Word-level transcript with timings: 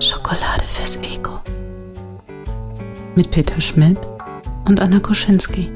Schokolade 0.00 0.64
fürs 0.66 0.96
Ego. 1.02 1.40
Mit 3.14 3.30
Peter 3.30 3.60
Schmidt 3.60 3.98
und 4.66 4.80
Anna 4.80 4.98
Koschinski. 4.98 5.70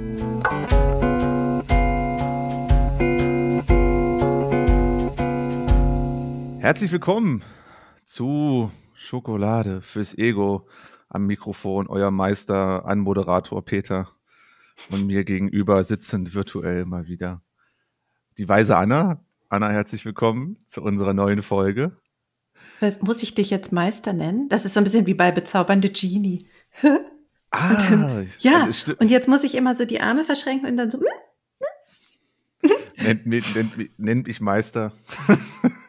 Herzlich 6.58 6.90
willkommen 6.90 7.44
zu 8.04 8.70
Schokolade 9.06 9.82
fürs 9.82 10.16
Ego 10.16 10.68
am 11.08 11.26
Mikrofon, 11.26 11.88
euer 11.88 12.10
Meister, 12.12 12.86
Anmoderator 12.86 13.64
Peter 13.64 14.08
und 14.90 15.06
mir 15.06 15.24
gegenüber 15.24 15.82
sitzend 15.82 16.34
virtuell 16.34 16.84
mal 16.86 17.06
wieder 17.08 17.42
die 18.38 18.48
weise 18.48 18.76
Anna. 18.76 19.20
Anna, 19.48 19.70
herzlich 19.70 20.04
willkommen 20.04 20.56
zu 20.66 20.82
unserer 20.82 21.14
neuen 21.14 21.42
Folge. 21.42 21.96
Was, 22.78 23.02
muss 23.02 23.22
ich 23.24 23.34
dich 23.34 23.50
jetzt 23.50 23.72
Meister 23.72 24.12
nennen? 24.12 24.48
Das 24.48 24.64
ist 24.64 24.74
so 24.74 24.80
ein 24.80 24.84
bisschen 24.84 25.06
wie 25.06 25.14
bei 25.14 25.32
bezaubernde 25.32 25.90
Genie. 25.90 26.46
Ah, 27.54 28.22
ja, 28.38 28.64
das 28.64 28.78
sti- 28.78 28.94
und 28.98 29.10
jetzt 29.10 29.28
muss 29.28 29.44
ich 29.44 29.54
immer 29.56 29.74
so 29.74 29.84
die 29.84 30.00
Arme 30.00 30.24
verschränken 30.24 30.70
und 30.70 30.78
dann 30.78 30.90
so. 30.90 30.98
nennt, 32.96 33.26
mich- 33.26 33.54
nennt, 33.54 33.98
nennt 33.98 34.26
mich 34.26 34.40
Meister. 34.40 34.92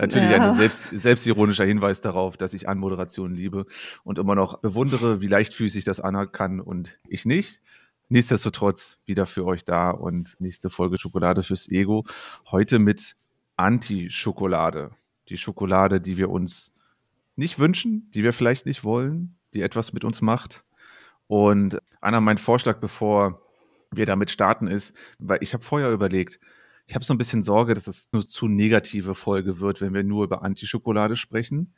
Natürlich 0.00 0.30
Ja. 0.30 0.48
ein 0.48 0.54
selbst, 0.54 0.86
selbstironischer 0.92 1.64
Hinweis 1.64 2.00
darauf, 2.00 2.36
dass 2.36 2.54
ich 2.54 2.68
Anmoderation 2.68 3.34
liebe 3.34 3.66
und 4.02 4.18
immer 4.18 4.34
noch 4.34 4.58
bewundere, 4.58 5.20
wie 5.20 5.26
leichtfüßig 5.26 5.84
das 5.84 6.00
Anna 6.00 6.26
kann 6.26 6.60
und 6.60 6.98
ich 7.08 7.26
nicht. 7.26 7.60
Nichtsdestotrotz 8.08 8.98
wieder 9.04 9.26
für 9.26 9.44
euch 9.44 9.64
da 9.64 9.90
und 9.90 10.36
nächste 10.40 10.70
Folge 10.70 10.98
Schokolade 10.98 11.42
fürs 11.42 11.68
Ego. 11.68 12.04
Heute 12.50 12.78
mit 12.78 13.16
Anti-Schokolade. 13.56 14.90
Die 15.28 15.36
Schokolade, 15.36 16.00
die 16.00 16.16
wir 16.16 16.30
uns 16.30 16.72
nicht 17.36 17.58
wünschen, 17.58 18.10
die 18.14 18.24
wir 18.24 18.32
vielleicht 18.32 18.66
nicht 18.66 18.82
wollen, 18.84 19.36
die 19.54 19.62
etwas 19.62 19.92
mit 19.92 20.04
uns 20.04 20.22
macht. 20.22 20.64
Und 21.26 21.78
Anna, 22.00 22.20
mein 22.20 22.38
Vorschlag, 22.38 22.78
bevor 22.78 23.42
wir 23.92 24.06
damit 24.06 24.30
starten, 24.30 24.66
ist, 24.66 24.94
weil 25.18 25.38
ich 25.42 25.52
habe 25.54 25.62
vorher 25.62 25.92
überlegt, 25.92 26.40
ich 26.90 26.96
habe 26.96 27.04
so 27.04 27.14
ein 27.14 27.18
bisschen 27.18 27.44
Sorge, 27.44 27.74
dass 27.74 27.86
es 27.86 28.10
nur 28.12 28.26
zu 28.26 28.48
negative 28.48 29.14
Folge 29.14 29.60
wird, 29.60 29.80
wenn 29.80 29.94
wir 29.94 30.02
nur 30.02 30.24
über 30.24 30.42
Antischokolade 30.42 31.14
sprechen. 31.14 31.72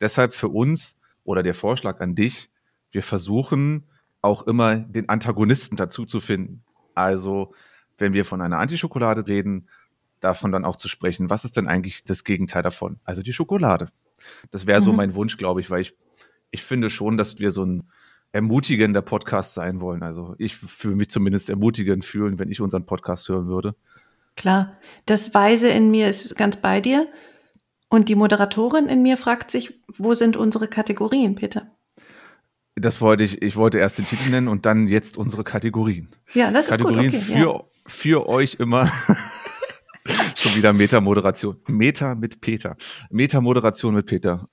Deshalb 0.00 0.34
für 0.34 0.46
uns 0.50 1.00
oder 1.24 1.42
der 1.42 1.54
Vorschlag 1.54 1.98
an 2.00 2.14
dich, 2.14 2.48
wir 2.92 3.02
versuchen 3.02 3.88
auch 4.20 4.46
immer 4.46 4.76
den 4.76 5.08
Antagonisten 5.08 5.74
dazu 5.76 6.06
zu 6.06 6.20
finden. 6.20 6.62
Also, 6.94 7.52
wenn 7.98 8.12
wir 8.12 8.24
von 8.24 8.40
einer 8.40 8.60
Antischokolade 8.60 9.26
reden, 9.26 9.68
davon 10.20 10.52
dann 10.52 10.64
auch 10.64 10.76
zu 10.76 10.86
sprechen, 10.86 11.28
was 11.28 11.44
ist 11.44 11.56
denn 11.56 11.66
eigentlich 11.66 12.04
das 12.04 12.22
Gegenteil 12.22 12.62
davon? 12.62 13.00
Also 13.02 13.22
die 13.22 13.32
Schokolade. 13.32 13.88
Das 14.52 14.68
wäre 14.68 14.80
so 14.80 14.92
Mhm. 14.92 14.96
mein 14.96 15.14
Wunsch, 15.16 15.38
glaube 15.38 15.60
ich, 15.60 15.70
weil 15.70 15.80
ich, 15.80 15.96
ich 16.52 16.62
finde 16.62 16.88
schon, 16.88 17.16
dass 17.16 17.40
wir 17.40 17.50
so 17.50 17.64
ein 17.64 17.82
ermutigender 18.30 19.02
Podcast 19.02 19.54
sein 19.54 19.80
wollen. 19.80 20.04
Also 20.04 20.36
ich 20.38 20.54
fühle 20.56 20.94
mich 20.94 21.10
zumindest 21.10 21.50
ermutigend 21.50 22.04
fühlen, 22.04 22.38
wenn 22.38 22.52
ich 22.52 22.60
unseren 22.60 22.86
Podcast 22.86 23.28
hören 23.28 23.48
würde. 23.48 23.74
Klar, 24.36 24.78
das 25.06 25.34
Weise 25.34 25.68
in 25.68 25.90
mir 25.90 26.08
ist 26.08 26.36
ganz 26.36 26.56
bei 26.56 26.80
dir. 26.80 27.08
Und 27.88 28.08
die 28.08 28.14
Moderatorin 28.14 28.88
in 28.88 29.02
mir 29.02 29.18
fragt 29.18 29.50
sich, 29.50 29.74
wo 29.98 30.14
sind 30.14 30.36
unsere 30.36 30.66
Kategorien, 30.66 31.34
Peter? 31.34 31.70
Das 32.74 33.02
wollte 33.02 33.22
ich, 33.22 33.42
ich 33.42 33.56
wollte 33.56 33.78
erst 33.78 33.98
den 33.98 34.06
Titel 34.06 34.30
nennen 34.30 34.48
und 34.48 34.64
dann 34.64 34.88
jetzt 34.88 35.18
unsere 35.18 35.44
Kategorien. 35.44 36.08
Ja, 36.32 36.50
das 36.50 36.68
Kategorien 36.68 37.12
ist 37.12 37.26
gut. 37.26 37.36
Okay, 37.36 37.40
für, 37.40 37.46
ja. 37.46 37.64
für 37.86 38.28
euch 38.28 38.54
immer. 38.54 38.90
Schon 40.36 40.56
wieder 40.56 40.72
Meta-Moderation. 40.72 41.58
Meta 41.68 42.14
mit 42.14 42.40
Peter. 42.40 42.76
Meta-Moderation 43.10 43.94
mit 43.94 44.06
Peter. 44.06 44.48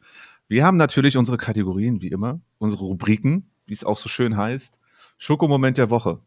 Wir 0.47 0.65
haben 0.65 0.77
natürlich 0.77 1.15
unsere 1.15 1.37
Kategorien, 1.37 2.01
wie 2.01 2.09
immer, 2.09 2.41
unsere 2.57 2.83
Rubriken, 2.83 3.49
wie 3.65 3.73
es 3.73 3.83
auch 3.83 3.97
so 3.97 4.09
schön 4.09 4.35
heißt. 4.35 4.79
Schokomoment 5.17 5.77
der 5.77 5.89
Woche. 5.89 6.19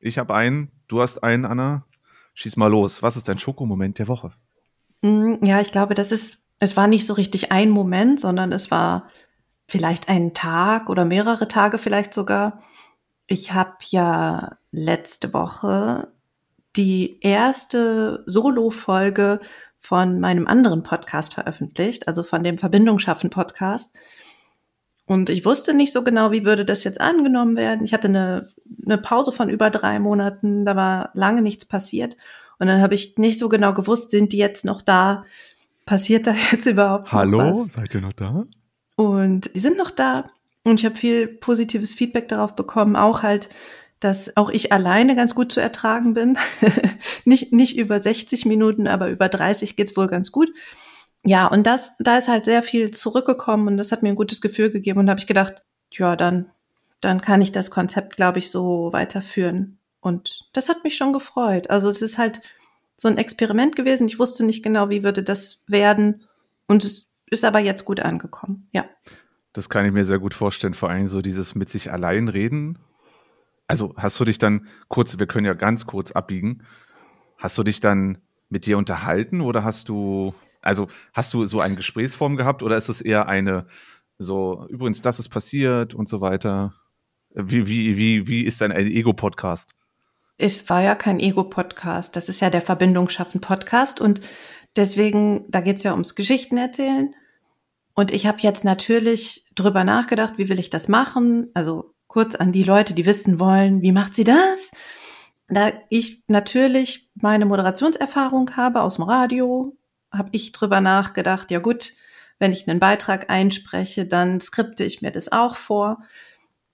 Ich 0.00 0.18
habe 0.18 0.34
einen, 0.34 0.70
du 0.88 1.00
hast 1.00 1.22
einen, 1.22 1.44
Anna. 1.44 1.84
Schieß 2.34 2.56
mal 2.56 2.68
los. 2.70 3.02
Was 3.02 3.16
ist 3.16 3.28
dein 3.28 3.38
Schokomoment 3.38 3.98
der 3.98 4.08
Woche? 4.08 4.32
Mm, 5.02 5.36
Ja, 5.42 5.60
ich 5.60 5.70
glaube, 5.72 5.94
das 5.94 6.12
ist, 6.12 6.46
es 6.58 6.76
war 6.76 6.86
nicht 6.86 7.06
so 7.06 7.14
richtig 7.14 7.52
ein 7.52 7.70
Moment, 7.70 8.20
sondern 8.20 8.52
es 8.52 8.70
war 8.70 9.08
vielleicht 9.66 10.08
ein 10.08 10.34
Tag 10.34 10.88
oder 10.88 11.04
mehrere 11.04 11.48
Tage 11.48 11.78
vielleicht 11.78 12.12
sogar. 12.12 12.62
Ich 13.26 13.52
habe 13.52 13.76
ja 13.86 14.58
letzte 14.70 15.32
Woche 15.32 16.08
die 16.76 17.20
erste 17.20 18.22
Solo-Folge 18.26 19.40
von 19.78 20.18
meinem 20.20 20.46
anderen 20.46 20.82
Podcast 20.82 21.34
veröffentlicht, 21.34 22.08
also 22.08 22.22
von 22.22 22.42
dem 22.42 22.58
Verbindung 22.58 22.98
schaffen 22.98 23.30
Podcast. 23.30 23.96
Und 25.06 25.28
ich 25.28 25.44
wusste 25.44 25.74
nicht 25.74 25.92
so 25.92 26.02
genau, 26.02 26.32
wie 26.32 26.44
würde 26.44 26.64
das 26.64 26.84
jetzt 26.84 27.00
angenommen 27.00 27.56
werden. 27.56 27.84
Ich 27.84 27.92
hatte 27.92 28.08
eine, 28.08 28.48
eine 28.84 28.98
Pause 28.98 29.32
von 29.32 29.50
über 29.50 29.70
drei 29.70 29.98
Monaten, 29.98 30.64
da 30.64 30.76
war 30.76 31.10
lange 31.14 31.42
nichts 31.42 31.66
passiert. 31.66 32.16
Und 32.58 32.68
dann 32.68 32.80
habe 32.80 32.94
ich 32.94 33.18
nicht 33.18 33.38
so 33.38 33.48
genau 33.48 33.74
gewusst, 33.74 34.10
sind 34.10 34.32
die 34.32 34.38
jetzt 34.38 34.64
noch 34.64 34.80
da? 34.80 35.24
Passiert 35.84 36.26
da 36.26 36.34
jetzt 36.50 36.66
überhaupt 36.66 37.12
noch 37.12 37.22
was? 37.66 37.72
seid 37.72 37.94
ihr 37.94 38.00
noch 38.00 38.14
da? 38.14 38.46
Und 38.96 39.54
die 39.54 39.60
sind 39.60 39.76
noch 39.76 39.90
da. 39.90 40.30
Und 40.62 40.80
ich 40.80 40.86
habe 40.86 40.96
viel 40.96 41.26
positives 41.26 41.92
Feedback 41.92 42.28
darauf 42.28 42.56
bekommen, 42.56 42.96
auch 42.96 43.22
halt, 43.22 43.50
dass 44.00 44.36
auch 44.36 44.48
ich 44.48 44.72
alleine 44.72 45.14
ganz 45.14 45.34
gut 45.34 45.52
zu 45.52 45.60
ertragen 45.60 46.14
bin. 46.14 46.38
nicht, 47.26 47.52
nicht 47.52 47.76
über 47.76 48.00
60 48.00 48.46
Minuten, 48.46 48.86
aber 48.86 49.10
über 49.10 49.28
30 49.28 49.76
geht's 49.76 49.96
wohl 49.96 50.06
ganz 50.06 50.32
gut. 50.32 50.48
Ja, 51.24 51.46
und 51.46 51.66
das, 51.66 51.96
da 51.98 52.18
ist 52.18 52.28
halt 52.28 52.44
sehr 52.44 52.62
viel 52.62 52.90
zurückgekommen 52.90 53.68
und 53.68 53.76
das 53.76 53.92
hat 53.92 54.02
mir 54.02 54.10
ein 54.10 54.16
gutes 54.16 54.40
Gefühl 54.40 54.70
gegeben. 54.70 55.00
Und 55.00 55.06
da 55.06 55.10
habe 55.10 55.20
ich 55.20 55.26
gedacht, 55.26 55.64
ja, 55.90 56.16
dann, 56.16 56.50
dann 57.00 57.20
kann 57.20 57.40
ich 57.40 57.52
das 57.52 57.70
Konzept, 57.70 58.16
glaube 58.16 58.38
ich, 58.38 58.50
so 58.50 58.92
weiterführen. 58.92 59.78
Und 60.00 60.48
das 60.52 60.68
hat 60.68 60.84
mich 60.84 60.96
schon 60.96 61.14
gefreut. 61.14 61.70
Also 61.70 61.88
es 61.88 62.02
ist 62.02 62.18
halt 62.18 62.42
so 62.96 63.08
ein 63.08 63.16
Experiment 63.16 63.74
gewesen. 63.74 64.06
Ich 64.06 64.18
wusste 64.18 64.44
nicht 64.44 64.62
genau, 64.62 64.90
wie 64.90 65.02
würde 65.02 65.22
das 65.22 65.62
werden. 65.66 66.24
Und 66.66 66.84
es 66.84 67.08
ist 67.30 67.44
aber 67.44 67.58
jetzt 67.58 67.84
gut 67.84 68.00
angekommen. 68.00 68.68
Ja. 68.72 68.84
Das 69.54 69.68
kann 69.68 69.86
ich 69.86 69.92
mir 69.92 70.04
sehr 70.04 70.18
gut 70.18 70.34
vorstellen, 70.34 70.74
vor 70.74 70.90
allem 70.90 71.08
so 71.08 71.22
dieses 71.22 71.54
mit 71.54 71.68
sich 71.68 71.90
allein 71.90 72.28
reden. 72.28 72.78
Also 73.66 73.94
hast 73.96 74.20
du 74.20 74.24
dich 74.24 74.38
dann 74.38 74.66
kurz, 74.88 75.18
wir 75.18 75.26
können 75.26 75.46
ja 75.46 75.54
ganz 75.54 75.86
kurz 75.86 76.12
abbiegen, 76.12 76.64
hast 77.38 77.56
du 77.56 77.62
dich 77.62 77.80
dann 77.80 78.18
mit 78.50 78.66
dir 78.66 78.76
unterhalten 78.76 79.40
oder 79.40 79.64
hast 79.64 79.88
du, 79.88 80.34
also 80.64 80.88
hast 81.12 81.32
du 81.34 81.46
so 81.46 81.60
eine 81.60 81.76
Gesprächsform 81.76 82.36
gehabt 82.36 82.62
oder 82.62 82.76
ist 82.76 82.88
es 82.88 83.00
eher 83.00 83.28
eine, 83.28 83.66
so, 84.18 84.66
übrigens, 84.68 85.02
das 85.02 85.18
ist 85.18 85.28
passiert 85.28 85.94
und 85.94 86.08
so 86.08 86.20
weiter? 86.20 86.74
Wie, 87.30 87.66
wie, 87.66 87.96
wie, 87.96 88.28
wie 88.28 88.42
ist 88.42 88.60
dein 88.60 88.70
Ego-Podcast? 88.70 89.70
Es 90.38 90.68
war 90.68 90.82
ja 90.82 90.94
kein 90.94 91.20
Ego-Podcast. 91.20 92.16
Das 92.16 92.28
ist 92.28 92.40
ja 92.40 92.50
der 92.50 92.62
Verbindung 92.62 93.08
schaffen 93.08 93.40
Podcast. 93.40 94.00
Und 94.00 94.20
deswegen, 94.76 95.44
da 95.48 95.60
geht's 95.60 95.82
ja 95.82 95.92
ums 95.92 96.14
Geschichten 96.14 96.56
erzählen. 96.56 97.14
Und 97.94 98.12
ich 98.12 98.26
habe 98.26 98.38
jetzt 98.40 98.64
natürlich 98.64 99.46
drüber 99.54 99.84
nachgedacht, 99.84 100.34
wie 100.38 100.48
will 100.48 100.58
ich 100.58 100.70
das 100.70 100.88
machen? 100.88 101.50
Also 101.54 101.94
kurz 102.06 102.34
an 102.34 102.52
die 102.52 102.64
Leute, 102.64 102.94
die 102.94 103.06
wissen 103.06 103.38
wollen, 103.38 103.82
wie 103.82 103.92
macht 103.92 104.14
sie 104.14 104.24
das? 104.24 104.72
Da 105.48 105.72
ich 105.90 106.22
natürlich 106.26 107.10
meine 107.14 107.46
Moderationserfahrung 107.46 108.56
habe 108.56 108.82
aus 108.82 108.96
dem 108.96 109.04
Radio, 109.04 109.76
habe 110.16 110.30
ich 110.32 110.52
drüber 110.52 110.80
nachgedacht, 110.80 111.50
ja 111.50 111.58
gut, 111.58 111.92
wenn 112.38 112.52
ich 112.52 112.68
einen 112.68 112.80
Beitrag 112.80 113.30
einspreche, 113.30 114.06
dann 114.06 114.40
skripte 114.40 114.84
ich 114.84 115.02
mir 115.02 115.12
das 115.12 115.30
auch 115.30 115.56
vor. 115.56 116.02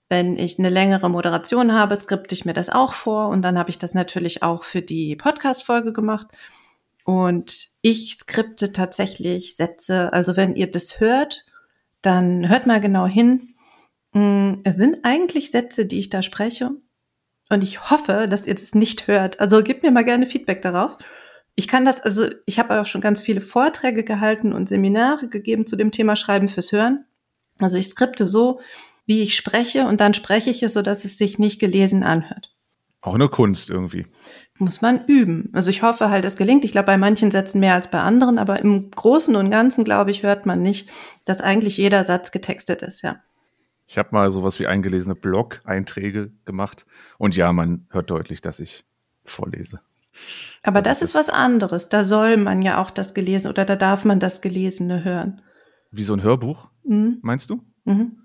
Wenn 0.09 0.35
ich 0.35 0.59
eine 0.59 0.69
längere 0.69 1.09
Moderation 1.09 1.71
habe, 1.73 1.95
skripte 1.95 2.35
ich 2.35 2.45
mir 2.45 2.53
das 2.53 2.69
auch 2.69 2.93
vor. 2.93 3.29
Und 3.29 3.43
dann 3.43 3.57
habe 3.57 3.69
ich 3.69 3.77
das 3.77 3.93
natürlich 3.93 4.43
auch 4.43 4.63
für 4.63 4.81
die 4.81 5.15
Podcast-Folge 5.15 5.93
gemacht. 5.93 6.27
Und 7.05 7.69
ich 7.81 8.15
skripte 8.15 8.73
tatsächlich 8.73 9.55
Sätze. 9.55 10.11
Also 10.11 10.35
wenn 10.35 10.55
ihr 10.55 10.69
das 10.69 10.99
hört, 10.99 11.45
dann 12.01 12.49
hört 12.49 12.67
mal 12.67 12.81
genau 12.81 13.05
hin. 13.05 13.55
Mm, 14.13 14.55
Es 14.63 14.75
sind 14.75 14.99
eigentlich 15.03 15.51
Sätze, 15.51 15.85
die 15.85 15.99
ich 15.99 16.09
da 16.09 16.21
spreche. 16.21 16.71
Und 17.49 17.63
ich 17.63 17.89
hoffe, 17.89 18.27
dass 18.29 18.47
ihr 18.47 18.55
das 18.55 18.75
nicht 18.75 19.07
hört. 19.07 19.39
Also 19.39 19.63
gebt 19.63 19.83
mir 19.83 19.91
mal 19.91 20.03
gerne 20.03 20.25
Feedback 20.25 20.61
darauf. 20.61 20.97
Ich 21.61 21.67
kann 21.67 21.85
das, 21.85 21.99
also 21.99 22.25
ich 22.47 22.57
habe 22.57 22.81
auch 22.81 22.87
schon 22.87 23.01
ganz 23.01 23.21
viele 23.21 23.39
Vorträge 23.39 24.03
gehalten 24.03 24.51
und 24.51 24.67
Seminare 24.67 25.27
gegeben 25.27 25.67
zu 25.67 25.75
dem 25.75 25.91
Thema 25.91 26.15
Schreiben 26.15 26.47
fürs 26.47 26.71
Hören. 26.71 27.05
Also 27.59 27.77
ich 27.77 27.85
skripte 27.85 28.25
so, 28.25 28.61
wie 29.05 29.21
ich 29.21 29.35
spreche 29.35 29.85
und 29.85 29.99
dann 29.99 30.15
spreche 30.15 30.49
ich 30.49 30.63
es 30.63 30.73
so, 30.73 30.81
dass 30.81 31.05
es 31.05 31.19
sich 31.19 31.37
nicht 31.37 31.59
gelesen 31.59 32.01
anhört. 32.01 32.51
Auch 33.01 33.13
eine 33.13 33.29
Kunst 33.29 33.69
irgendwie. 33.69 34.07
Muss 34.57 34.81
man 34.81 35.05
üben. 35.05 35.49
Also 35.53 35.69
ich 35.69 35.83
hoffe 35.83 36.09
halt, 36.09 36.25
es 36.25 36.35
gelingt. 36.35 36.65
Ich 36.65 36.71
glaube, 36.71 36.87
bei 36.87 36.97
manchen 36.97 37.29
Sätzen 37.29 37.59
mehr 37.59 37.75
als 37.75 37.91
bei 37.91 37.99
anderen, 37.99 38.39
aber 38.39 38.57
im 38.57 38.89
Großen 38.89 39.35
und 39.35 39.51
Ganzen, 39.51 39.83
glaube 39.83 40.09
ich, 40.09 40.23
hört 40.23 40.47
man 40.47 40.63
nicht, 40.63 40.89
dass 41.25 41.41
eigentlich 41.41 41.77
jeder 41.77 42.03
Satz 42.05 42.31
getextet 42.31 42.81
ist, 42.81 43.03
ja. 43.03 43.17
Ich 43.85 43.99
habe 43.99 44.09
mal 44.13 44.31
sowas 44.31 44.59
wie 44.59 44.65
eingelesene 44.65 45.13
Blog-Einträge 45.13 46.31
gemacht. 46.45 46.87
Und 47.19 47.35
ja, 47.35 47.53
man 47.53 47.85
hört 47.91 48.09
deutlich, 48.09 48.41
dass 48.41 48.59
ich 48.59 48.83
vorlese. 49.25 49.79
Aber 50.63 50.81
das, 50.81 50.99
das 50.99 51.09
ist 51.09 51.15
was 51.15 51.29
anderes. 51.29 51.89
Da 51.89 52.03
soll 52.03 52.37
man 52.37 52.61
ja 52.61 52.81
auch 52.81 52.91
das 52.91 53.13
gelesen 53.13 53.47
oder 53.47 53.65
da 53.65 53.75
darf 53.75 54.05
man 54.05 54.19
das 54.19 54.41
Gelesene 54.41 55.03
hören. 55.03 55.41
Wie 55.91 56.03
so 56.03 56.13
ein 56.13 56.23
Hörbuch, 56.23 56.69
mhm. 56.83 57.17
meinst 57.21 57.49
du? 57.49 57.61
Mhm. 57.85 58.17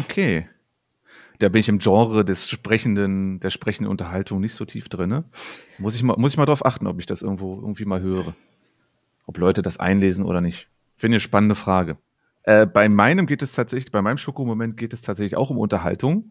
Okay. 0.00 0.48
Da 1.38 1.48
bin 1.48 1.60
ich 1.60 1.68
im 1.68 1.78
Genre 1.78 2.24
des 2.24 2.48
sprechenden, 2.48 3.40
der 3.40 3.50
sprechenden 3.50 3.90
Unterhaltung 3.90 4.40
nicht 4.40 4.54
so 4.54 4.64
tief 4.64 4.88
drin. 4.88 5.10
Ne? 5.10 5.24
Muss 5.78 5.96
ich 5.96 6.02
mal, 6.02 6.16
muss 6.16 6.32
ich 6.32 6.38
mal 6.38 6.46
drauf 6.46 6.64
achten, 6.64 6.86
ob 6.86 7.00
ich 7.00 7.06
das 7.06 7.22
irgendwo 7.22 7.56
irgendwie 7.56 7.84
mal 7.84 8.00
höre. 8.00 8.34
Ob 9.26 9.38
Leute 9.38 9.62
das 9.62 9.78
einlesen 9.78 10.24
oder 10.24 10.40
nicht. 10.40 10.68
Finde 10.96 11.16
ich 11.16 11.22
eine 11.22 11.28
spannende 11.28 11.54
Frage. 11.54 11.96
Äh, 12.42 12.66
bei 12.66 12.88
meinem 12.88 13.26
geht 13.26 13.42
es 13.42 13.52
tatsächlich, 13.52 13.90
bei 13.90 14.02
meinem 14.02 14.18
Schokomoment 14.18 14.76
geht 14.76 14.92
es 14.92 15.02
tatsächlich 15.02 15.36
auch 15.36 15.50
um 15.50 15.58
Unterhaltung, 15.58 16.30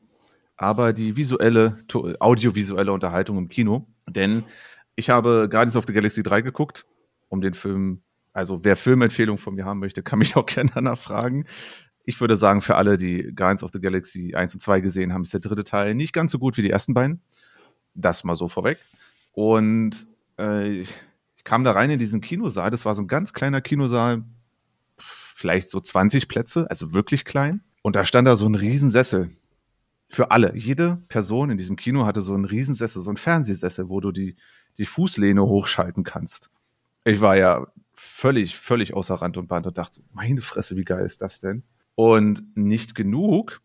aber 0.55 0.93
die 0.93 1.17
visuelle, 1.17 1.77
audiovisuelle 2.19 2.91
Unterhaltung 2.91 3.37
im 3.37 3.49
Kino. 3.49 3.87
Denn 4.07 4.43
ich 4.95 5.09
habe 5.09 5.47
Guardians 5.49 5.75
of 5.75 5.85
the 5.87 5.93
Galaxy 5.93 6.23
3 6.23 6.41
geguckt, 6.41 6.85
um 7.29 7.41
den 7.41 7.53
Film, 7.53 8.01
also 8.31 8.63
wer 8.63 8.75
Filmempfehlungen 8.75 9.37
von 9.37 9.55
mir 9.55 9.65
haben 9.65 9.79
möchte, 9.79 10.03
kann 10.03 10.19
mich 10.19 10.35
auch 10.35 10.45
gerne 10.45 10.71
danach 10.73 10.99
fragen. 10.99 11.45
Ich 12.05 12.19
würde 12.19 12.35
sagen, 12.35 12.61
für 12.61 12.75
alle, 12.75 12.97
die 12.97 13.31
Guardians 13.35 13.63
of 13.63 13.71
the 13.71 13.79
Galaxy 13.79 14.35
1 14.35 14.55
und 14.55 14.59
2 14.59 14.81
gesehen 14.81 15.13
haben, 15.13 15.23
ist 15.23 15.33
der 15.33 15.39
dritte 15.39 15.63
Teil 15.63 15.95
nicht 15.95 16.13
ganz 16.13 16.31
so 16.31 16.39
gut 16.39 16.57
wie 16.57 16.61
die 16.61 16.69
ersten 16.69 16.93
beiden. 16.93 17.21
Das 17.95 18.23
mal 18.23 18.35
so 18.35 18.47
vorweg. 18.47 18.79
Und 19.31 20.07
äh, 20.37 20.81
ich 20.81 20.93
kam 21.43 21.63
da 21.63 21.71
rein 21.71 21.89
in 21.89 21.99
diesen 21.99 22.21
Kinosaal. 22.21 22.71
Das 22.71 22.85
war 22.85 22.95
so 22.95 23.01
ein 23.01 23.07
ganz 23.07 23.33
kleiner 23.33 23.61
Kinosaal, 23.61 24.23
vielleicht 24.97 25.69
so 25.69 25.79
20 25.79 26.27
Plätze, 26.27 26.69
also 26.69 26.93
wirklich 26.93 27.25
klein. 27.25 27.61
Und 27.81 27.95
da 27.95 28.05
stand 28.05 28.27
da 28.27 28.35
so 28.35 28.47
ein 28.47 28.55
Riesensessel. 28.55 29.29
Für 30.09 30.29
alle. 30.29 30.55
Jede 30.55 30.99
Person 31.09 31.49
in 31.49 31.57
diesem 31.57 31.75
Kino 31.75 32.05
hatte 32.05 32.21
so 32.21 32.35
einen 32.35 32.45
Riesensessel, 32.45 33.01
so 33.01 33.09
einen 33.09 33.17
Fernsehsessel, 33.17 33.89
wo 33.89 33.99
du 33.99 34.11
die, 34.11 34.35
die 34.77 34.85
Fußlehne 34.85 35.43
hochschalten 35.43 36.03
kannst. 36.03 36.49
Ich 37.03 37.21
war 37.21 37.37
ja 37.37 37.67
völlig, 37.93 38.57
völlig 38.57 38.93
außer 38.93 39.15
Rand 39.15 39.37
und 39.37 39.47
Band 39.47 39.67
und 39.67 39.77
dachte, 39.77 40.01
meine 40.13 40.41
Fresse, 40.41 40.75
wie 40.75 40.83
geil 40.83 41.05
ist 41.05 41.21
das 41.21 41.39
denn? 41.39 41.63
Und 41.95 42.43
nicht 42.55 42.95
genug. 42.95 43.61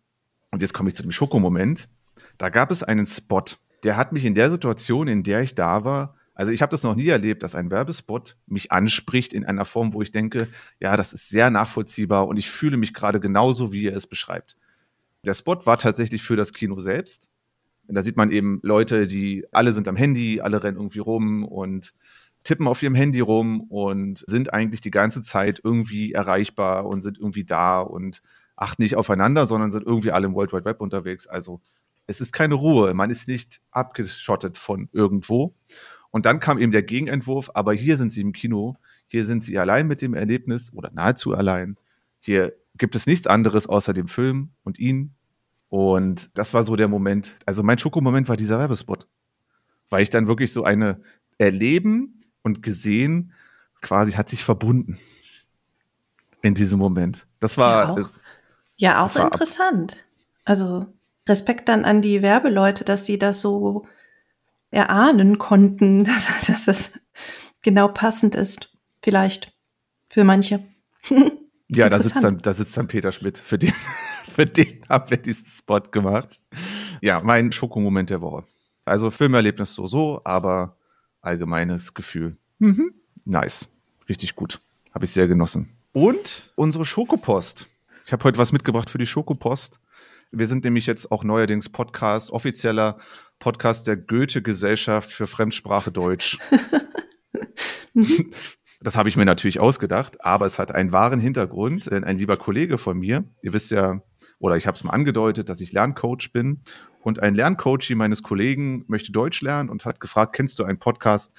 Und 0.50 0.62
jetzt 0.62 0.74
komme 0.74 0.88
ich 0.88 0.94
zu 0.94 1.02
dem 1.02 1.12
Schokomoment. 1.12 1.88
Da 2.36 2.48
gab 2.48 2.70
es 2.70 2.82
einen 2.82 3.06
Spot, 3.06 3.44
der 3.84 3.96
hat 3.96 4.12
mich 4.12 4.24
in 4.24 4.34
der 4.34 4.50
Situation, 4.50 5.08
in 5.08 5.22
der 5.22 5.42
ich 5.42 5.54
da 5.54 5.84
war, 5.84 6.14
also 6.38 6.52
ich 6.52 6.62
habe 6.62 6.70
das 6.70 6.84
noch 6.84 6.94
nie 6.94 7.08
erlebt, 7.08 7.42
dass 7.42 7.56
ein 7.56 7.68
Werbespot 7.68 8.36
mich 8.46 8.70
anspricht 8.70 9.32
in 9.32 9.44
einer 9.44 9.64
Form, 9.64 9.92
wo 9.92 10.02
ich 10.02 10.12
denke, 10.12 10.46
ja, 10.78 10.96
das 10.96 11.12
ist 11.12 11.30
sehr 11.30 11.50
nachvollziehbar 11.50 12.28
und 12.28 12.36
ich 12.36 12.48
fühle 12.48 12.76
mich 12.76 12.94
gerade 12.94 13.18
genauso, 13.18 13.72
wie 13.72 13.88
er 13.88 13.96
es 13.96 14.06
beschreibt. 14.06 14.56
Der 15.24 15.34
Spot 15.34 15.66
war 15.66 15.78
tatsächlich 15.78 16.22
für 16.22 16.36
das 16.36 16.52
Kino 16.52 16.78
selbst. 16.78 17.28
Und 17.88 17.94
da 17.94 18.02
sieht 18.02 18.16
man 18.16 18.30
eben 18.30 18.60
Leute, 18.62 19.06
die 19.06 19.46
alle 19.50 19.72
sind 19.72 19.88
am 19.88 19.96
Handy, 19.96 20.40
alle 20.40 20.62
rennen 20.62 20.76
irgendwie 20.76 20.98
rum 20.98 21.44
und 21.44 21.94
tippen 22.44 22.68
auf 22.68 22.82
ihrem 22.82 22.94
Handy 22.94 23.20
rum 23.20 23.62
und 23.62 24.24
sind 24.26 24.52
eigentlich 24.52 24.80
die 24.80 24.90
ganze 24.90 25.22
Zeit 25.22 25.60
irgendwie 25.64 26.12
erreichbar 26.12 26.86
und 26.86 27.00
sind 27.00 27.18
irgendwie 27.18 27.44
da 27.44 27.80
und 27.80 28.22
achten 28.56 28.82
nicht 28.82 28.94
aufeinander, 28.94 29.46
sondern 29.46 29.70
sind 29.70 29.86
irgendwie 29.86 30.12
alle 30.12 30.26
im 30.26 30.34
World 30.34 30.52
Wide 30.52 30.64
Web 30.64 30.80
unterwegs. 30.80 31.26
Also 31.26 31.60
es 32.06 32.20
ist 32.20 32.32
keine 32.32 32.54
Ruhe, 32.54 32.94
man 32.94 33.10
ist 33.10 33.26
nicht 33.28 33.60
abgeschottet 33.70 34.58
von 34.58 34.88
irgendwo. 34.92 35.54
Und 36.10 36.26
dann 36.26 36.40
kam 36.40 36.58
eben 36.58 36.72
der 36.72 36.82
Gegenentwurf, 36.82 37.50
aber 37.54 37.72
hier 37.74 37.96
sind 37.96 38.12
sie 38.12 38.22
im 38.22 38.32
Kino, 38.32 38.76
hier 39.08 39.24
sind 39.24 39.44
sie 39.44 39.58
allein 39.58 39.86
mit 39.86 40.02
dem 40.02 40.14
Erlebnis 40.14 40.72
oder 40.74 40.90
nahezu 40.92 41.34
allein. 41.34 41.76
Hier 42.20 42.54
gibt 42.76 42.94
es 42.96 43.06
nichts 43.06 43.26
anderes 43.26 43.66
außer 43.66 43.92
dem 43.92 44.08
Film 44.08 44.50
und 44.64 44.78
ihn. 44.78 45.14
Und 45.68 46.30
das 46.36 46.54
war 46.54 46.64
so 46.64 46.76
der 46.76 46.88
Moment, 46.88 47.36
also 47.44 47.62
mein 47.62 47.78
Schokomoment 47.78 48.28
war 48.28 48.36
dieser 48.36 48.58
Werbespot. 48.58 49.06
Weil 49.90 50.02
ich 50.02 50.10
dann 50.10 50.26
wirklich 50.26 50.52
so 50.52 50.64
eine 50.64 51.00
Erleben 51.38 52.22
und 52.42 52.62
gesehen 52.62 53.32
quasi 53.80 54.12
hat 54.12 54.28
sich 54.28 54.44
verbunden 54.44 54.98
in 56.42 56.54
diesem 56.54 56.78
Moment. 56.78 57.26
Das 57.40 57.58
war 57.58 57.96
ja 57.96 58.04
auch, 58.04 58.10
ja, 58.76 59.04
auch 59.04 59.16
interessant. 59.16 60.06
Also 60.44 60.86
Respekt 61.28 61.68
dann 61.68 61.84
an 61.84 62.00
die 62.00 62.22
Werbeleute, 62.22 62.84
dass 62.84 63.06
sie 63.06 63.18
das 63.18 63.40
so 63.40 63.86
erahnen 64.70 65.38
konnten, 65.38 66.04
dass, 66.04 66.30
dass 66.46 66.64
das 66.64 67.00
genau 67.62 67.88
passend 67.88 68.34
ist. 68.34 68.70
Vielleicht 69.02 69.52
für 70.08 70.24
manche. 70.24 70.64
ja, 71.68 71.88
da 71.88 72.00
sitzt 72.00 72.22
dann, 72.22 72.38
da 72.38 72.52
sitzt 72.52 72.76
dann 72.76 72.88
Peter 72.88 73.12
Schmidt. 73.12 73.38
Für 73.38 73.58
den, 73.58 73.72
für 74.30 74.46
den 74.46 74.84
haben 74.88 75.10
wir 75.10 75.16
diesen 75.16 75.46
Spot 75.46 75.80
gemacht. 75.80 76.40
Ja, 77.00 77.20
mein 77.22 77.52
Schokomoment 77.52 78.10
der 78.10 78.20
Woche. 78.20 78.44
Also 78.84 79.10
Filmerlebnis 79.10 79.74
so, 79.74 79.86
so, 79.86 80.20
aber 80.24 80.76
allgemeines 81.20 81.94
Gefühl. 81.94 82.36
Mhm. 82.58 82.94
Nice. 83.24 83.68
Richtig 84.08 84.34
gut. 84.34 84.60
Habe 84.94 85.04
ich 85.04 85.10
sehr 85.12 85.28
genossen. 85.28 85.76
Und 85.92 86.52
unsere 86.56 86.84
Schokopost. 86.84 87.66
Ich 88.06 88.12
habe 88.12 88.24
heute 88.24 88.38
was 88.38 88.52
mitgebracht 88.52 88.88
für 88.88 88.98
die 88.98 89.06
Schokopost. 89.06 89.80
Wir 90.30 90.46
sind 90.46 90.64
nämlich 90.64 90.86
jetzt 90.86 91.10
auch 91.12 91.24
neuerdings 91.24 91.68
Podcast, 91.68 92.30
offizieller 92.30 92.98
Podcast 93.38 93.86
der 93.86 93.96
Goethe-Gesellschaft 93.96 95.10
für 95.10 95.26
Fremdsprache 95.26 95.90
Deutsch. 95.90 96.38
das 98.80 98.96
habe 98.96 99.08
ich 99.08 99.16
mir 99.16 99.24
natürlich 99.24 99.60
ausgedacht, 99.60 100.24
aber 100.24 100.46
es 100.46 100.58
hat 100.58 100.72
einen 100.72 100.92
wahren 100.92 101.20
Hintergrund. 101.20 101.90
Ein 101.90 102.16
lieber 102.16 102.36
Kollege 102.36 102.78
von 102.78 102.98
mir, 102.98 103.24
ihr 103.42 103.52
wisst 103.52 103.70
ja, 103.70 104.02
oder 104.38 104.56
ich 104.56 104.66
habe 104.66 104.76
es 104.76 104.84
mal 104.84 104.92
angedeutet, 104.92 105.48
dass 105.48 105.60
ich 105.60 105.72
Lerncoach 105.72 106.32
bin. 106.32 106.60
Und 107.02 107.20
ein 107.22 107.34
Lerncoach 107.34 107.90
meines 107.94 108.22
Kollegen 108.22 108.84
möchte 108.88 109.12
Deutsch 109.12 109.40
lernen 109.40 109.68
und 109.68 109.84
hat 109.84 110.00
gefragt, 110.00 110.34
kennst 110.34 110.58
du 110.58 110.64
einen 110.64 110.78
Podcast, 110.78 111.34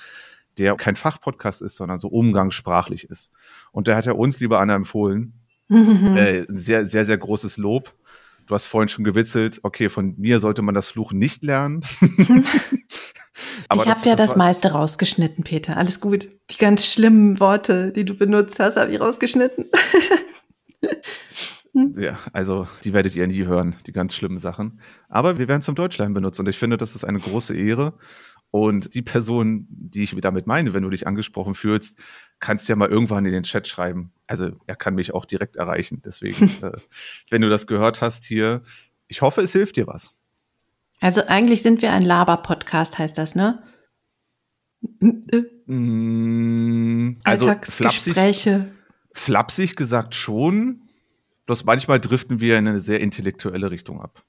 der 0.58 0.76
kein 0.76 0.96
Fachpodcast 0.96 1.62
ist, 1.62 1.76
sondern 1.76 2.00
so 2.00 2.08
umgangssprachlich 2.08 3.06
ist? 3.10 3.32
Und 3.72 3.88
da 3.88 3.96
hat 3.96 4.08
er 4.08 4.18
uns, 4.18 4.40
lieber 4.40 4.60
Anna, 4.60 4.76
empfohlen. 4.76 5.34
äh, 5.70 6.46
sehr, 6.50 6.86
sehr, 6.86 7.06
sehr 7.06 7.18
großes 7.18 7.58
Lob. 7.58 7.94
Du 8.48 8.56
hast 8.56 8.66
vorhin 8.66 8.90
schon 8.90 9.06
gewitzelt, 9.06 9.60
okay, 9.62 9.90
von 9.90 10.16
mir 10.18 10.40
sollte 10.40 10.64
man 10.64 10.74
das 10.74 10.88
Fluchen 10.88 11.20
nicht 11.20 11.44
lernen. 11.44 11.86
ich 12.02 13.86
habe 13.86 14.10
ja 14.10 14.16
das, 14.16 14.32
das 14.32 14.36
meiste 14.36 14.72
rausgeschnitten, 14.72 15.44
Peter. 15.44 15.78
Alles 15.78 16.02
gut. 16.02 16.30
Die 16.50 16.58
ganz 16.58 16.88
schlimmen 16.88 17.40
Worte, 17.40 17.92
die 17.92 18.06
du 18.06 18.16
benutzt 18.16 18.60
hast, 18.60 18.78
habe 18.78 18.92
ich 18.92 19.00
rausgeschnitten. 19.00 19.66
ja, 21.74 22.18
also 22.34 22.68
die 22.84 22.94
werdet 22.94 23.16
ihr 23.16 23.28
nie 23.28 23.46
hören, 23.46 23.76
die 23.86 23.92
ganz 23.92 24.16
schlimmen 24.16 24.40
Sachen. 24.40 24.80
Aber 25.08 25.38
wir 25.38 25.48
werden 25.48 25.62
zum 25.62 25.76
Deutschlernen 25.76 26.14
benutzt 26.14 26.40
und 26.40 26.50
ich 26.50 26.58
finde, 26.58 26.78
das 26.78 26.96
ist 26.96 27.04
eine 27.04 27.20
große 27.20 27.56
Ehre. 27.56 27.94
Und 28.52 28.96
die 28.96 29.04
Person, 29.04 29.68
die 29.70 30.04
ich 30.04 30.16
damit 30.22 30.48
meine, 30.48 30.74
wenn 30.74 30.82
du 30.82 30.90
dich 30.90 31.06
angesprochen 31.06 31.54
fühlst, 31.54 32.00
kannst 32.40 32.68
ja 32.68 32.76
mal 32.76 32.90
irgendwann 32.90 33.26
in 33.26 33.32
den 33.32 33.44
Chat 33.44 33.68
schreiben. 33.68 34.12
Also 34.26 34.52
er 34.66 34.76
kann 34.76 34.96
mich 34.96 35.14
auch 35.14 35.26
direkt 35.26 35.58
erreichen. 35.58 36.02
Deswegen, 36.04 36.46
äh, 36.64 36.72
wenn 37.30 37.42
du 37.42 37.50
das 37.50 37.68
gehört 37.68 38.02
hast 38.02 38.26
hier, 38.26 38.64
ich 39.08 39.22
hoffe, 39.22 39.42
es 39.42 39.52
hilft 39.52 39.76
dir 39.76 39.86
was. 39.86 40.14
Also 41.00 41.22
eigentlich 41.28 41.62
sind 41.62 41.82
wir 41.82 41.94
ein 41.94 42.04
Laber-Podcast, 42.04 42.98
heißt 42.98 43.18
das, 43.18 43.36
ne? 43.36 43.62
Mm, 45.66 47.18
also 47.24 47.50
Alltagsgespräche. 47.50 48.68
Flapsig, 49.14 49.14
flapsig 49.14 49.76
gesagt 49.76 50.16
schon. 50.16 50.89
Bloß 51.50 51.66
manchmal 51.66 52.00
driften 52.00 52.42
wir 52.42 52.60
in 52.60 52.68
eine 52.68 52.80
sehr 52.80 53.00
intellektuelle 53.00 53.72
Richtung 53.72 54.00
ab. 54.00 54.24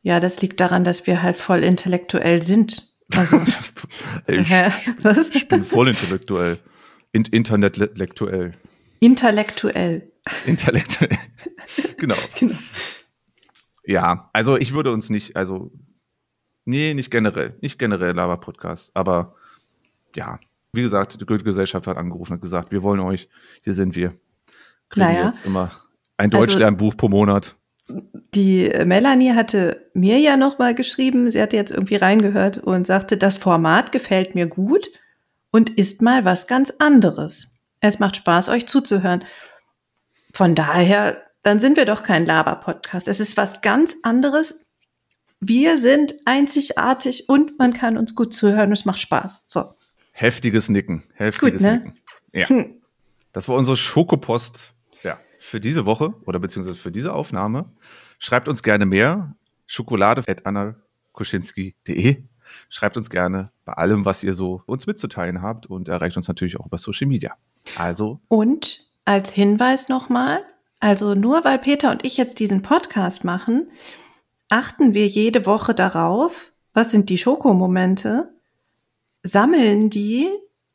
Ja, 0.00 0.20
das 0.20 0.40
liegt 0.40 0.58
daran, 0.58 0.84
dass 0.84 1.06
wir 1.06 1.22
halt 1.22 1.36
voll 1.36 1.62
intellektuell 1.62 2.42
sind. 2.42 2.96
Also, 3.14 3.36
ich, 4.26 4.50
ich 5.34 5.48
bin 5.48 5.62
voll 5.62 5.88
intellektuell. 5.88 6.58
In, 7.12 7.24
intellektuell. 7.26 8.54
Intellektuell. 9.00 10.10
Intellektuell. 10.46 11.18
genau. 11.98 12.16
genau. 12.38 12.56
Ja, 13.84 14.30
also 14.32 14.56
ich 14.56 14.72
würde 14.72 14.92
uns 14.92 15.10
nicht, 15.10 15.36
also, 15.36 15.70
nee, 16.64 16.94
nicht 16.94 17.10
generell, 17.10 17.58
nicht 17.60 17.78
generell 17.78 18.14
Lava-Podcast, 18.14 18.92
aber 18.94 19.34
ja, 20.14 20.40
wie 20.72 20.80
gesagt, 20.80 21.20
die 21.20 21.26
Goethe-Gesellschaft 21.26 21.86
hat 21.86 21.98
angerufen 21.98 22.32
und 22.32 22.40
gesagt, 22.40 22.72
wir 22.72 22.82
wollen 22.82 23.00
euch, 23.00 23.28
hier 23.60 23.74
sind 23.74 23.94
wir. 23.94 24.18
Kriegen 24.88 25.06
naja. 25.06 25.26
jetzt 25.26 25.44
immer 25.44 25.82
ein 26.16 26.30
Deutschlernbuch 26.30 26.92
also, 26.92 26.96
pro 26.96 27.08
Monat 27.08 27.56
die 28.34 28.70
Melanie 28.84 29.32
hatte 29.32 29.88
mir 29.94 30.18
ja 30.18 30.36
nochmal 30.36 30.74
geschrieben, 30.74 31.30
sie 31.30 31.40
hatte 31.40 31.56
jetzt 31.56 31.70
irgendwie 31.70 31.96
reingehört 31.96 32.58
und 32.58 32.86
sagte, 32.86 33.16
das 33.16 33.36
Format 33.36 33.92
gefällt 33.92 34.34
mir 34.34 34.46
gut 34.46 34.88
und 35.50 35.70
ist 35.70 36.02
mal 36.02 36.24
was 36.24 36.46
ganz 36.46 36.74
anderes. 36.78 37.52
Es 37.80 37.98
macht 37.98 38.16
Spaß, 38.16 38.48
euch 38.48 38.66
zuzuhören. 38.66 39.24
Von 40.34 40.54
daher, 40.54 41.22
dann 41.42 41.60
sind 41.60 41.76
wir 41.76 41.84
doch 41.84 42.02
kein 42.02 42.26
Laber-Podcast. 42.26 43.08
Es 43.08 43.20
ist 43.20 43.36
was 43.36 43.62
ganz 43.62 43.96
anderes. 44.02 44.60
Wir 45.40 45.78
sind 45.78 46.14
einzigartig 46.24 47.28
und 47.28 47.58
man 47.58 47.72
kann 47.72 47.96
uns 47.96 48.14
gut 48.14 48.34
zuhören. 48.34 48.72
Es 48.72 48.84
macht 48.84 49.00
Spaß. 49.00 49.44
So. 49.46 49.64
Heftiges 50.12 50.68
Nicken. 50.68 51.04
Heftiges 51.14 51.52
gut, 51.52 51.60
ne? 51.62 51.72
Nicken. 51.78 51.98
Ja. 52.32 52.48
Hm. 52.48 52.82
Das 53.32 53.48
war 53.48 53.56
unsere 53.56 53.76
Schokopost 53.76 54.74
für 55.38 55.60
diese 55.60 55.86
Woche 55.86 56.14
oder 56.24 56.38
beziehungsweise 56.38 56.80
für 56.80 56.92
diese 56.92 57.12
Aufnahme. 57.12 57.72
Schreibt 58.18 58.48
uns 58.48 58.62
gerne 58.62 58.86
mehr. 58.86 59.34
Schokolade.annakuschinski.de. 59.66 62.22
Schreibt 62.68 62.96
uns 62.96 63.10
gerne 63.10 63.50
bei 63.64 63.74
allem, 63.74 64.04
was 64.04 64.22
ihr 64.22 64.34
so 64.34 64.62
uns 64.66 64.86
mitzuteilen 64.86 65.42
habt 65.42 65.66
und 65.66 65.88
erreicht 65.88 66.16
uns 66.16 66.28
natürlich 66.28 66.58
auch 66.58 66.66
über 66.66 66.78
Social 66.78 67.08
Media. 67.08 67.34
Also. 67.76 68.20
Und 68.28 68.84
als 69.04 69.32
Hinweis 69.32 69.88
nochmal, 69.88 70.42
also 70.80 71.14
nur 71.14 71.44
weil 71.44 71.58
Peter 71.58 71.90
und 71.90 72.04
ich 72.04 72.16
jetzt 72.16 72.38
diesen 72.38 72.62
Podcast 72.62 73.24
machen, 73.24 73.70
achten 74.48 74.94
wir 74.94 75.06
jede 75.06 75.46
Woche 75.46 75.74
darauf, 75.74 76.52
was 76.72 76.90
sind 76.90 77.10
die 77.10 77.18
Schokomomente, 77.18 78.32
sammeln 79.22 79.90
die 79.90 80.28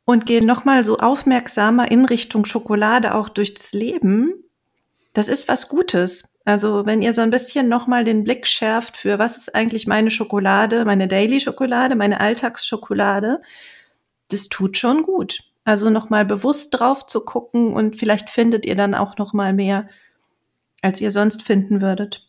und 0.04 0.26
gehen 0.26 0.46
nochmal 0.46 0.84
so 0.84 0.98
aufmerksamer 0.98 1.90
in 1.90 2.04
Richtung 2.04 2.44
Schokolade 2.44 3.14
auch 3.14 3.28
durchs 3.28 3.72
Leben. 3.72 4.34
Das 5.12 5.28
ist 5.28 5.48
was 5.48 5.68
Gutes. 5.68 6.32
Also 6.44 6.86
wenn 6.86 7.02
ihr 7.02 7.12
so 7.12 7.20
ein 7.20 7.30
bisschen 7.30 7.68
nochmal 7.68 8.04
den 8.04 8.24
Blick 8.24 8.46
schärft 8.46 8.96
für 8.96 9.18
was 9.18 9.36
ist 9.36 9.54
eigentlich 9.54 9.86
meine 9.86 10.10
Schokolade, 10.10 10.84
meine 10.84 11.06
Daily 11.06 11.40
Schokolade, 11.40 11.94
meine 11.94 12.20
Alltagsschokolade, 12.20 13.40
das 14.28 14.48
tut 14.48 14.76
schon 14.76 15.02
gut. 15.02 15.44
Also 15.64 15.90
nochmal 15.90 16.24
bewusst 16.24 16.70
drauf 16.70 17.06
zu 17.06 17.24
gucken 17.24 17.72
und 17.74 17.96
vielleicht 17.96 18.30
findet 18.30 18.66
ihr 18.66 18.74
dann 18.74 18.94
auch 18.94 19.18
nochmal 19.18 19.52
mehr, 19.52 19.88
als 20.80 21.00
ihr 21.00 21.12
sonst 21.12 21.42
finden 21.44 21.80
würdet. 21.80 22.26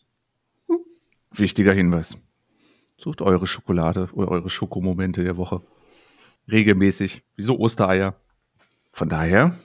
Hm? 0.67 0.79
Wichtiger 1.31 1.73
Hinweis. 1.73 2.17
Sucht 2.97 3.21
eure 3.21 3.47
Schokolade 3.47 4.09
oder 4.13 4.29
eure 4.29 4.51
Schokomomente 4.51 5.23
der 5.23 5.37
Woche. 5.37 5.61
Regelmäßig, 6.51 7.23
wie 7.35 7.41
so 7.41 7.57
Ostereier. 7.57 8.15
Von 8.91 9.09
daher, 9.09 9.57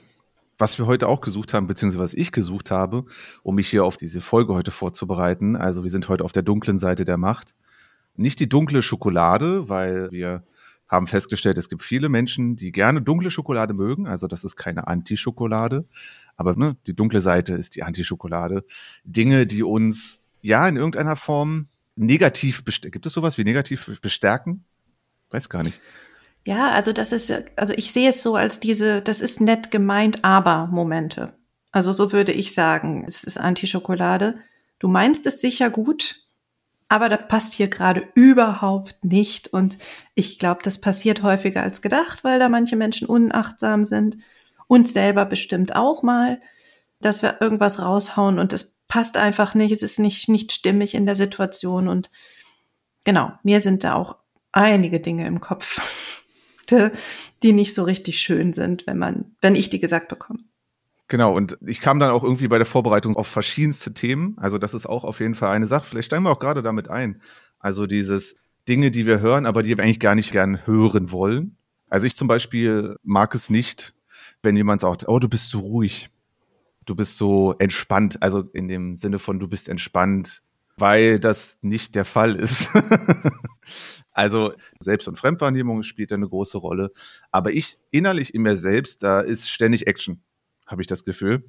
was 0.59 0.77
wir 0.77 0.85
heute 0.85 1.07
auch 1.07 1.21
gesucht 1.21 1.53
haben, 1.53 1.67
beziehungsweise 1.67 2.03
was 2.03 2.13
ich 2.13 2.31
gesucht 2.31 2.69
habe, 2.69 3.05
um 3.41 3.55
mich 3.55 3.69
hier 3.69 3.85
auf 3.85 3.97
diese 3.97 4.21
Folge 4.21 4.53
heute 4.53 4.71
vorzubereiten. 4.71 5.55
Also 5.55 5.83
wir 5.83 5.89
sind 5.89 6.09
heute 6.09 6.23
auf 6.23 6.33
der 6.33 6.43
dunklen 6.43 6.77
Seite 6.77 7.05
der 7.05 7.17
Macht. 7.17 7.55
Nicht 8.15 8.39
die 8.41 8.49
dunkle 8.49 8.81
Schokolade, 8.81 9.69
weil 9.69 10.11
wir 10.11 10.43
haben 10.89 11.07
festgestellt, 11.07 11.57
es 11.57 11.69
gibt 11.69 11.83
viele 11.83 12.09
Menschen, 12.09 12.55
die 12.55 12.71
gerne 12.71 13.01
dunkle 13.01 13.31
Schokolade 13.31 13.73
mögen. 13.73 14.07
Also 14.07 14.27
das 14.27 14.43
ist 14.43 14.57
keine 14.57 14.87
Anti-Schokolade. 14.87 15.85
Aber 16.35 16.55
ne, 16.55 16.75
die 16.87 16.95
dunkle 16.95 17.21
Seite 17.21 17.53
ist 17.53 17.75
die 17.75 17.83
Anti-Schokolade. 17.83 18.65
Dinge, 19.03 19.45
die 19.47 19.63
uns 19.63 20.25
ja 20.41 20.67
in 20.67 20.75
irgendeiner 20.75 21.15
Form 21.15 21.67
negativ 21.95 22.65
bestärken. 22.65 22.91
Gibt 22.91 23.05
es 23.05 23.13
sowas 23.13 23.37
wie 23.37 23.43
negativ 23.43 23.99
bestärken? 24.01 24.65
Weiß 25.29 25.47
gar 25.47 25.63
nicht. 25.63 25.79
Ja, 26.49 26.71
also 26.71 26.93
das 26.93 27.11
ist, 27.11 27.31
also 27.57 27.75
ich 27.75 27.93
sehe 27.93 28.09
es 28.09 28.23
so 28.23 28.35
als 28.35 28.59
diese, 28.59 29.03
das 29.03 29.21
ist 29.21 29.39
nett 29.39 29.69
gemeint, 29.69 30.25
aber 30.25 30.65
Momente. 30.71 31.37
Also 31.71 31.91
so 31.91 32.11
würde 32.11 32.31
ich 32.31 32.55
sagen, 32.55 33.05
es 33.07 33.23
ist 33.23 33.37
Anti-Schokolade. 33.37 34.39
Du 34.79 34.87
meinst 34.87 35.27
es 35.27 35.41
sicher 35.41 35.69
gut, 35.69 36.23
aber 36.87 37.07
das 37.07 37.27
passt 37.27 37.53
hier 37.53 37.67
gerade 37.67 38.07
überhaupt 38.15 39.05
nicht. 39.05 39.53
Und 39.53 39.77
ich 40.15 40.39
glaube, 40.39 40.61
das 40.63 40.81
passiert 40.81 41.21
häufiger 41.21 41.61
als 41.61 41.83
gedacht, 41.83 42.23
weil 42.23 42.39
da 42.39 42.49
manche 42.49 42.75
Menschen 42.75 43.07
unachtsam 43.07 43.85
sind. 43.85 44.17
Und 44.65 44.87
selber 44.87 45.25
bestimmt 45.27 45.75
auch 45.75 46.01
mal, 46.01 46.41
dass 46.99 47.21
wir 47.21 47.41
irgendwas 47.41 47.79
raushauen 47.79 48.39
und 48.39 48.53
es 48.53 48.79
passt 48.87 49.17
einfach 49.17 49.53
nicht, 49.53 49.71
es 49.71 49.83
ist 49.83 49.99
nicht, 49.99 50.29
nicht 50.29 50.51
stimmig 50.51 50.95
in 50.95 51.05
der 51.05 51.15
Situation. 51.15 51.87
Und 51.87 52.09
genau, 53.03 53.33
mir 53.43 53.61
sind 53.61 53.83
da 53.83 53.93
auch 53.93 54.15
einige 54.51 54.99
Dinge 54.99 55.27
im 55.27 55.41
Kopf, 55.41 55.79
die 57.43 57.53
nicht 57.53 57.73
so 57.73 57.83
richtig 57.83 58.19
schön 58.19 58.53
sind, 58.53 58.87
wenn 58.87 58.97
man, 58.97 59.25
wenn 59.41 59.55
ich 59.55 59.69
die 59.69 59.79
gesagt 59.79 60.07
bekomme. 60.07 60.39
Genau, 61.07 61.35
und 61.35 61.57
ich 61.65 61.81
kam 61.81 61.99
dann 61.99 62.11
auch 62.11 62.23
irgendwie 62.23 62.47
bei 62.47 62.59
der 62.59 62.67
Vorbereitung 62.67 63.15
auf 63.15 63.27
verschiedenste 63.27 63.93
Themen. 63.93 64.37
Also 64.37 64.59
das 64.59 64.75
ist 64.75 64.85
auch 64.85 65.03
auf 65.03 65.19
jeden 65.19 65.33
Fall 65.33 65.49
eine 65.49 65.65
Sache. 65.65 65.85
Vielleicht 65.85 66.07
steigen 66.07 66.23
wir 66.23 66.29
auch 66.29 66.39
gerade 66.39 66.61
damit 66.61 66.87
ein. 66.87 67.21
Also 67.57 67.87
dieses 67.87 68.35
Dinge, 68.67 68.91
die 68.91 69.07
wir 69.07 69.19
hören, 69.19 69.47
aber 69.47 69.63
die 69.63 69.75
wir 69.75 69.83
eigentlich 69.83 69.99
gar 69.99 70.13
nicht 70.13 70.31
gern 70.31 70.67
hören 70.67 71.11
wollen. 71.11 71.57
Also 71.89 72.05
ich 72.05 72.15
zum 72.15 72.27
Beispiel 72.27 72.95
mag 73.01 73.33
es 73.33 73.49
nicht, 73.49 73.95
wenn 74.43 74.55
jemand 74.55 74.81
sagt, 74.81 75.07
oh, 75.07 75.17
du 75.17 75.27
bist 75.27 75.49
so 75.49 75.61
ruhig. 75.61 76.11
Du 76.85 76.95
bist 76.95 77.17
so 77.17 77.55
entspannt. 77.57 78.21
Also 78.21 78.41
in 78.53 78.67
dem 78.67 78.95
Sinne 78.95 79.17
von, 79.17 79.39
du 79.39 79.47
bist 79.47 79.67
entspannt, 79.67 80.43
weil 80.79 81.19
das 81.19 81.59
nicht 81.61 81.95
der 81.95 82.05
Fall 82.05 82.35
ist. 82.35 82.69
also 84.11 84.53
Selbst- 84.79 85.07
und 85.07 85.17
Fremdwahrnehmung 85.17 85.83
spielt 85.83 86.11
eine 86.11 86.27
große 86.27 86.57
Rolle. 86.57 86.91
Aber 87.31 87.51
ich 87.51 87.77
innerlich 87.91 88.33
in 88.33 88.41
mir 88.41 88.57
selbst, 88.57 89.03
da 89.03 89.21
ist 89.21 89.49
ständig 89.49 89.87
Action 89.87 90.21
habe 90.69 90.81
ich 90.81 90.87
das 90.87 91.03
Gefühl. 91.03 91.43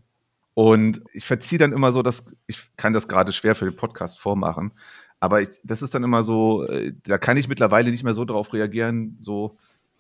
Und 0.55 1.03
ich 1.13 1.25
verziehe 1.25 1.59
dann 1.59 1.73
immer 1.73 1.93
so, 1.93 2.03
dass 2.03 2.25
ich 2.47 2.75
kann 2.77 2.93
das 2.93 3.07
gerade 3.07 3.33
schwer 3.33 3.55
für 3.55 3.67
den 3.67 3.77
Podcast 3.77 4.19
vormachen. 4.19 4.73
Aber 5.21 5.43
ich, 5.43 5.49
das 5.63 5.83
ist 5.83 5.95
dann 5.95 6.03
immer 6.03 6.23
so, 6.23 6.65
äh, 6.65 6.93
da 7.05 7.19
kann 7.19 7.37
ich 7.37 7.47
mittlerweile 7.47 7.91
nicht 7.91 8.03
mehr 8.03 8.15
so 8.15 8.25
darauf 8.25 8.53
reagieren, 8.53 9.17
so 9.21 9.59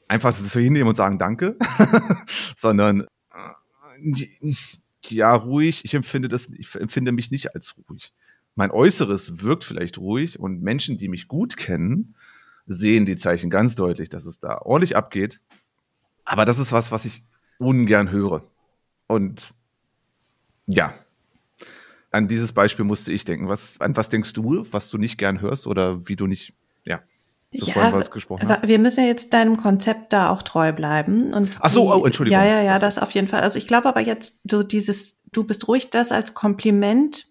einfach 0.08 0.30
das 0.30 0.50
so 0.50 0.58
hinnehmen 0.58 0.88
und 0.88 0.96
sagen 0.96 1.18
Danke, 1.18 1.56
sondern 2.56 3.06
äh, 4.02 4.54
ja, 5.06 5.34
ruhig. 5.34 5.84
Ich 5.84 5.94
empfinde 5.94 6.28
das, 6.28 6.48
ich 6.48 6.74
empfinde 6.74 7.12
mich 7.12 7.30
nicht 7.30 7.54
als 7.54 7.76
ruhig. 7.88 8.12
Mein 8.54 8.70
Äußeres 8.70 9.42
wirkt 9.42 9.64
vielleicht 9.64 9.98
ruhig 9.98 10.38
und 10.38 10.62
Menschen, 10.62 10.98
die 10.98 11.08
mich 11.08 11.28
gut 11.28 11.56
kennen, 11.56 12.14
sehen 12.66 13.06
die 13.06 13.16
Zeichen 13.16 13.50
ganz 13.50 13.74
deutlich, 13.74 14.08
dass 14.08 14.26
es 14.26 14.40
da 14.40 14.58
ordentlich 14.58 14.96
abgeht. 14.96 15.40
Aber 16.24 16.44
das 16.44 16.58
ist 16.58 16.72
was, 16.72 16.92
was 16.92 17.04
ich 17.04 17.24
ungern 17.58 18.10
höre. 18.10 18.44
Und 19.06 19.54
ja, 20.66 20.94
an 22.10 22.28
dieses 22.28 22.52
Beispiel 22.52 22.84
musste 22.84 23.12
ich 23.12 23.24
denken. 23.24 23.48
Was, 23.48 23.80
an 23.80 23.96
was 23.96 24.08
denkst 24.08 24.32
du, 24.32 24.66
was 24.70 24.90
du 24.90 24.98
nicht 24.98 25.18
gern 25.18 25.40
hörst 25.40 25.66
oder 25.66 26.08
wie 26.08 26.16
du 26.16 26.26
nicht, 26.26 26.54
ja, 26.84 27.00
so 27.52 27.70
ja, 27.70 27.92
was 27.92 28.10
gesprochen 28.10 28.48
hast? 28.48 28.66
Wir 28.66 28.78
müssen 28.78 29.00
ja 29.00 29.06
jetzt 29.06 29.32
deinem 29.32 29.56
Konzept 29.56 30.12
da 30.12 30.30
auch 30.30 30.42
treu 30.42 30.72
bleiben. 30.72 31.32
Und 31.32 31.58
Ach 31.60 31.70
so, 31.70 31.82
die, 31.82 32.00
oh, 32.00 32.06
Entschuldigung. 32.06 32.40
Ja, 32.40 32.46
ja, 32.46 32.62
ja, 32.62 32.78
das 32.78 32.98
auf 32.98 33.10
jeden 33.12 33.28
Fall. 33.28 33.40
Also 33.40 33.58
ich 33.58 33.66
glaube 33.66 33.88
aber 33.88 34.00
jetzt 34.00 34.48
so 34.48 34.62
dieses, 34.62 35.18
du 35.32 35.44
bist 35.44 35.68
ruhig, 35.68 35.90
das 35.90 36.12
als 36.12 36.34
Kompliment. 36.34 37.26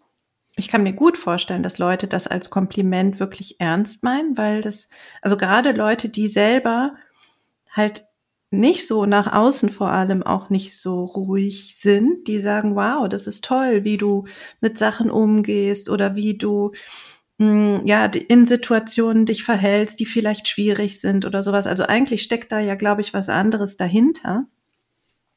Ich 0.59 0.67
kann 0.67 0.83
mir 0.83 0.93
gut 0.93 1.17
vorstellen, 1.17 1.63
dass 1.63 1.77
Leute 1.77 2.07
das 2.07 2.27
als 2.27 2.49
Kompliment 2.49 3.19
wirklich 3.19 3.59
ernst 3.59 4.03
meinen, 4.03 4.37
weil 4.37 4.59
das, 4.59 4.89
also 5.21 5.37
gerade 5.37 5.71
Leute, 5.71 6.09
die 6.09 6.27
selber 6.27 6.95
halt 7.71 8.05
nicht 8.51 8.85
so 8.85 9.05
nach 9.05 9.31
außen 9.31 9.69
vor 9.69 9.89
allem 9.91 10.21
auch 10.21 10.49
nicht 10.49 10.77
so 10.77 11.05
ruhig 11.05 11.77
sind, 11.77 12.27
die 12.27 12.39
sagen, 12.39 12.75
wow, 12.75 13.07
das 13.07 13.25
ist 13.25 13.45
toll, 13.45 13.85
wie 13.85 13.95
du 13.95 14.25
mit 14.59 14.77
Sachen 14.77 15.09
umgehst 15.09 15.89
oder 15.89 16.15
wie 16.15 16.37
du 16.37 16.73
hm, 17.37 17.83
ja 17.85 18.05
in 18.05 18.45
Situationen 18.45 19.25
dich 19.25 19.45
verhältst, 19.45 19.99
die 20.01 20.05
vielleicht 20.05 20.49
schwierig 20.49 20.99
sind 20.99 21.25
oder 21.25 21.41
sowas. 21.41 21.67
Also 21.67 21.85
eigentlich 21.85 22.23
steckt 22.23 22.51
da 22.51 22.59
ja, 22.59 22.75
glaube 22.75 23.01
ich, 23.01 23.13
was 23.13 23.29
anderes 23.29 23.77
dahinter. 23.77 24.45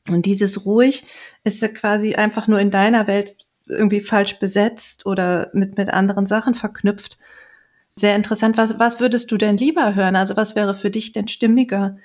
Und 0.09 0.26
dieses 0.26 0.67
ruhig 0.67 1.05
ist 1.45 1.62
quasi 1.75 2.17
einfach 2.17 2.49
nur 2.49 2.59
in 2.59 2.73
deiner 2.73 3.07
Welt 3.07 3.37
irgendwie 3.66 4.00
falsch 4.00 4.38
besetzt 4.38 5.07
oder 5.07 5.50
mit, 5.52 5.76
mit 5.76 5.90
anderen 5.90 6.26
Sachen 6.26 6.54
verknüpft. 6.54 7.19
Sehr 7.97 8.16
interessant. 8.16 8.57
Was, 8.57 8.78
was 8.78 9.00
würdest 9.00 9.31
du 9.31 9.37
denn 9.37 9.57
lieber 9.57 9.95
hören? 9.95 10.16
Also 10.16 10.37
was 10.37 10.57
wäre 10.57 10.75
für 10.75 10.90
dich 10.90 11.12
denn 11.12 11.28
stimmiger? 11.28 11.97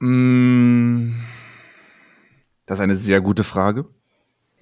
Mm, 0.00 1.12
das 2.66 2.78
ist 2.78 2.82
eine 2.82 2.96
sehr 2.96 3.20
gute 3.20 3.44
Frage. 3.44 3.86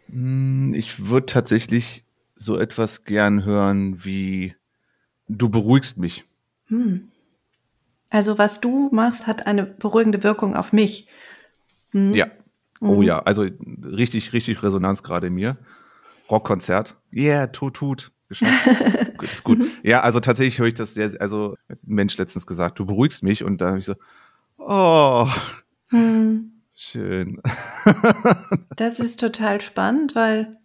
Mm, 0.09 0.75
ich 0.75 1.09
würde 1.09 1.26
tatsächlich 1.26 2.04
so 2.37 2.59
etwas 2.59 3.04
gern 3.04 3.45
hören 3.45 4.04
wie 4.04 4.54
du 5.28 5.49
beruhigst 5.49 5.99
mich. 5.99 6.25
Hm. 6.66 7.11
Also 8.11 8.38
was 8.38 8.61
du 8.61 8.90
machst, 8.92 9.26
hat 9.26 9.47
eine 9.47 9.64
beruhigende 9.64 10.23
Wirkung 10.25 10.57
auf 10.57 10.73
mich. 10.73 11.09
Hm. 11.92 12.12
Ja. 12.12 12.26
Oh 12.81 12.97
mhm. 12.97 13.03
ja, 13.03 13.21
also 13.21 13.47
richtig, 13.85 14.33
richtig 14.33 14.63
Resonanz 14.63 15.03
gerade 15.03 15.29
in 15.29 15.35
mir. 15.35 15.57
Rockkonzert. 16.31 16.97
Yeah, 17.13 17.49
tut, 17.49 17.75
tut. 17.75 18.13
Geschafft. 18.29 18.69
gut, 19.19 19.29
ist 19.29 19.45
gut. 19.45 19.65
Ja, 19.83 20.01
also 20.03 20.21
tatsächlich 20.21 20.59
höre 20.59 20.69
ich 20.69 20.75
das 20.75 20.95
sehr, 20.95 21.13
also 21.21 21.57
ein 21.69 21.79
Mensch 21.83 22.17
letztens 22.17 22.47
gesagt, 22.47 22.79
du 22.79 22.87
beruhigst 22.87 23.23
mich 23.23 23.43
und 23.45 23.61
da 23.61 23.69
habe 23.69 23.79
ich 23.79 23.85
so, 23.85 23.95
Oh. 24.61 25.29
Hm. 25.89 26.53
Schön. 26.75 27.43
das 28.77 29.01
ist 29.01 29.21
total 29.21 29.61
spannend, 29.61 30.15
weil 30.15 30.57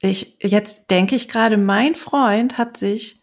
ich 0.00 0.36
jetzt 0.40 0.90
denke 0.90 1.16
ich 1.16 1.28
gerade, 1.28 1.56
mein 1.56 1.94
Freund 1.94 2.58
hat 2.58 2.76
sich 2.76 3.22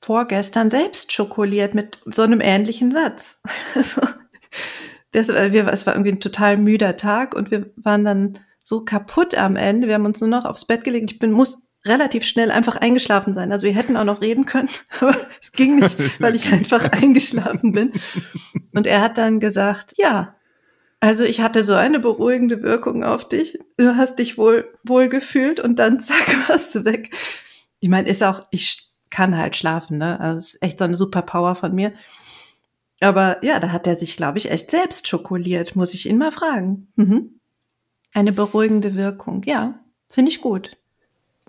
vorgestern 0.00 0.70
selbst 0.70 1.12
schokoliert 1.12 1.74
mit 1.74 2.00
so 2.06 2.22
einem 2.22 2.40
ähnlichen 2.40 2.90
Satz. 2.90 3.42
Also, 3.74 4.02
das, 5.16 5.28
wir, 5.28 5.66
es 5.68 5.86
war 5.86 5.94
irgendwie 5.94 6.12
ein 6.12 6.20
total 6.20 6.58
müder 6.58 6.96
Tag 6.96 7.34
und 7.34 7.50
wir 7.50 7.70
waren 7.76 8.04
dann 8.04 8.38
so 8.62 8.84
kaputt 8.84 9.34
am 9.34 9.56
Ende. 9.56 9.88
Wir 9.88 9.94
haben 9.94 10.04
uns 10.04 10.20
nur 10.20 10.28
noch 10.28 10.44
aufs 10.44 10.66
Bett 10.66 10.84
gelegt. 10.84 11.10
Ich 11.10 11.18
bin, 11.18 11.32
muss 11.32 11.66
relativ 11.86 12.24
schnell 12.24 12.50
einfach 12.50 12.76
eingeschlafen 12.76 13.32
sein. 13.32 13.50
Also 13.50 13.66
wir 13.66 13.74
hätten 13.74 13.96
auch 13.96 14.04
noch 14.04 14.20
reden 14.20 14.44
können, 14.44 14.68
aber 15.00 15.16
es 15.40 15.52
ging 15.52 15.76
nicht, 15.76 16.20
weil 16.20 16.34
ich 16.34 16.52
einfach 16.52 16.84
eingeschlafen 16.92 17.72
bin. 17.72 17.92
Und 18.74 18.86
er 18.86 19.00
hat 19.00 19.16
dann 19.16 19.40
gesagt, 19.40 19.94
ja, 19.96 20.34
Also 21.00 21.24
ich 21.24 21.40
hatte 21.40 21.64
so 21.64 21.74
eine 21.74 21.98
beruhigende 21.98 22.62
Wirkung 22.62 23.04
auf 23.04 23.26
dich. 23.26 23.58
Du 23.78 23.96
hast 23.96 24.18
dich 24.18 24.36
wohl, 24.36 24.68
wohl 24.82 25.08
gefühlt 25.08 25.60
und 25.60 25.78
dann 25.78 25.98
zack, 26.00 26.48
warst 26.48 26.74
du 26.74 26.84
weg. 26.84 27.10
Ich 27.80 27.88
meine, 27.88 28.08
ist 28.08 28.22
auch, 28.22 28.46
ich 28.50 28.92
kann 29.10 29.36
halt 29.36 29.56
schlafen, 29.56 29.96
ne? 29.96 30.20
Also 30.20 30.38
ist 30.38 30.62
echt 30.62 30.78
so 30.78 30.84
eine 30.84 30.96
Superpower 30.96 31.54
von 31.54 31.74
mir. 31.74 31.92
Aber 33.00 33.44
ja, 33.44 33.60
da 33.60 33.72
hat 33.72 33.86
er 33.86 33.94
sich, 33.94 34.16
glaube 34.16 34.38
ich, 34.38 34.50
echt 34.50 34.70
selbst 34.70 35.06
schokoliert, 35.06 35.76
muss 35.76 35.94
ich 35.94 36.08
ihn 36.08 36.18
mal 36.18 36.32
fragen. 36.32 36.88
Mhm. 36.96 37.40
Eine 38.14 38.32
beruhigende 38.32 38.94
Wirkung, 38.94 39.42
ja, 39.44 39.78
finde 40.08 40.30
ich 40.30 40.40
gut. 40.40 40.76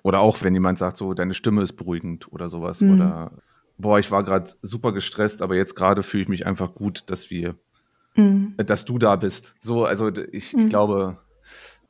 Oder 0.04 0.20
auch, 0.20 0.42
wenn 0.44 0.54
jemand 0.54 0.78
sagt, 0.78 0.98
so, 0.98 1.14
deine 1.14 1.34
Stimme 1.34 1.62
ist 1.62 1.74
beruhigend 1.74 2.32
oder 2.32 2.50
sowas. 2.50 2.82
Mhm. 2.82 2.94
Oder, 2.94 3.32
boah, 3.78 4.00
ich 4.00 4.12
war 4.12 4.24
gerade 4.24 4.52
super 4.62 4.92
gestresst, 4.92 5.42
aber 5.42 5.56
jetzt 5.56 5.76
gerade 5.76 6.04
fühle 6.04 6.24
ich 6.24 6.30
mich 6.30 6.46
einfach 6.46 6.76
gut, 6.76 7.10
dass 7.10 7.30
wir, 7.30 7.56
mhm. 8.16 8.56
dass 8.58 8.86
du 8.86 8.98
da 8.98 9.16
bist. 9.16 9.56
So, 9.60 9.86
also 9.86 10.10
ich, 10.10 10.32
ich 10.32 10.54
mhm. 10.54 10.70
glaube, 10.70 11.18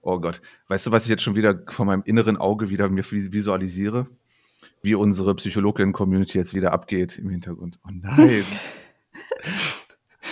oh 0.01 0.19
Gott, 0.19 0.41
weißt 0.67 0.87
du, 0.87 0.91
was 0.91 1.03
ich 1.03 1.09
jetzt 1.09 1.23
schon 1.23 1.35
wieder 1.35 1.63
von 1.67 1.87
meinem 1.87 2.03
inneren 2.05 2.37
Auge 2.37 2.69
wieder 2.69 2.89
mir 2.89 3.03
visualisiere? 3.03 4.07
Wie 4.83 4.95
unsere 4.95 5.35
Psychologin-Community 5.35 6.37
jetzt 6.37 6.53
wieder 6.53 6.71
abgeht 6.71 7.17
im 7.17 7.29
Hintergrund. 7.29 7.79
Oh 7.85 7.89
nein. 7.91 8.43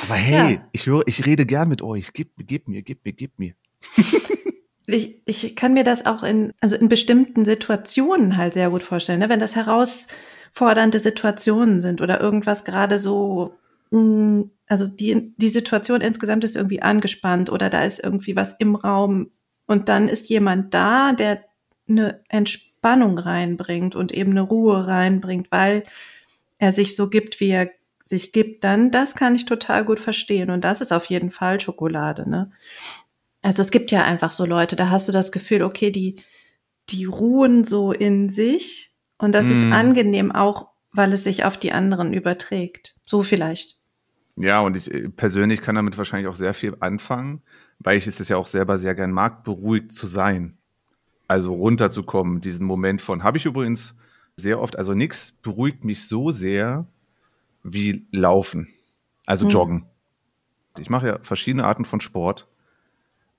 Aber 0.06 0.16
hey, 0.16 0.56
ja. 0.56 0.68
ich 0.72 0.86
höre, 0.86 1.04
ich 1.08 1.26
rede 1.26 1.48
gern 1.48 1.68
mit 1.68 1.82
euch. 1.82 2.14
Gib, 2.14 2.30
gib 2.38 2.68
mir, 2.68 2.84
gib 2.84 3.04
mir, 3.06 3.14
gib 3.14 3.40
mir. 3.40 3.54
ich, 4.86 5.22
ich 5.26 5.56
kann 5.56 5.74
mir 5.74 5.84
das 5.84 6.06
auch 6.06 6.22
in, 6.22 6.54
also 6.62 6.76
in 6.76 6.90
bestimmten 6.90 7.44
Situationen 7.44 8.38
halt 8.38 8.54
sehr 8.54 8.70
gut 8.70 8.84
vorstellen, 8.84 9.20
ne? 9.20 9.30
wenn 9.30 9.40
das 9.40 9.56
herausfordernde 9.56 11.00
Situationen 11.00 11.82
sind 11.82 12.02
oder 12.02 12.22
irgendwas 12.22 12.66
gerade 12.66 13.00
so, 13.00 13.56
mm, 13.90 14.42
also 14.68 14.86
die, 14.86 15.34
die 15.38 15.50
Situation 15.50 16.02
insgesamt 16.02 16.44
ist 16.44 16.56
irgendwie 16.56 16.84
angespannt 16.84 17.52
oder 17.52 17.72
da 17.72 17.82
ist 17.82 18.04
irgendwie 18.04 18.36
was 18.36 18.54
im 18.60 18.76
Raum 18.76 19.32
und 19.66 19.90
dann 19.90 20.08
ist 20.08 20.30
jemand 20.30 20.76
da, 20.76 21.14
der 21.14 21.44
eine 21.90 22.22
Entspannung 22.30 23.18
reinbringt 23.18 23.96
und 23.96 24.12
eben 24.12 24.32
eine 24.32 24.42
Ruhe 24.42 24.86
reinbringt, 24.86 25.48
weil 25.50 25.84
er 26.60 26.72
sich 26.72 26.96
so 26.96 27.10
gibt, 27.10 27.40
wie 27.40 27.50
er 27.50 27.72
sich 28.06 28.32
gibt, 28.32 28.64
dann 28.64 28.92
das 28.92 29.16
kann 29.16 29.36
ich 29.36 29.46
total 29.46 29.84
gut 29.84 30.00
verstehen. 30.00 30.52
Und 30.52 30.64
das 30.64 30.80
ist 30.82 30.94
auf 30.94 31.06
jeden 31.06 31.32
Fall 31.32 31.60
Schokolade, 31.60 32.30
ne? 32.30 32.52
Also 33.42 33.62
es 33.62 33.72
gibt 33.72 33.92
ja 33.92 34.04
einfach 34.04 34.32
so 34.32 34.46
Leute, 34.46 34.76
da 34.76 34.90
hast 34.90 35.08
du 35.08 35.12
das 35.12 35.32
Gefühl, 35.32 35.62
okay, 35.62 35.92
die, 35.92 36.16
die 36.90 37.06
ruhen 37.06 37.64
so 37.64 37.92
in 37.92 38.30
sich 38.30 38.92
und 39.20 39.36
das 39.36 39.46
mm. 39.46 39.52
ist 39.52 39.66
angenehm 39.66 40.32
auch, 40.32 40.70
weil 40.92 41.14
es 41.14 41.24
sich 41.24 41.46
auf 41.46 41.58
die 41.58 41.72
anderen 41.72 42.14
überträgt. 42.14 42.96
So 43.06 43.22
vielleicht. 43.22 43.78
Ja, 44.36 44.62
und 44.62 44.76
ich 44.76 44.92
äh, 44.92 45.10
persönlich 45.10 45.62
kann 45.62 45.76
damit 45.76 45.98
wahrscheinlich 45.98 46.28
auch 46.28 46.36
sehr 46.36 46.56
viel 46.56 46.76
anfangen, 46.80 47.44
weil 47.80 47.98
ich 47.98 48.08
es 48.08 48.28
ja 48.28 48.38
auch 48.38 48.48
selber 48.48 48.80
sehr 48.80 48.96
gern 48.96 49.12
mag, 49.12 49.44
beruhigt 49.44 49.92
zu 49.92 50.08
sein. 50.08 50.58
Also 51.28 51.54
runterzukommen, 51.54 52.42
diesen 52.42 52.66
Moment 52.66 53.02
von, 53.02 53.24
habe 53.24 53.38
ich 53.38 53.46
übrigens 53.46 53.96
sehr 54.38 54.60
oft, 54.60 54.78
also 54.78 54.94
nichts 54.94 55.34
beruhigt 55.42 55.84
mich 55.84 56.08
so 56.08 56.32
sehr 56.32 56.88
wie 57.66 58.08
Laufen, 58.12 58.70
also 59.26 59.46
mhm. 59.46 59.52
Joggen. 59.52 59.86
Ich 60.78 60.90
mache 60.90 61.08
ja 61.08 61.20
verschiedene 61.22 61.66
Arten 61.66 61.86
von 61.86 62.00
Sport, 62.00 62.48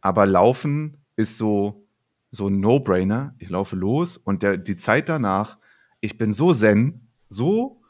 aber 0.01 0.27
Laufen 0.27 0.97
ist 1.17 1.37
so, 1.37 1.87
so 2.31 2.49
ein 2.49 2.61
No-Brainer. 2.61 3.35
Ich 3.39 3.51
laufe 3.51 3.77
los 3.77 4.17
und 4.17 4.43
der, 4.43 4.57
die 4.57 4.77
Zeit 4.77 5.09
danach, 5.09 5.59
ich 6.01 6.19
bin 6.19 6.33
so 6.33 6.53
zen, 6.53 7.09
so 7.29 7.81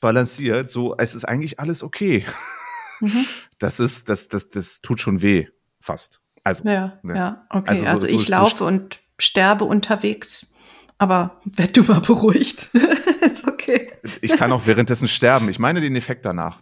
balanciert, 0.00 0.68
so, 0.68 0.96
es 0.98 1.14
ist 1.14 1.24
eigentlich 1.24 1.58
alles 1.58 1.82
okay. 1.82 2.24
Mhm. 3.00 3.26
Das 3.58 3.78
ist, 3.78 4.08
das, 4.08 4.28
das, 4.28 4.48
das 4.48 4.80
tut 4.80 5.00
schon 5.00 5.20
weh, 5.20 5.46
fast. 5.82 6.22
Also, 6.44 6.66
ja, 6.66 6.98
ne? 7.02 7.14
ja, 7.14 7.46
okay. 7.50 7.68
Also, 7.68 7.82
so, 7.82 7.90
also 7.90 8.06
ich 8.06 8.24
so, 8.24 8.30
laufe 8.30 8.64
und 8.64 9.00
sterbe 9.18 9.66
unterwegs, 9.66 10.54
aber 10.96 11.42
werd 11.44 11.76
du 11.76 11.82
mal 11.82 12.00
beruhigt. 12.00 12.70
ist 13.20 13.46
okay. 13.70 13.92
Ich 14.20 14.32
kann 14.32 14.52
auch 14.52 14.66
währenddessen 14.66 15.08
sterben. 15.08 15.48
Ich 15.48 15.58
meine 15.58 15.80
den 15.80 15.96
Effekt 15.96 16.24
danach. 16.24 16.60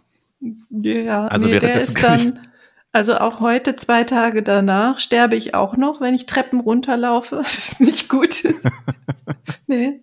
Ja, 0.69 1.27
also 1.27 1.47
nee, 1.47 1.53
währenddessen 1.53 1.95
der 1.95 2.15
ist 2.15 2.25
dann, 2.25 2.47
also 2.91 3.17
auch 3.17 3.39
heute, 3.39 3.75
zwei 3.75 4.03
Tage 4.03 4.41
danach, 4.41 4.99
sterbe 4.99 5.35
ich 5.35 5.53
auch 5.53 5.75
noch, 5.75 6.01
wenn 6.01 6.15
ich 6.15 6.25
Treppen 6.25 6.59
runterlaufe. 6.59 7.37
Das 7.43 7.71
ist 7.71 7.81
nicht 7.81 8.09
gut. 8.09 8.43
nee. 9.67 10.01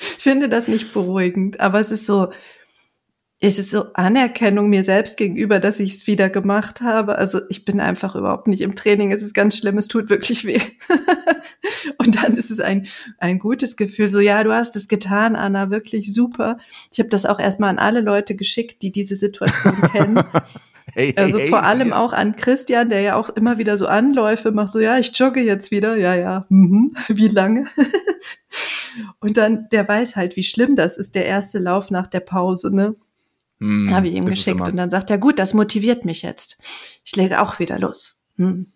ich 0.00 0.22
finde 0.22 0.48
das 0.48 0.68
nicht 0.68 0.92
beruhigend, 0.92 1.60
aber 1.60 1.80
es 1.80 1.90
ist 1.90 2.06
so, 2.06 2.30
es 3.38 3.58
ist 3.58 3.70
so 3.70 3.92
Anerkennung 3.92 4.70
mir 4.70 4.82
selbst 4.82 5.18
gegenüber, 5.18 5.60
dass 5.60 5.78
ich 5.78 5.94
es 5.94 6.06
wieder 6.06 6.30
gemacht 6.30 6.80
habe. 6.80 7.18
Also 7.18 7.40
ich 7.50 7.66
bin 7.66 7.80
einfach 7.80 8.14
überhaupt 8.14 8.48
nicht 8.48 8.62
im 8.62 8.74
Training. 8.74 9.12
Es 9.12 9.20
ist 9.20 9.34
ganz 9.34 9.58
schlimm, 9.58 9.76
es 9.76 9.88
tut 9.88 10.08
wirklich 10.08 10.46
weh. 10.46 10.60
und 11.98 12.16
dann 12.16 12.36
ist 12.36 12.50
es 12.50 12.60
ein, 12.60 12.86
ein 13.18 13.38
gutes 13.38 13.76
Gefühl, 13.76 14.08
so 14.08 14.20
ja, 14.20 14.42
du 14.42 14.52
hast 14.52 14.74
es 14.74 14.88
getan, 14.88 15.36
Anna, 15.36 15.70
wirklich 15.70 16.14
super. 16.14 16.58
Ich 16.90 16.98
habe 16.98 17.10
das 17.10 17.26
auch 17.26 17.38
erstmal 17.38 17.68
an 17.68 17.78
alle 17.78 18.00
Leute 18.00 18.36
geschickt, 18.36 18.80
die 18.80 18.90
diese 18.90 19.16
Situation 19.16 19.74
kennen. 19.92 20.24
Hey, 20.94 21.12
hey, 21.12 21.14
also 21.16 21.38
vor 21.40 21.64
allem 21.64 21.88
hey. 21.88 21.98
auch 21.98 22.14
an 22.14 22.36
Christian, 22.36 22.88
der 22.88 23.02
ja 23.02 23.16
auch 23.16 23.28
immer 23.28 23.58
wieder 23.58 23.76
so 23.76 23.86
Anläufe 23.86 24.50
macht, 24.50 24.72
so 24.72 24.80
ja, 24.80 24.98
ich 24.98 25.16
jogge 25.18 25.42
jetzt 25.42 25.70
wieder, 25.70 25.96
ja, 25.96 26.14
ja, 26.14 26.46
mhm. 26.48 26.96
wie 27.08 27.28
lange? 27.28 27.66
und 29.20 29.36
dann, 29.36 29.68
der 29.72 29.86
weiß 29.86 30.16
halt, 30.16 30.36
wie 30.36 30.44
schlimm 30.44 30.74
das 30.74 30.96
ist, 30.96 31.14
der 31.14 31.26
erste 31.26 31.58
Lauf 31.58 31.90
nach 31.90 32.06
der 32.06 32.20
Pause, 32.20 32.74
ne? 32.74 32.96
Hm, 33.60 33.94
Habe 33.94 34.08
ich 34.08 34.14
ihm 34.14 34.26
geschickt 34.26 34.60
und 34.60 34.76
dann 34.76 34.90
sagt 34.90 35.10
er, 35.10 35.18
gut, 35.18 35.38
das 35.38 35.54
motiviert 35.54 36.04
mich 36.04 36.22
jetzt. 36.22 36.62
Ich 37.04 37.16
lege 37.16 37.40
auch 37.40 37.58
wieder 37.58 37.78
los. 37.78 38.20
Hm. 38.36 38.72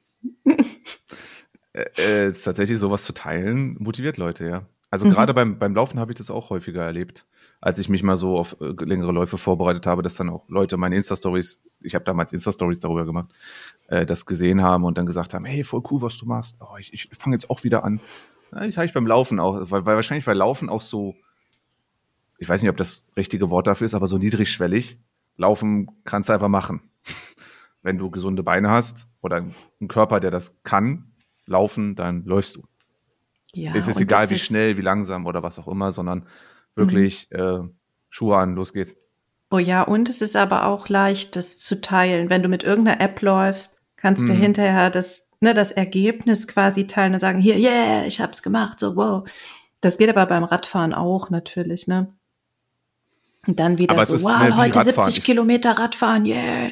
Äh, 1.73 2.27
äh, 2.27 2.33
tatsächlich 2.33 2.79
sowas 2.79 3.05
zu 3.05 3.13
teilen, 3.13 3.77
motiviert 3.79 4.17
Leute, 4.17 4.45
ja. 4.45 4.67
Also 4.91 5.07
mhm. 5.07 5.13
gerade 5.13 5.35
beim, 5.35 5.59
beim 5.59 5.75
Laufen 5.75 6.01
habe 6.01 6.11
ich 6.11 6.19
das 6.19 6.31
auch 6.31 6.51
häufiger 6.51 6.83
erlebt, 6.83 7.27
als 7.61 7.79
ich 7.79 7.89
mich 7.89 8.03
mal 8.03 8.17
so 8.17 8.37
auf 8.37 8.57
äh, 8.61 8.73
längere 8.85 9.13
Läufe 9.13 9.39
vorbereitet 9.39 9.87
habe, 9.87 10.03
dass 10.03 10.17
dann 10.17 10.31
auch 10.31 10.49
Leute 10.49 10.77
meine 10.77 10.97
Insta-Stories, 10.97 11.61
ich 11.81 11.95
habe 11.95 12.05
damals 12.05 12.33
Insta-Stories 12.33 12.81
darüber 12.81 13.05
gemacht, 13.05 13.31
äh, 13.87 14.05
das 14.05 14.27
gesehen 14.27 14.63
haben 14.63 14.83
und 14.83 14.99
dann 14.99 15.07
gesagt 15.07 15.33
haben, 15.33 15.45
hey, 15.45 15.63
voll 15.63 15.83
cool, 15.91 16.03
was 16.03 16.19
du 16.19 16.27
machst. 16.27 16.59
Oh, 16.61 16.77
ich, 16.79 16.93
ich 16.93 17.09
fange 17.17 17.37
jetzt 17.37 17.51
auch 17.51 17.63
wieder 17.63 17.85
an. 17.85 18.01
Ja, 18.53 18.65
ich 18.65 18.77
habe 18.77 18.87
ich 18.87 18.93
beim 18.93 19.07
Laufen 19.07 19.39
auch, 19.39 19.71
weil, 19.71 19.87
weil 19.87 19.95
wahrscheinlich, 19.95 20.27
weil 20.27 20.37
Laufen 20.37 20.69
auch 20.69 20.81
so 20.81 21.15
ich 22.41 22.49
weiß 22.49 22.63
nicht, 22.63 22.71
ob 22.71 22.77
das 22.79 23.05
richtige 23.17 23.51
Wort 23.51 23.67
dafür 23.67 23.85
ist, 23.85 23.95
aber 23.95 24.07
so 24.07 24.17
niedrigschwellig. 24.17 24.99
Laufen 25.37 25.91
kannst 26.05 26.29
du 26.29 26.33
einfach 26.33 26.49
machen. 26.49 26.81
Wenn 27.83 27.99
du 27.99 28.11
gesunde 28.11 28.43
Beine 28.43 28.71
hast 28.71 29.07
oder 29.21 29.37
einen 29.37 29.89
Körper, 29.89 30.21
der 30.21 30.31
das 30.31 30.59
kann, 30.63 31.13
laufen, 31.47 31.97
dann 31.97 32.25
läufst 32.25 32.57
du. 32.57 32.65
Ja, 33.53 33.75
es 33.75 33.89
ist 33.89 34.01
egal, 34.01 34.31
wie 34.31 34.39
schnell, 34.39 34.79
wie 34.79 34.83
langsam 34.83 35.27
oder 35.27 35.43
was 35.43 35.59
auch 35.59 35.69
immer, 35.69 35.93
sondern 35.93 36.27
wirklich 36.75 37.29
mhm. 37.31 37.39
äh, 37.39 37.69
Schuhe 38.09 38.39
an, 38.39 38.55
los 38.55 38.73
geht's. 38.73 38.97
Oh 39.51 39.59
ja, 39.59 39.83
und 39.83 40.09
es 40.09 40.23
ist 40.23 40.37
aber 40.37 40.67
auch 40.67 40.89
leicht, 40.89 41.37
das 41.37 41.59
zu 41.59 41.81
teilen. 41.81 42.31
Wenn 42.31 42.43
du 42.43 42.49
mit 42.49 42.63
irgendeiner 42.63 43.01
App 43.01 43.21
läufst, 43.21 43.83
kannst 43.97 44.23
mhm. 44.23 44.27
du 44.29 44.33
hinterher 44.33 44.89
das, 44.89 45.29
ne, 45.41 45.53
das 45.53 45.73
Ergebnis 45.73 46.49
quasi 46.49 46.87
teilen 46.87 47.15
und 47.15 47.21
sagen, 47.21 47.41
hier, 47.41 47.59
yeah, 47.59 48.07
ich 48.07 48.21
hab's 48.21 48.43
gemacht, 48.43 48.81
so 48.81 48.97
wow. 48.97 49.29
Das 49.83 49.99
geht 49.99 50.09
aber 50.09 50.25
beim 50.27 50.45
Radfahren 50.45 50.95
auch 50.95 51.29
natürlich, 51.31 51.87
ne? 51.87 52.15
Und 53.47 53.59
dann 53.59 53.79
wieder 53.79 53.95
Aber 53.95 54.05
so, 54.05 54.23
wow, 54.23 54.57
heute 54.57 54.83
70 54.85 55.25
Kilometer 55.25 55.73
Radfahren, 55.73 56.27
yeah. 56.27 56.71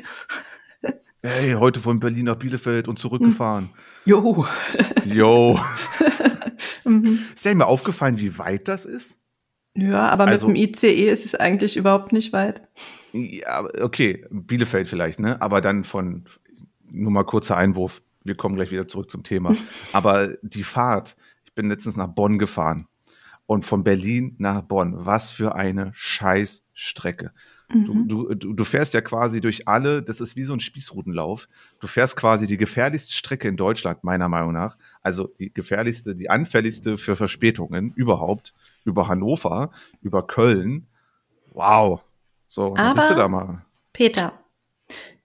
Hey, 1.22 1.52
heute 1.54 1.80
von 1.80 1.98
Berlin 1.98 2.26
nach 2.26 2.36
Bielefeld 2.36 2.86
und 2.86 2.98
zurückgefahren. 2.98 3.70
Jo. 4.04 4.46
Jo. 5.04 5.58
mhm. 6.84 7.20
Ist 7.34 7.44
ja 7.44 7.50
immer 7.50 7.66
aufgefallen, 7.66 8.20
wie 8.20 8.38
weit 8.38 8.68
das 8.68 8.84
ist? 8.84 9.18
Ja, 9.74 10.08
aber 10.10 10.26
also, 10.26 10.46
mit 10.48 10.56
dem 10.56 10.90
ICE 10.90 11.08
ist 11.08 11.24
es 11.24 11.34
eigentlich 11.34 11.76
überhaupt 11.76 12.12
nicht 12.12 12.32
weit. 12.32 12.62
Ja, 13.12 13.64
okay, 13.80 14.24
Bielefeld 14.30 14.88
vielleicht, 14.88 15.18
ne? 15.18 15.40
Aber 15.40 15.60
dann 15.60 15.84
von, 15.84 16.24
nur 16.90 17.10
mal 17.10 17.24
kurzer 17.24 17.56
Einwurf, 17.56 18.02
wir 18.24 18.36
kommen 18.36 18.56
gleich 18.56 18.70
wieder 18.70 18.86
zurück 18.86 19.10
zum 19.10 19.24
Thema. 19.24 19.56
aber 19.92 20.36
die 20.42 20.62
Fahrt, 20.62 21.16
ich 21.44 21.54
bin 21.54 21.68
letztens 21.68 21.96
nach 21.96 22.08
Bonn 22.08 22.38
gefahren 22.38 22.86
und 23.48 23.64
von 23.64 23.82
Berlin 23.82 24.34
nach 24.36 24.60
Bonn. 24.60 24.94
Was 25.06 25.30
für 25.30 25.54
eine 25.54 25.90
Scheißstrecke. 25.94 27.32
Mhm. 27.72 28.06
Du, 28.06 28.34
du, 28.34 28.52
du 28.52 28.64
fährst 28.64 28.92
ja 28.92 29.00
quasi 29.00 29.40
durch 29.40 29.66
alle, 29.66 30.02
das 30.02 30.20
ist 30.20 30.36
wie 30.36 30.44
so 30.44 30.52
ein 30.52 30.60
Spießrutenlauf. 30.60 31.48
Du 31.80 31.86
fährst 31.86 32.16
quasi 32.16 32.46
die 32.46 32.58
gefährlichste 32.58 33.14
Strecke 33.14 33.48
in 33.48 33.56
Deutschland, 33.56 34.04
meiner 34.04 34.28
Meinung 34.28 34.52
nach. 34.52 34.76
Also 35.02 35.32
die 35.38 35.52
gefährlichste, 35.52 36.14
die 36.14 36.28
anfälligste 36.28 36.98
für 36.98 37.16
Verspätungen 37.16 37.94
überhaupt. 37.94 38.52
Über 38.84 39.08
Hannover, 39.08 39.70
über 40.02 40.26
Köln. 40.26 40.86
Wow. 41.54 42.02
So, 42.46 42.74
dann 42.74 42.96
bist 42.96 43.10
du 43.10 43.14
da 43.14 43.28
mal. 43.28 43.64
Peter, 43.94 44.34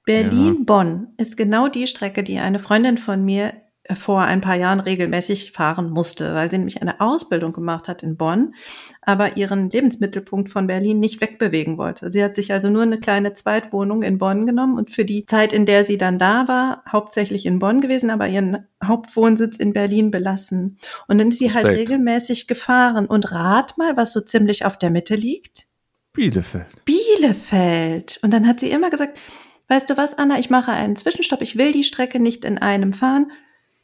Berlin-Bonn 0.06 1.08
ja. 1.18 1.24
ist 1.24 1.36
genau 1.36 1.68
die 1.68 1.88
Strecke, 1.88 2.24
die 2.24 2.40
eine 2.40 2.60
Freundin 2.60 2.98
von 2.98 3.26
mir 3.26 3.54
vor 3.91 4.22
ein 4.22 4.39
paar 4.39 4.56
Jahren 4.56 4.80
regelmäßig 4.80 5.52
fahren 5.52 5.89
musste, 5.89 6.34
weil 6.34 6.50
sie 6.50 6.58
nämlich 6.58 6.82
eine 6.82 7.02
Ausbildung 7.02 7.52
gemacht 7.52 7.88
hat 7.88 8.02
in 8.02 8.15
Bonn, 8.15 8.56
aber 9.02 9.36
ihren 9.36 9.69
Lebensmittelpunkt 9.69 10.50
von 10.50 10.67
Berlin 10.67 11.02
nicht 11.02 11.19
wegbewegen 11.19 11.78
wollte. 11.78 12.12
Sie 12.12 12.24
hat 12.24 12.34
sich 12.34 12.54
also 12.54 12.69
nur 12.69 12.84
eine 12.84 13.00
kleine 13.00 13.34
Zweitwohnung 13.34 14.02
in 14.02 14.17
Bonn 14.17 14.46
genommen 14.46 14.78
und 14.78 14.91
für 14.91 15.04
die 15.04 15.26
Zeit, 15.26 15.52
in 15.52 15.65
der 15.65 15.84
sie 15.84 15.98
dann 15.98 16.17
da 16.17 16.48
war, 16.48 16.84
hauptsächlich 16.89 17.46
in 17.46 17.60
Bonn 17.60 17.82
gewesen, 17.82 18.10
aber 18.10 18.28
ihren 18.28 18.65
Hauptwohnsitz 18.84 19.58
in 19.58 19.74
Berlin 19.74 20.12
belassen. 20.12 20.78
Und 21.08 21.17
dann 21.17 21.30
ist 21.30 21.39
sie 21.39 21.54
halt 21.54 21.67
regelmäßig 21.67 22.48
gefahren. 22.48 23.06
Und 23.06 23.32
rat 23.32 23.78
mal, 23.78 23.98
was 23.98 24.13
so 24.13 24.22
ziemlich 24.22 24.65
auf 24.65 24.78
der 24.78 24.89
Mitte 24.89 25.15
liegt. 25.15 25.67
Bielefeld. 26.13 26.86
Bielefeld. 26.86 28.19
Und 28.22 28.32
dann 28.32 28.48
hat 28.48 28.60
sie 28.60 28.69
immer 28.69 28.89
gesagt, 28.89 29.17
weißt 29.67 29.89
du 29.89 29.98
was, 29.98 30.17
Anna, 30.17 30.38
ich 30.38 30.50
mache 30.50 30.72
einen 30.72 30.96
Zwischenstopp, 30.96 31.41
ich 31.41 31.58
will 31.58 31.72
die 31.72 31.84
Strecke 31.84 32.19
nicht 32.19 32.46
in 32.46 32.58
einem 32.58 32.93
fahren. 32.93 33.32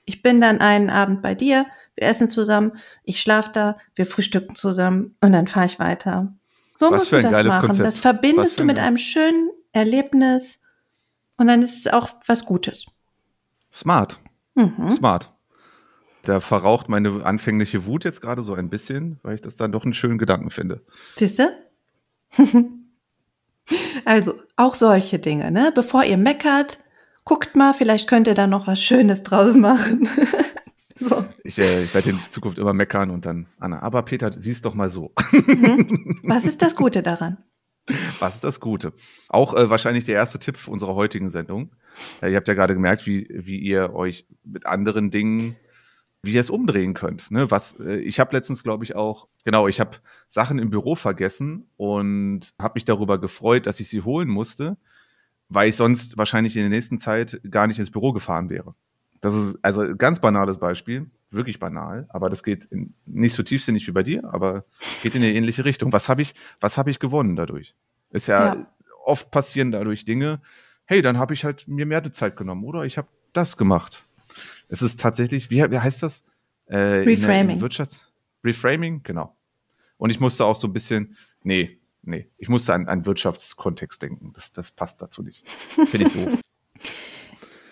Ich 0.09 0.23
bin 0.23 0.41
dann 0.41 0.59
einen 0.59 0.89
Abend 0.89 1.21
bei 1.21 1.35
dir, 1.35 1.67
wir 1.93 2.07
essen 2.07 2.27
zusammen, 2.27 2.71
ich 3.03 3.21
schlafe 3.21 3.51
da, 3.53 3.77
wir 3.93 4.07
frühstücken 4.07 4.55
zusammen 4.55 5.15
und 5.21 5.33
dann 5.33 5.45
fahre 5.45 5.67
ich 5.67 5.77
weiter. 5.77 6.33
So 6.73 6.87
Was 6.87 7.11
musst 7.11 7.13
du 7.13 7.21
das 7.21 7.45
machen. 7.45 7.67
Konzept. 7.67 7.85
Das 7.85 7.99
verbindest 7.99 8.59
du 8.59 8.63
mit 8.63 8.79
einem 8.79 8.97
schönen 8.97 9.51
Erlebnis 9.71 10.59
und 11.37 11.45
dann 11.45 11.61
ist 11.61 11.77
es 11.77 11.93
auch 11.93 12.09
was 12.25 12.43
Gutes. 12.45 12.87
Smart. 13.71 14.19
Mhm. 14.55 14.89
Smart. 14.89 15.31
Da 16.23 16.39
verraucht 16.39 16.89
meine 16.89 17.23
anfängliche 17.23 17.85
Wut 17.85 18.03
jetzt 18.03 18.19
gerade 18.19 18.41
so 18.41 18.55
ein 18.55 18.71
bisschen, 18.71 19.19
weil 19.21 19.35
ich 19.35 19.41
das 19.41 19.57
dann 19.57 19.71
doch 19.71 19.83
einen 19.83 19.93
schönen 19.93 20.17
Gedanken 20.17 20.49
finde. 20.49 20.81
Siehst 21.17 21.37
du? 21.37 21.55
also, 24.05 24.33
auch 24.55 24.73
solche 24.73 25.19
Dinge, 25.19 25.51
ne? 25.51 25.71
Bevor 25.75 26.03
ihr 26.03 26.17
meckert, 26.17 26.79
guckt 27.29 27.55
mal, 27.55 27.75
vielleicht 27.75 28.09
könnt 28.09 28.25
ihr 28.25 28.33
da 28.33 28.47
noch 28.47 28.65
was 28.65 28.81
Schönes 28.81 29.21
draus 29.21 29.55
machen. 29.55 30.09
so. 30.99 31.23
Ich, 31.43 31.59
äh, 31.59 31.83
ich 31.83 31.93
werde 31.93 32.09
in 32.09 32.19
Zukunft 32.29 32.57
immer 32.57 32.73
meckern 32.73 33.11
und 33.11 33.27
dann, 33.27 33.45
Anna, 33.59 33.83
aber 33.83 34.01
Peter, 34.01 34.33
siehst 34.33 34.65
doch 34.65 34.73
mal 34.73 34.89
so. 34.89 35.13
Was 36.23 36.45
ist 36.45 36.63
das 36.63 36.75
Gute 36.75 37.03
daran? 37.03 37.37
Was 38.17 38.35
ist 38.35 38.43
das 38.43 38.59
Gute? 38.59 38.93
Auch 39.27 39.53
äh, 39.53 39.69
wahrscheinlich 39.69 40.05
der 40.05 40.15
erste 40.15 40.39
Tipp 40.39 40.57
für 40.57 40.71
unserer 40.71 40.95
heutigen 40.95 41.29
Sendung. 41.29 41.75
Äh, 42.19 42.31
ihr 42.31 42.37
habt 42.37 42.47
ja 42.47 42.55
gerade 42.55 42.73
gemerkt, 42.73 43.05
wie, 43.05 43.27
wie 43.31 43.59
ihr 43.59 43.93
euch 43.93 44.25
mit 44.43 44.65
anderen 44.65 45.11
Dingen, 45.11 45.55
wie 46.23 46.33
ihr 46.33 46.41
es 46.41 46.49
umdrehen 46.49 46.95
könnt. 46.95 47.29
Ne? 47.29 47.51
Was, 47.51 47.79
äh, 47.79 47.97
ich 47.97 48.19
habe 48.19 48.35
letztens, 48.35 48.63
glaube 48.63 48.85
ich, 48.85 48.95
auch, 48.95 49.27
genau, 49.45 49.67
ich 49.67 49.79
habe 49.79 49.97
Sachen 50.27 50.57
im 50.57 50.71
Büro 50.71 50.95
vergessen 50.95 51.69
und 51.77 52.55
habe 52.59 52.73
mich 52.73 52.85
darüber 52.85 53.19
gefreut, 53.19 53.67
dass 53.67 53.79
ich 53.79 53.87
sie 53.87 54.01
holen 54.01 54.29
musste, 54.29 54.77
weil 55.49 55.69
ich 55.69 55.75
sonst 55.75 56.17
wahrscheinlich 56.17 56.55
in 56.55 56.61
der 56.63 56.69
nächsten 56.69 56.97
Zeit 56.97 57.41
gar 57.49 57.67
nicht 57.67 57.79
ins 57.79 57.91
Büro 57.91 58.13
gefahren 58.13 58.49
wäre. 58.49 58.75
Das 59.21 59.33
ist 59.33 59.57
also 59.63 59.81
ein 59.81 59.97
ganz 59.97 60.19
banales 60.21 60.57
Beispiel, 60.59 61.07
wirklich 61.29 61.59
banal, 61.59 62.07
aber 62.09 62.29
das 62.29 62.41
geht 62.43 62.65
in, 62.65 62.93
nicht 63.05 63.33
so 63.35 63.43
tiefsinnig 63.43 63.85
wie 63.87 63.91
bei 63.91 64.03
dir, 64.03 64.23
aber 64.33 64.63
geht 65.03 65.13
in 65.15 65.23
eine 65.23 65.33
ähnliche 65.33 65.65
Richtung. 65.65 65.91
Was 65.91 66.07
habe 66.07 66.21
ich, 66.21 66.33
was 66.61 66.77
habe 66.77 66.89
ich 66.89 66.99
gewonnen 66.99 67.35
dadurch? 67.35 67.75
Ist 68.11 68.27
ja, 68.27 68.55
Ja. 68.55 68.67
oft 69.05 69.29
passieren 69.31 69.71
dadurch 69.71 70.05
Dinge. 70.05 70.39
Hey, 70.85 71.01
dann 71.01 71.17
habe 71.17 71.33
ich 71.33 71.43
halt 71.43 71.67
mir 71.67 71.85
mehr 71.85 72.01
Zeit 72.13 72.37
genommen 72.37 72.63
oder 72.63 72.85
ich 72.85 72.97
habe 72.97 73.07
das 73.33 73.57
gemacht. 73.57 74.05
Es 74.69 74.81
ist 74.81 74.99
tatsächlich, 74.99 75.49
wie, 75.49 75.57
wie 75.69 75.79
heißt 75.79 76.01
das? 76.03 76.23
Äh, 76.67 76.99
in 77.03 77.05
der- 77.05 77.05
Reframing. 77.07 77.55
in 77.57 77.61
Wirtschafts 77.61 78.09
Reframing, 78.43 79.01
genau. 79.03 79.35
Und 79.97 80.11
ich 80.11 80.19
musste 80.19 80.45
auch 80.45 80.55
so 80.55 80.67
ein 80.67 80.73
bisschen, 80.73 81.17
nee, 81.43 81.78
nee, 82.09 82.29
ich 82.37 82.49
musste 82.49 82.73
an, 82.73 82.87
an 82.87 83.05
Wirtschaftskontext 83.05 84.01
denken. 84.01 84.33
Das, 84.33 84.51
das 84.51 84.71
passt 84.71 85.01
dazu 85.01 85.23
nicht. 85.23 85.47
Finde 85.87 86.07
ich 86.07 86.13
doof. 86.13 86.39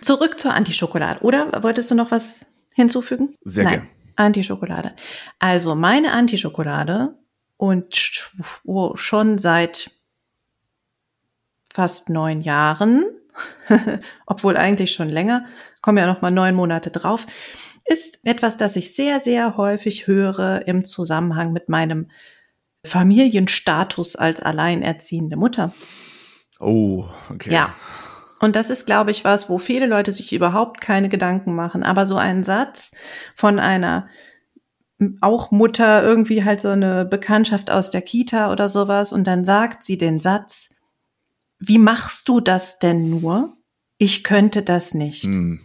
Zurück 0.02 0.40
zur 0.40 0.54
Antischokolade. 0.54 1.22
Oder 1.22 1.64
wolltest 1.64 1.92
du 1.92 1.96
noch 1.96 2.12
was 2.12 2.46
hinzufügen? 2.74 3.36
Sehr 3.44 3.66
Nein. 3.66 3.74
gern. 3.74 3.88
Antischokolade. 4.16 4.96
Also 5.40 5.76
meine 5.76 6.12
Antischokolade 6.12 7.16
und 7.58 8.32
oh, 8.64 8.96
schon 8.96 9.38
seit 9.38 9.92
fast 11.74 12.10
neun 12.10 12.42
Jahren, 12.42 13.06
obwohl 14.26 14.58
eigentlich 14.58 14.94
schon 14.94 15.10
länger, 15.10 15.46
kommen 15.82 15.98
ja 15.98 16.08
noch 16.08 16.22
mal 16.22 16.32
neun 16.32 16.56
Monate 16.56 16.90
drauf, 16.90 17.28
ist 17.86 18.26
etwas, 18.26 18.58
das 18.58 18.76
ich 18.76 18.96
sehr, 18.96 19.20
sehr 19.20 19.58
häufig 19.58 20.08
höre 20.08 20.68
im 20.68 20.84
Zusammenhang 20.84 21.54
mit 21.54 21.70
meinem 21.70 22.10
Familienstatus 22.88 24.16
als 24.16 24.42
alleinerziehende 24.42 25.38
Mutter. 25.38 25.74
Oh, 26.60 27.06
okay. 27.30 27.54
Ja. 27.54 27.76
Und 28.40 28.56
das 28.56 28.70
ist, 28.70 28.86
glaube 28.86 29.12
ich, 29.12 29.24
was, 29.24 29.50
wo 29.50 29.58
viele 29.58 29.88
Leute 29.88 30.12
sich 30.12 30.34
überhaupt 30.34 30.82
keine 30.82 31.10
Gedanken 31.10 31.56
machen. 31.56 31.84
Aber 31.84 32.06
so 32.06 32.16
ein 32.18 32.44
Satz 32.44 32.96
von 33.36 33.60
einer 33.60 34.08
auch 35.22 35.52
Mutter, 35.52 36.04
irgendwie 36.04 36.44
halt 36.44 36.60
so 36.60 36.70
eine 36.70 37.06
Bekanntschaft 37.06 37.70
aus 37.70 37.92
der 37.92 38.02
Kita 38.02 38.52
oder 38.52 38.70
sowas, 38.70 39.14
und 39.14 39.26
dann 39.28 39.46
sagt 39.46 39.84
sie 39.84 39.98
den 39.98 40.18
Satz, 40.18 40.76
wie 41.60 41.78
machst 41.78 42.28
du 42.30 42.40
das 42.40 42.80
denn 42.80 43.10
nur? 43.10 43.58
Ich 43.98 44.24
könnte 44.24 44.64
das 44.64 44.94
nicht. 44.94 45.24
Hm. 45.24 45.60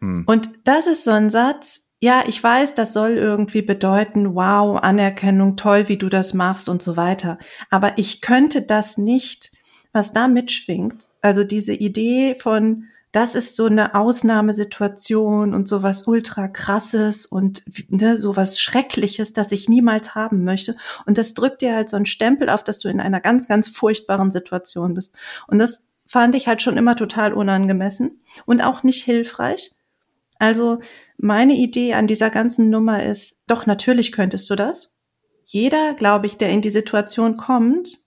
Hm. 0.00 0.24
Und 0.26 0.50
das 0.64 0.86
ist 0.86 1.04
so 1.04 1.10
ein 1.10 1.30
Satz, 1.30 1.87
ja, 2.00 2.22
ich 2.26 2.42
weiß, 2.42 2.74
das 2.74 2.92
soll 2.92 3.12
irgendwie 3.12 3.62
bedeuten, 3.62 4.34
wow, 4.34 4.78
Anerkennung, 4.80 5.56
toll, 5.56 5.88
wie 5.88 5.96
du 5.96 6.08
das 6.08 6.32
machst 6.32 6.68
und 6.68 6.80
so 6.80 6.96
weiter. 6.96 7.38
Aber 7.70 7.98
ich 7.98 8.20
könnte 8.20 8.62
das 8.62 8.98
nicht, 8.98 9.50
was 9.92 10.12
da 10.12 10.28
mitschwingt. 10.28 11.08
Also 11.22 11.42
diese 11.42 11.74
Idee 11.74 12.36
von, 12.38 12.84
das 13.10 13.34
ist 13.34 13.56
so 13.56 13.66
eine 13.66 13.96
Ausnahmesituation 13.96 15.54
und 15.54 15.66
sowas 15.66 16.06
ultra 16.06 16.46
krasses 16.46 17.26
und 17.26 17.62
ne, 17.88 18.16
sowas 18.16 18.60
Schreckliches, 18.60 19.32
das 19.32 19.50
ich 19.50 19.68
niemals 19.68 20.14
haben 20.14 20.44
möchte. 20.44 20.76
Und 21.04 21.18
das 21.18 21.34
drückt 21.34 21.62
dir 21.62 21.74
halt 21.74 21.88
so 21.88 21.96
einen 21.96 22.06
Stempel 22.06 22.48
auf, 22.48 22.62
dass 22.62 22.78
du 22.78 22.88
in 22.88 23.00
einer 23.00 23.20
ganz, 23.20 23.48
ganz 23.48 23.68
furchtbaren 23.68 24.30
Situation 24.30 24.94
bist. 24.94 25.14
Und 25.48 25.58
das 25.58 25.84
fand 26.06 26.36
ich 26.36 26.46
halt 26.46 26.62
schon 26.62 26.76
immer 26.76 26.94
total 26.94 27.32
unangemessen 27.32 28.20
und 28.46 28.62
auch 28.62 28.82
nicht 28.82 29.02
hilfreich. 29.02 29.72
Also 30.38 30.78
meine 31.16 31.54
Idee 31.54 31.94
an 31.94 32.06
dieser 32.06 32.30
ganzen 32.30 32.70
Nummer 32.70 33.02
ist, 33.02 33.42
doch 33.46 33.66
natürlich 33.66 34.12
könntest 34.12 34.48
du 34.50 34.56
das. 34.56 34.96
Jeder, 35.44 35.94
glaube 35.94 36.26
ich, 36.26 36.36
der 36.36 36.50
in 36.50 36.60
die 36.60 36.70
Situation 36.70 37.36
kommt, 37.36 37.98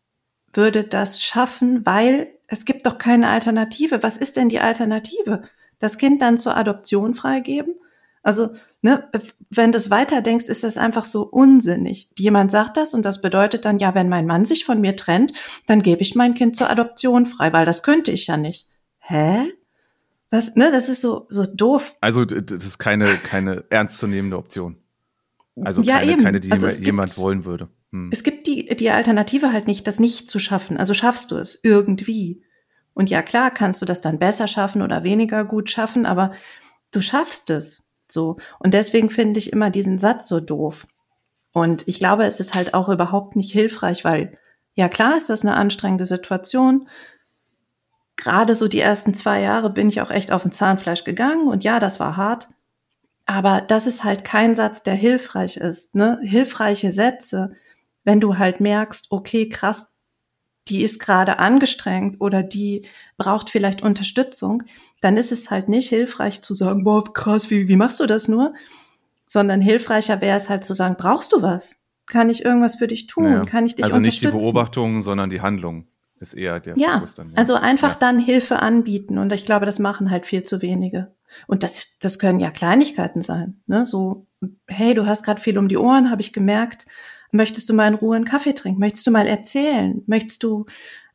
würde 0.53 0.83
das 0.83 1.21
schaffen, 1.21 1.85
weil 1.85 2.37
es 2.47 2.65
gibt 2.65 2.85
doch 2.85 2.97
keine 2.97 3.29
Alternative. 3.29 4.03
Was 4.03 4.17
ist 4.17 4.37
denn 4.37 4.49
die 4.49 4.59
Alternative? 4.59 5.43
Das 5.79 5.97
Kind 5.97 6.21
dann 6.21 6.37
zur 6.37 6.55
Adoption 6.55 7.13
freigeben? 7.13 7.75
Also, 8.23 8.49
ne, 8.81 9.09
wenn 9.49 9.71
du 9.71 9.77
es 9.77 9.89
weiterdenkst, 9.89 10.45
ist 10.47 10.63
das 10.63 10.77
einfach 10.77 11.05
so 11.05 11.23
unsinnig. 11.23 12.09
Jemand 12.17 12.51
sagt 12.51 12.77
das 12.77 12.93
und 12.93 13.03
das 13.03 13.21
bedeutet 13.21 13.65
dann, 13.65 13.79
ja, 13.79 13.95
wenn 13.95 14.09
mein 14.09 14.27
Mann 14.27 14.45
sich 14.45 14.63
von 14.63 14.79
mir 14.79 14.95
trennt, 14.95 15.33
dann 15.65 15.81
gebe 15.81 16.01
ich 16.01 16.13
mein 16.13 16.35
Kind 16.35 16.55
zur 16.55 16.69
Adoption 16.69 17.25
frei, 17.25 17.51
weil 17.51 17.65
das 17.65 17.81
könnte 17.81 18.11
ich 18.11 18.27
ja 18.27 18.37
nicht. 18.37 18.67
Hä? 18.99 19.51
Was, 20.31 20.55
ne, 20.55 20.71
das 20.71 20.89
ist 20.89 21.01
so, 21.01 21.25
so 21.29 21.45
doof. 21.45 21.95
Also 22.01 22.25
das 22.25 22.65
ist 22.65 22.77
keine, 22.79 23.05
keine 23.05 23.63
ernstzunehmende 23.69 24.37
Option. 24.37 24.77
Also 25.63 25.81
Ja, 25.81 25.99
keine, 25.99 26.11
eben. 26.13 26.23
keine, 26.23 26.39
die 26.39 26.51
Also 26.51 26.67
jemand, 26.69 27.11
gibt- 27.11 27.21
wollen 27.21 27.45
würde. 27.45 27.67
Hm. 27.91 28.09
Es 28.11 28.23
gibt 28.23 28.47
die, 28.47 28.73
die 28.75 28.89
Alternative 28.89 29.51
halt 29.51 29.67
nicht, 29.67 29.85
das 29.85 29.99
nicht 29.99 30.29
zu 30.29 30.39
schaffen. 30.39 30.77
Also 30.77 30.93
schaffst 30.93 31.31
du 31.31 31.35
es 31.35 31.59
irgendwie. 31.61 32.41
Und 32.93 33.09
ja, 33.09 33.21
klar, 33.21 33.51
kannst 33.51 33.81
du 33.81 33.85
das 33.85 33.99
dann 34.01 34.17
besser 34.19 34.47
schaffen 34.47 34.81
oder 34.81 35.03
weniger 35.03 35.43
gut 35.43 35.69
schaffen, 35.69 36.05
aber 36.05 36.33
du 36.91 37.01
schaffst 37.01 37.49
es 37.49 37.87
so. 38.07 38.37
Und 38.59 38.73
deswegen 38.73 39.09
finde 39.09 39.39
ich 39.39 39.51
immer 39.51 39.69
diesen 39.69 39.99
Satz 39.99 40.27
so 40.29 40.39
doof. 40.39 40.87
Und 41.53 41.85
ich 41.89 41.99
glaube, 41.99 42.23
es 42.25 42.39
ist 42.39 42.53
halt 42.55 42.73
auch 42.73 42.87
überhaupt 42.87 43.35
nicht 43.35 43.51
hilfreich, 43.51 44.05
weil 44.05 44.37
ja, 44.75 44.87
klar 44.87 45.17
ist 45.17 45.29
das 45.29 45.41
eine 45.43 45.55
anstrengende 45.55 46.05
Situation. 46.05 46.87
Gerade 48.21 48.53
so 48.53 48.67
die 48.67 48.79
ersten 48.79 49.15
zwei 49.15 49.41
Jahre 49.41 49.71
bin 49.71 49.89
ich 49.89 49.99
auch 49.99 50.11
echt 50.11 50.31
auf 50.31 50.43
dem 50.43 50.51
Zahnfleisch 50.51 51.05
gegangen 51.05 51.47
und 51.47 51.63
ja, 51.63 51.79
das 51.79 51.99
war 51.99 52.17
hart. 52.17 52.49
Aber 53.25 53.61
das 53.61 53.87
ist 53.87 54.03
halt 54.03 54.23
kein 54.23 54.53
Satz, 54.53 54.83
der 54.83 54.93
hilfreich 54.93 55.57
ist. 55.57 55.95
Ne? 55.95 56.19
Hilfreiche 56.21 56.91
Sätze, 56.91 57.53
wenn 58.03 58.19
du 58.19 58.37
halt 58.37 58.59
merkst, 58.59 59.07
okay, 59.09 59.49
krass, 59.49 59.95
die 60.67 60.83
ist 60.83 60.99
gerade 60.99 61.39
angestrengt 61.39 62.21
oder 62.21 62.43
die 62.43 62.85
braucht 63.17 63.49
vielleicht 63.49 63.81
Unterstützung, 63.81 64.61
dann 65.01 65.17
ist 65.17 65.31
es 65.31 65.49
halt 65.49 65.67
nicht 65.67 65.89
hilfreich 65.89 66.43
zu 66.43 66.53
sagen, 66.53 66.83
boah, 66.83 67.11
krass, 67.11 67.49
wie, 67.49 67.67
wie 67.67 67.75
machst 67.75 67.99
du 67.99 68.05
das 68.05 68.27
nur? 68.27 68.53
Sondern 69.25 69.61
hilfreicher 69.61 70.21
wäre 70.21 70.37
es 70.37 70.47
halt 70.47 70.63
zu 70.63 70.75
sagen, 70.75 70.95
brauchst 70.95 71.33
du 71.33 71.41
was? 71.41 71.75
Kann 72.05 72.29
ich 72.29 72.45
irgendwas 72.45 72.75
für 72.75 72.87
dich 72.87 73.07
tun? 73.07 73.31
Ja. 73.31 73.45
Kann 73.45 73.65
ich 73.65 73.73
dich 73.73 73.83
also 73.83 73.97
nicht 73.97 74.21
die 74.21 74.27
unterstützen? 74.27 74.53
Beobachtung, 74.53 75.01
sondern 75.01 75.31
die 75.31 75.41
Handlung 75.41 75.87
ist 76.21 76.33
eher 76.33 76.59
der 76.59 76.77
Ja, 76.77 76.95
Fokus 76.95 77.15
dann. 77.15 77.31
also 77.35 77.55
einfach 77.55 77.93
Ja. 77.93 77.97
dann 77.99 78.19
Hilfe 78.19 78.59
anbieten. 78.59 79.17
Und 79.17 79.33
ich 79.33 79.45
glaube, 79.45 79.65
das 79.65 79.79
machen 79.79 80.11
halt 80.11 80.25
viel 80.25 80.43
zu 80.43 80.61
wenige. 80.61 81.11
Und 81.47 81.63
das, 81.63 81.97
das 81.99 82.19
können 82.19 82.39
ja 82.39 82.51
Kleinigkeiten 82.51 83.21
sein. 83.21 83.61
Ne? 83.65 83.85
So, 83.85 84.27
hey, 84.67 84.93
du 84.93 85.05
hast 85.05 85.23
gerade 85.23 85.41
viel 85.41 85.57
um 85.57 85.67
die 85.67 85.77
Ohren, 85.77 86.11
habe 86.11 86.21
ich 86.21 86.33
gemerkt. 86.33 86.85
Möchtest 87.31 87.69
du 87.69 87.73
mal 87.73 87.87
in 87.87 87.93
Ruhe 87.95 88.15
einen 88.17 88.25
Kaffee 88.25 88.53
trinken? 88.53 88.79
Möchtest 88.79 89.07
du 89.07 89.11
mal 89.11 89.25
erzählen? 89.25 90.03
Möchtest 90.05 90.43
du, 90.43 90.65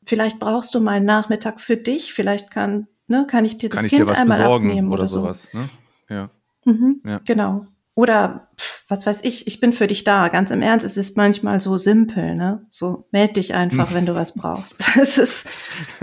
vielleicht 0.05 0.39
brauchst 0.39 0.75
du 0.75 0.81
mal 0.81 0.93
einen 0.93 1.07
Nachmittag 1.07 1.61
für 1.61 1.77
dich? 1.77 2.15
Vielleicht 2.15 2.51
kann, 2.51 2.87
ne, 3.07 3.27
kann 3.29 3.45
ich 3.45 3.59
dir 3.59 3.69
das 3.69 3.77
Kann 3.79 3.85
ich 3.87 3.91
Kind 3.93 4.09
dir 4.09 4.11
was 4.11 4.19
einmal 4.19 4.39
besorgen 4.39 4.69
abnehmen 4.71 4.89
oder, 4.89 5.01
oder, 5.01 5.09
so. 5.09 5.21
sowas. 5.21 5.51
Ne? 5.53 5.69
Ja. 6.09 6.31
Mhm, 6.65 7.03
Ja. 7.05 7.21
Genau. 7.27 7.67
Oder 7.97 8.47
pf, 8.61 8.85
was 8.89 9.07
weiß 9.07 9.25
ich, 9.25 9.47
ich 9.47 9.59
bin 9.59 9.73
für 9.73 9.87
dich 9.87 10.05
da. 10.05 10.29
Ganz 10.29 10.51
im 10.51 10.61
Ernst, 10.61 10.85
es 10.85 10.99
ist 10.99 11.17
manchmal 11.17 11.61
so 11.61 11.79
simpel, 11.79 12.37
ne? 12.37 12.67
So, 12.69 13.09
meld 13.11 13.37
dich 13.37 13.55
einfach, 13.55 13.95
wenn 13.95 14.05
du 14.05 14.15
was 14.15 14.35
brauchst. 14.35 14.97
Es 15.01 15.17
ist, 15.17 15.49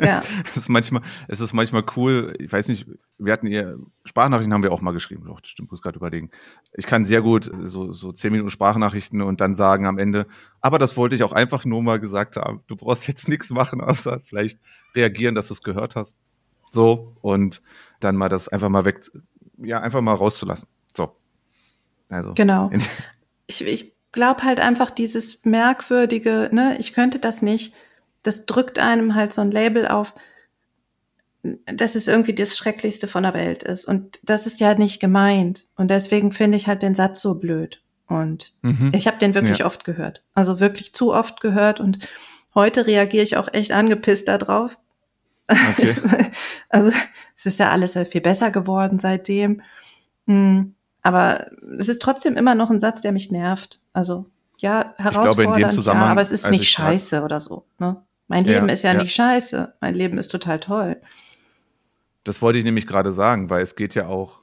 ja. 0.02 0.22
Es 0.50 0.58
ist 0.58 0.70
manchmal, 0.70 1.04
es 1.28 1.40
ist 1.40 1.54
manchmal 1.54 1.84
cool. 1.96 2.34
Ich 2.40 2.52
weiß 2.52 2.68
nicht, 2.70 2.88
wir 3.20 3.32
hatten 3.32 3.46
ihr 3.46 3.78
Sprachnachrichten 4.06 4.52
haben 4.54 4.64
wir 4.64 4.72
auch 4.72 4.82
mal 4.82 4.92
geschrieben. 4.92 5.26
Doch, 5.28 5.40
stimmt, 5.44 5.70
muss 5.70 5.84
gerade 5.84 5.98
überlegen. 5.98 6.32
Ich 6.74 6.88
kann 6.88 7.06
sehr 7.06 7.22
gut 7.22 7.52
so, 7.64 7.94
so 7.94 8.12
zehn 8.12 8.32
Minuten 8.32 8.50
Sprachnachrichten 8.50 9.22
und 9.22 9.40
dann 9.40 9.54
sagen 9.54 9.86
am 9.86 10.00
Ende, 10.00 10.26
aber 10.62 10.80
das 10.80 10.98
wollte 10.98 11.16
ich 11.16 11.22
auch 11.22 11.32
einfach 11.32 11.64
nur 11.64 11.84
mal 11.84 12.00
gesagt 12.00 12.38
haben. 12.38 12.64
Du 12.66 12.76
brauchst 12.76 13.08
jetzt 13.08 13.28
nichts 13.28 13.52
machen, 13.52 13.82
außer 13.82 14.20
vielleicht 14.24 14.60
reagieren, 14.96 15.36
dass 15.36 15.50
du 15.50 15.54
es 15.54 15.62
gehört 15.62 15.96
hast. 15.96 16.18
So. 16.72 17.16
Und 17.22 17.62
dann 18.00 18.16
mal 18.16 18.30
das 18.30 18.48
einfach 18.48 18.70
mal 18.70 18.84
weg, 18.84 19.02
ja, 19.60 19.80
einfach 19.80 20.02
mal 20.02 20.16
rauszulassen. 20.16 20.68
So. 20.92 21.16
Also. 22.10 22.34
Genau. 22.34 22.70
Ich, 23.46 23.62
ich 23.68 23.92
glaube 24.14 24.44
halt 24.44 24.62
einfach 24.62 24.90
dieses 24.90 25.44
merkwürdige, 25.44 26.50
ne, 26.54 26.78
ich 26.80 26.94
könnte 26.94 27.20
das 27.20 27.42
nicht, 27.42 27.76
das 28.24 28.46
drückt 28.46 28.80
einem 28.80 29.16
halt 29.16 29.34
so 29.34 29.42
ein 29.42 29.52
Label 29.52 29.86
auf, 29.86 30.14
dass 31.66 31.96
es 31.96 32.08
irgendwie 32.08 32.34
das 32.34 32.58
Schrecklichste 32.58 33.08
von 33.10 33.24
der 33.24 33.34
Welt 33.34 33.64
ist. 33.64 33.86
Und 33.86 34.20
das 34.24 34.48
ist 34.48 34.62
ja 34.62 34.76
nicht 34.76 35.02
gemeint. 35.02 35.68
Und 35.76 35.92
deswegen 35.92 36.32
finde 36.32 36.58
ich 36.58 36.68
halt 36.68 36.82
den 36.84 36.96
Satz 36.96 37.20
so 37.20 37.36
blöd. 37.36 37.82
Und 38.08 38.54
Mhm. 38.62 38.92
ich 38.96 39.08
habe 39.08 39.18
den 39.18 39.36
wirklich 39.36 39.60
Ja. 39.60 39.66
oft 39.66 39.84
gehört. 39.84 40.24
Also 40.34 40.62
wirklich 40.62 40.94
zu 40.94 41.14
oft 41.14 41.42
gehört. 41.42 41.82
Und 41.82 42.08
heute 42.56 42.88
reagiere 42.88 43.24
ich 43.24 43.36
auch 43.36 43.50
echt 43.54 43.74
angepisst 43.74 44.30
darauf. 44.30 44.80
Okay. 45.50 45.96
Also 46.70 46.92
es 47.36 47.46
ist 47.46 47.60
ja 47.60 47.72
alles 47.72 47.94
sehr 47.94 48.06
viel 48.06 48.22
besser 48.22 48.52
geworden 48.52 49.00
seitdem. 49.00 49.62
Hm, 50.28 50.74
Aber 51.04 51.48
es 51.78 51.90
ist 51.90 52.02
trotzdem 52.02 52.36
immer 52.38 52.56
noch 52.56 52.72
ein 52.72 52.80
Satz, 52.80 53.02
der 53.02 53.12
mich 53.12 53.30
nervt. 53.32 53.80
Also 53.92 54.26
ja, 54.58 54.82
glaube, 54.98 54.98
in 54.98 55.04
dem 55.04 55.14
herausfordernd, 55.14 55.58
ja, 55.60 55.70
Zusammenhang, 55.72 56.10
aber 56.10 56.22
es 56.22 56.32
ist 56.32 56.46
als 56.46 56.52
nicht 56.52 56.62
ich 56.62 56.76
grad- 56.76 56.86
scheiße 56.88 57.22
oder 57.24 57.40
so. 57.40 57.66
Ne? 57.78 58.02
Mein 58.30 58.46
Ja, 58.46 58.54
Leben 58.54 58.70
ist 58.70 58.84
ja, 58.84 58.94
ja. 58.94 59.02
nicht 59.02 59.14
scheiße. 59.14 59.74
Mein 59.82 59.96
Leben 59.96 60.18
ist 60.18 60.30
total 60.30 60.60
toll. 60.60 60.96
Das 62.24 62.42
wollte 62.42 62.58
ich 62.60 62.66
nämlich 62.66 62.88
gerade 62.88 63.12
sagen, 63.12 63.50
weil 63.50 63.62
es 63.62 63.76
geht 63.76 63.96
ja 63.96 64.08
auch, 64.08 64.40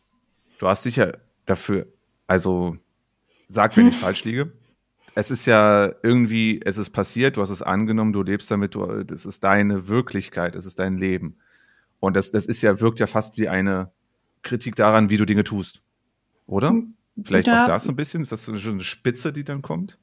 du 0.58 0.68
hast 0.68 0.84
dich 0.84 0.96
ja 0.96 1.12
dafür, 1.46 1.86
also 2.26 2.76
sag, 3.48 3.76
wenn 3.78 3.88
ich 3.88 3.96
falsch 3.98 4.24
liege. 4.24 4.52
Es 5.14 5.30
ist 5.30 5.46
ja 5.46 5.90
irgendwie, 6.02 6.60
es 6.64 6.76
ist 6.76 6.90
passiert, 6.90 7.36
du 7.36 7.40
hast 7.42 7.50
es 7.50 7.62
angenommen, 7.62 8.12
du 8.12 8.22
lebst 8.22 8.50
damit, 8.50 8.74
du, 8.74 9.02
das 9.02 9.24
ist 9.26 9.42
deine 9.42 9.88
Wirklichkeit, 9.88 10.54
es 10.54 10.66
ist 10.66 10.78
dein 10.78 10.92
Leben. 10.92 11.38
Und 11.98 12.14
das, 12.16 12.30
das 12.30 12.46
ist 12.46 12.62
ja, 12.62 12.80
wirkt 12.80 13.00
ja 13.00 13.06
fast 13.06 13.38
wie 13.38 13.48
eine 13.48 13.90
Kritik 14.42 14.76
daran, 14.76 15.08
wie 15.10 15.16
du 15.16 15.24
Dinge 15.24 15.42
tust. 15.44 15.82
Oder? 16.50 16.74
Vielleicht 17.22 17.48
Ja. 17.48 17.62
auch 17.62 17.66
das 17.66 17.84
so 17.84 17.92
ein 17.92 17.96
bisschen? 17.96 18.22
Ist 18.22 18.32
das 18.32 18.44
so 18.44 18.52
eine 18.52 18.80
Spitze, 18.80 19.32
die 19.32 19.44
dann 19.44 19.62
kommt? 19.62 19.98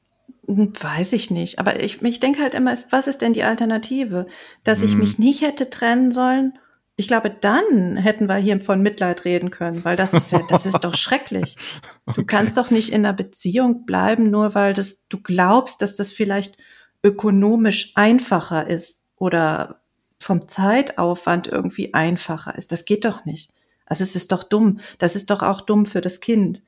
Hm, 0.46 0.72
Weiß 0.80 1.12
ich 1.12 1.30
nicht. 1.30 1.58
Aber 1.58 1.82
ich, 1.82 2.02
ich 2.02 2.20
denke 2.20 2.40
halt 2.42 2.54
immer, 2.54 2.74
was 2.90 3.06
ist 3.08 3.18
denn 3.22 3.32
die 3.32 3.42
Alternative? 3.44 4.26
Dass 4.64 4.82
ich 4.82 4.92
Mhm. 4.94 4.98
mich 5.00 5.18
nicht 5.18 5.42
hätte 5.42 5.70
trennen 5.70 6.12
sollen? 6.12 6.58
Ich 6.96 7.06
glaube, 7.06 7.30
dann 7.30 7.96
hätten 7.96 8.26
wir 8.28 8.36
hier 8.36 8.60
von 8.60 8.82
Mitleid 8.82 9.24
reden 9.24 9.50
können, 9.50 9.84
weil 9.84 9.94
das 9.96 10.12
ist 10.14 10.32
ja, 10.32 10.40
das 10.48 10.66
ist 10.66 10.80
doch 10.80 10.94
schrecklich. 10.96 11.56
Du 12.16 12.24
kannst 12.24 12.56
doch 12.56 12.70
nicht 12.70 12.88
in 12.90 13.04
einer 13.04 13.12
Beziehung 13.12 13.84
bleiben, 13.84 14.30
nur 14.30 14.54
weil 14.54 14.72
das, 14.74 15.06
du 15.08 15.20
glaubst, 15.22 15.80
dass 15.82 15.94
das 15.96 16.10
vielleicht 16.10 16.56
ökonomisch 17.04 17.92
einfacher 17.94 18.66
ist 18.66 19.04
oder 19.16 19.80
vom 20.18 20.48
Zeitaufwand 20.48 21.46
irgendwie 21.46 21.94
einfacher 21.94 22.56
ist. 22.56 22.72
Das 22.72 22.84
geht 22.84 23.04
doch 23.04 23.24
nicht. 23.24 23.52
Also 23.88 24.02
es 24.04 24.14
ist 24.16 24.32
doch 24.32 24.42
dumm. 24.44 24.80
Das 24.98 25.16
ist 25.16 25.30
doch 25.30 25.42
auch 25.42 25.60
dumm 25.62 25.86
für 25.86 26.00
das 26.00 26.20
Kind. 26.20 26.62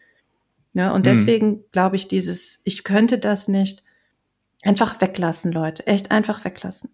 Ne? 0.73 0.93
Und 0.93 1.01
Mhm. 1.01 1.05
deswegen 1.05 1.65
glaube 1.73 1.97
ich, 1.97 2.09
dieses, 2.09 2.61
ich 2.65 2.85
könnte 2.85 3.19
das 3.19 3.49
nicht 3.49 3.83
einfach 4.63 5.01
weglassen, 5.01 5.53
Leute. 5.53 5.87
Echt 5.87 6.11
einfach 6.11 6.45
weglassen. 6.45 6.91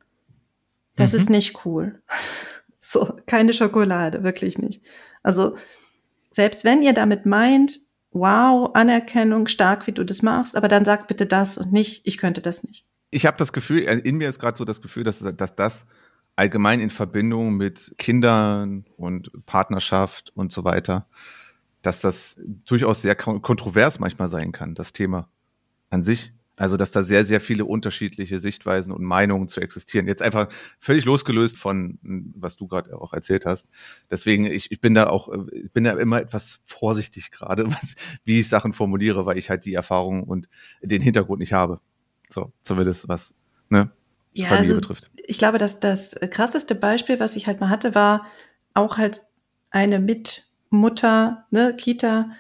Das 0.97 1.13
Mhm. 1.13 1.19
ist 1.19 1.31
nicht 1.31 1.65
cool. 1.65 2.03
So, 2.89 3.19
keine 3.27 3.53
Schokolade, 3.53 4.23
wirklich 4.23 4.59
nicht. 4.59 4.81
Also, 5.25 5.57
selbst 6.31 6.63
wenn 6.65 6.83
ihr 6.83 6.93
damit 6.93 7.27
meint, 7.27 7.81
wow, 8.13 8.71
Anerkennung, 8.75 9.49
stark, 9.49 9.89
wie 9.89 9.93
du 9.93 10.05
das 10.05 10.23
machst, 10.23 10.55
aber 10.57 10.69
dann 10.69 10.85
sagt 10.85 11.09
bitte 11.09 11.27
das 11.27 11.59
und 11.59 11.73
nicht, 11.73 12.07
ich 12.07 12.17
könnte 12.17 12.41
das 12.41 12.63
nicht. 12.63 12.87
ich 13.11 13.27
habe 13.27 13.37
das 13.39 13.53
Gefühl, 13.53 13.89
äh, 13.89 13.99
in 13.99 14.19
mir 14.19 14.29
ist 14.29 14.39
gerade 14.39 14.57
so 14.57 14.65
das 14.65 14.81
Gefühl, 14.83 15.03
dass, 15.03 15.19
dass 15.19 15.57
das 15.57 15.87
allgemein 16.37 16.81
in 16.81 16.91
Verbindung 16.91 17.57
mit 17.57 17.95
Kindern 17.99 18.85
und 18.97 19.31
Partnerschaft 19.47 20.33
und 20.35 20.53
so 20.53 20.65
weiter, 20.65 21.07
dass 21.83 22.01
das 22.01 22.41
durchaus 22.67 23.03
sehr 23.03 23.17
kon- 23.17 23.43
kontrovers 23.43 23.99
manchmal 24.01 24.29
sein 24.29 24.53
kann, 24.53 24.75
das 24.75 24.93
Thema 24.93 25.29
an 25.91 26.03
sich. 26.03 26.33
Also, 26.59 26.79
dass 26.79 26.91
da 26.91 27.03
sehr, 27.03 27.27
sehr 27.27 27.41
viele 27.41 27.67
unterschiedliche 27.67 28.41
Sichtweisen 28.41 28.91
und 28.91 29.03
Meinungen 29.05 29.47
zu 29.47 29.61
existieren. 29.61 30.07
Jetzt 30.07 30.23
einfach 30.23 30.49
völlig 30.81 31.05
losgelöst 31.05 31.59
von, 31.59 31.99
m, 32.03 32.33
was 32.35 32.57
du 32.57 32.67
gerade 32.67 32.99
auch 32.99 33.13
erzählt 33.13 33.45
hast. 33.45 33.69
Deswegen, 34.11 34.47
ich, 34.47 34.73
ich 34.73 34.81
bin 34.81 34.95
da 34.95 35.09
auch, 35.09 35.29
ich 35.53 35.71
bin 35.73 35.85
da 35.85 35.93
immer 35.99 36.21
etwas 36.23 36.61
vorsichtig 36.65 37.31
gerade, 37.31 37.67
was, 37.71 37.97
wie 38.25 38.41
ich 38.41 38.49
Sachen 38.49 38.73
formuliere, 38.73 39.27
weil 39.27 39.37
ich 39.37 39.51
halt 39.51 39.67
die 39.67 39.75
Erfahrung 39.75 40.23
und 40.25 40.49
den 40.81 41.03
Hintergrund 41.03 41.41
nicht 41.41 41.53
habe. 41.53 41.81
So, 42.31 42.53
zumindest 42.63 43.07
was, 43.07 43.35
ne, 43.69 43.91
Ja, 44.37 44.49
Familie 44.49 44.75
also, 44.75 44.81
betrifft. 44.81 45.11
ich 45.27 45.39
glaube, 45.39 45.59
dass 45.59 45.81
das 45.81 46.15
krasseste 46.31 46.75
Beispiel, 46.75 47.21
was 47.21 47.37
ich 47.37 47.47
halt 47.47 47.61
mal 47.61 47.71
hatte, 47.71 47.95
war 47.95 48.27
auch 48.75 48.99
halt 48.99 49.21
eine 49.71 49.99
Mitmutter, 49.99 51.47
ne, 51.51 51.75
Kita, 51.75 52.31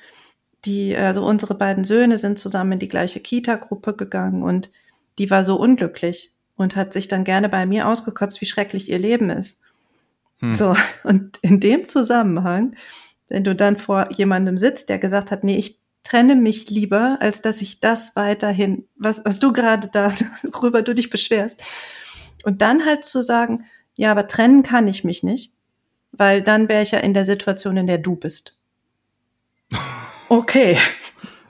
die, 0.64 0.96
also 0.96 1.24
unsere 1.24 1.54
beiden 1.54 1.84
Söhne 1.84 2.18
sind 2.18 2.38
zusammen 2.38 2.72
in 2.72 2.78
die 2.78 2.88
gleiche 2.88 3.20
Kita-Gruppe 3.20 3.94
gegangen 3.94 4.42
und 4.42 4.70
die 5.18 5.30
war 5.30 5.44
so 5.44 5.56
unglücklich 5.58 6.32
und 6.56 6.76
hat 6.76 6.92
sich 6.92 7.08
dann 7.08 7.24
gerne 7.24 7.48
bei 7.48 7.66
mir 7.66 7.88
ausgekotzt, 7.88 8.40
wie 8.40 8.46
schrecklich 8.46 8.88
ihr 8.90 8.98
Leben 8.98 9.30
ist. 9.30 9.60
Hm. 10.40 10.54
So, 10.54 10.76
und 11.04 11.38
in 11.42 11.60
dem 11.60 11.84
Zusammenhang, 11.84 12.74
wenn 13.28 13.44
du 13.44 13.54
dann 13.54 13.76
vor 13.76 14.10
jemandem 14.12 14.58
sitzt, 14.58 14.88
der 14.88 14.98
gesagt 14.98 15.30
hat, 15.30 15.44
nee, 15.44 15.56
ich 15.56 15.78
trenne 16.06 16.36
mich 16.36 16.70
lieber, 16.70 17.18
als 17.20 17.42
dass 17.42 17.60
ich 17.60 17.80
das 17.80 18.14
weiterhin, 18.14 18.86
was, 18.96 19.24
was 19.24 19.40
du 19.40 19.52
gerade 19.52 19.88
da, 19.88 20.14
worüber 20.52 20.82
du 20.82 20.94
dich 20.94 21.10
beschwerst. 21.10 21.62
Und 22.44 22.62
dann 22.62 22.86
halt 22.86 23.04
zu 23.04 23.22
sagen, 23.22 23.64
ja, 23.96 24.12
aber 24.12 24.28
trennen 24.28 24.62
kann 24.62 24.86
ich 24.86 25.02
mich 25.02 25.22
nicht, 25.22 25.54
weil 26.12 26.42
dann 26.42 26.68
wäre 26.68 26.82
ich 26.82 26.92
ja 26.92 27.00
in 27.00 27.12
der 27.12 27.24
Situation, 27.24 27.76
in 27.76 27.86
der 27.86 27.98
du 27.98 28.16
bist. 28.16 28.56
Okay. 30.28 30.76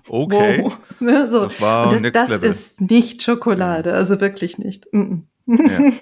Okay. 0.07 0.62
Wow. 0.62 0.79
Ne, 1.01 1.27
so. 1.27 1.45
Das 1.45 1.61
war 1.62 1.90
das, 1.90 2.01
Next 2.03 2.14
das 2.14 2.29
Level. 2.29 2.51
ist 2.51 2.81
nicht 2.81 3.23
Schokolade, 3.23 3.95
also 3.95 4.21
wirklich 4.21 4.59
nicht. 4.59 4.87
Mm 4.92 5.21
Ja. 5.47 5.92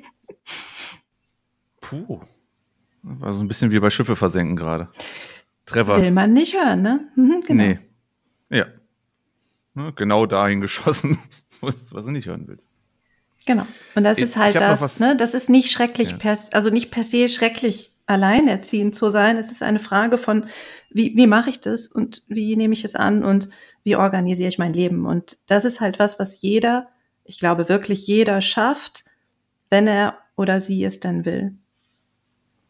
Puh. 1.81 2.21
War 3.03 3.33
so 3.33 3.40
ein 3.40 3.47
bisschen 3.49 3.71
wie 3.71 3.79
bei 3.79 3.90
Schiffe 3.90 4.17
versenken 4.17 4.57
gerade. 4.57 4.88
Trevor. 5.67 6.03
Will 6.03 6.11
man 6.11 6.33
nicht 6.33 6.55
hören, 6.55 6.83
ne? 6.83 7.09
Mhm, 7.14 7.43
genau. 7.47 7.62
Nee. 7.62 7.79
Ja. 8.50 8.66
Ne, 9.74 9.92
genau 9.96 10.26
dahin 10.26 10.61
geschossen, 10.61 11.18
was, 11.61 11.92
was 11.92 12.04
du 12.04 12.11
nicht 12.12 12.26
hören 12.28 12.46
willst. 12.46 12.70
Genau. 13.46 13.66
Und 13.94 14.04
das 14.04 14.18
Ich- 14.18 14.24
ist 14.24 14.37
halt 14.37 14.54
das, 14.57 14.80
was- 14.80 15.00
ne? 15.00 15.16
Das 15.16 15.35
ist 15.35 15.50
nicht 15.50 15.70
schrecklich, 15.70 16.12
Ja. 16.12 16.16
per, 16.16 16.38
also 16.52 16.70
nicht 16.70 16.90
per 16.90 17.04
se 17.04 17.28
schrecklich, 17.28 17.90
alleinerziehend 18.07 18.94
zu 18.94 19.11
sein. 19.11 19.37
Es 19.38 19.50
ist 19.50 19.62
eine 19.62 19.78
Frage 19.78 20.18
von, 20.18 20.46
wie, 20.90 21.16
wie 21.16 21.26
mache 21.26 21.50
ich 21.50 21.61
das 21.61 21.87
und 21.87 22.22
wie 22.28 22.54
nehme 22.57 22.74
ich 22.74 22.85
es 22.85 22.94
an 22.94 23.24
und 23.24 23.48
wie 23.83 23.96
organisiere 23.96 24.48
ich 24.48 24.59
mein 24.59 24.72
Leben. 24.74 25.07
Und 25.07 25.38
das 25.46 25.64
ist 25.64 25.80
halt 25.80 25.98
was, 25.98 26.18
was 26.18 26.40
jeder, 26.42 26.88
ich 27.24 27.38
glaube 27.38 27.68
wirklich 27.68 28.07
jeder 28.07 28.40
schafft, 28.42 29.04
wenn 29.70 29.87
er 29.87 30.18
oder 30.37 30.61
sie 30.61 30.85
es 30.85 31.00
dann 31.00 31.24
will. 31.24 31.54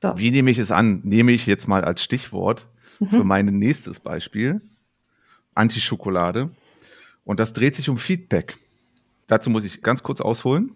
So. 0.03 0.17
Wie 0.19 0.31
nehme 0.31 0.51
ich 0.51 0.59
es 0.59 0.71
an? 0.71 1.01
Nehme 1.05 1.33
ich 1.33 1.47
jetzt 1.47 1.67
mal 1.67 1.85
als 1.85 2.03
Stichwort 2.03 2.69
für 3.11 3.21
Mhm. 3.23 3.27
mein 3.27 3.47
nächstes 3.47 4.01
Beispiel 4.01 4.61
Anti-Schokolade. 5.55 6.51
Und 7.25 7.41
das 7.41 7.53
dreht 7.53 7.75
sich 7.75 7.89
um 7.89 7.99
Feedback. 7.99 8.59
Dazu 9.27 9.51
muss 9.51 9.65
ich 9.65 9.83
ganz 9.83 10.03
kurz 10.03 10.21
ausholen. 10.21 10.73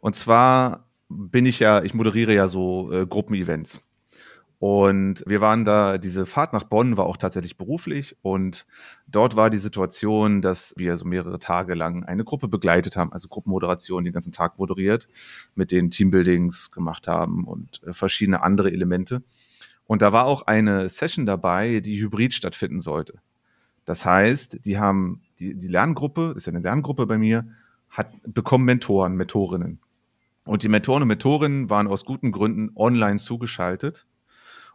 Und 0.00 0.14
zwar 0.16 0.88
bin 1.08 1.46
ich 1.46 1.60
ja, 1.60 1.82
ich 1.82 1.94
moderiere 1.94 2.34
ja 2.34 2.48
so 2.48 2.92
äh, 2.92 3.06
Gruppenevents. 3.06 3.80
Und 4.62 5.24
wir 5.26 5.40
waren 5.40 5.64
da, 5.64 5.98
diese 5.98 6.24
Fahrt 6.24 6.52
nach 6.52 6.62
Bonn 6.62 6.96
war 6.96 7.06
auch 7.06 7.16
tatsächlich 7.16 7.56
beruflich. 7.56 8.16
Und 8.22 8.64
dort 9.08 9.34
war 9.34 9.50
die 9.50 9.58
Situation, 9.58 10.40
dass 10.40 10.74
wir 10.76 10.96
so 10.96 11.04
mehrere 11.04 11.40
Tage 11.40 11.74
lang 11.74 12.04
eine 12.04 12.22
Gruppe 12.22 12.46
begleitet 12.46 12.96
haben, 12.96 13.12
also 13.12 13.26
Gruppenmoderation 13.26 14.04
den 14.04 14.12
ganzen 14.12 14.30
Tag 14.30 14.60
moderiert, 14.60 15.08
mit 15.56 15.72
den 15.72 15.90
Teambuildings 15.90 16.70
gemacht 16.70 17.08
haben 17.08 17.44
und 17.44 17.82
äh, 17.82 17.92
verschiedene 17.92 18.44
andere 18.44 18.70
Elemente. 18.70 19.24
Und 19.84 20.00
da 20.00 20.12
war 20.12 20.26
auch 20.26 20.46
eine 20.46 20.88
Session 20.88 21.26
dabei, 21.26 21.80
die 21.80 22.00
hybrid 22.00 22.32
stattfinden 22.32 22.78
sollte. 22.78 23.14
Das 23.84 24.04
heißt, 24.04 24.64
die 24.64 24.78
haben, 24.78 25.22
die, 25.38 25.54
die 25.54 25.68
Lerngruppe, 25.68 26.34
ist 26.36 26.46
ja 26.46 26.52
eine 26.52 26.60
Lerngruppe 26.60 27.06
bei 27.06 27.18
mir, 27.18 27.46
hat 27.90 28.10
bekommen 28.24 28.64
Mentoren, 28.64 29.16
Mentorinnen. 29.16 29.80
Und 30.44 30.62
die 30.62 30.68
Mentoren 30.68 31.02
und 31.02 31.08
Mentorinnen 31.08 31.70
waren 31.70 31.86
aus 31.86 32.04
guten 32.04 32.32
Gründen 32.32 32.70
online 32.74 33.18
zugeschaltet. 33.18 34.06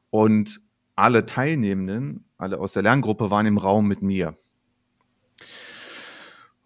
Und 0.09 0.61
alle 0.95 1.25
Teilnehmenden, 1.25 2.25
alle 2.37 2.59
aus 2.59 2.73
der 2.73 2.83
Lerngruppe 2.83 3.29
waren 3.29 3.45
im 3.45 3.57
Raum 3.57 3.87
mit 3.87 4.01
mir. 4.01 4.37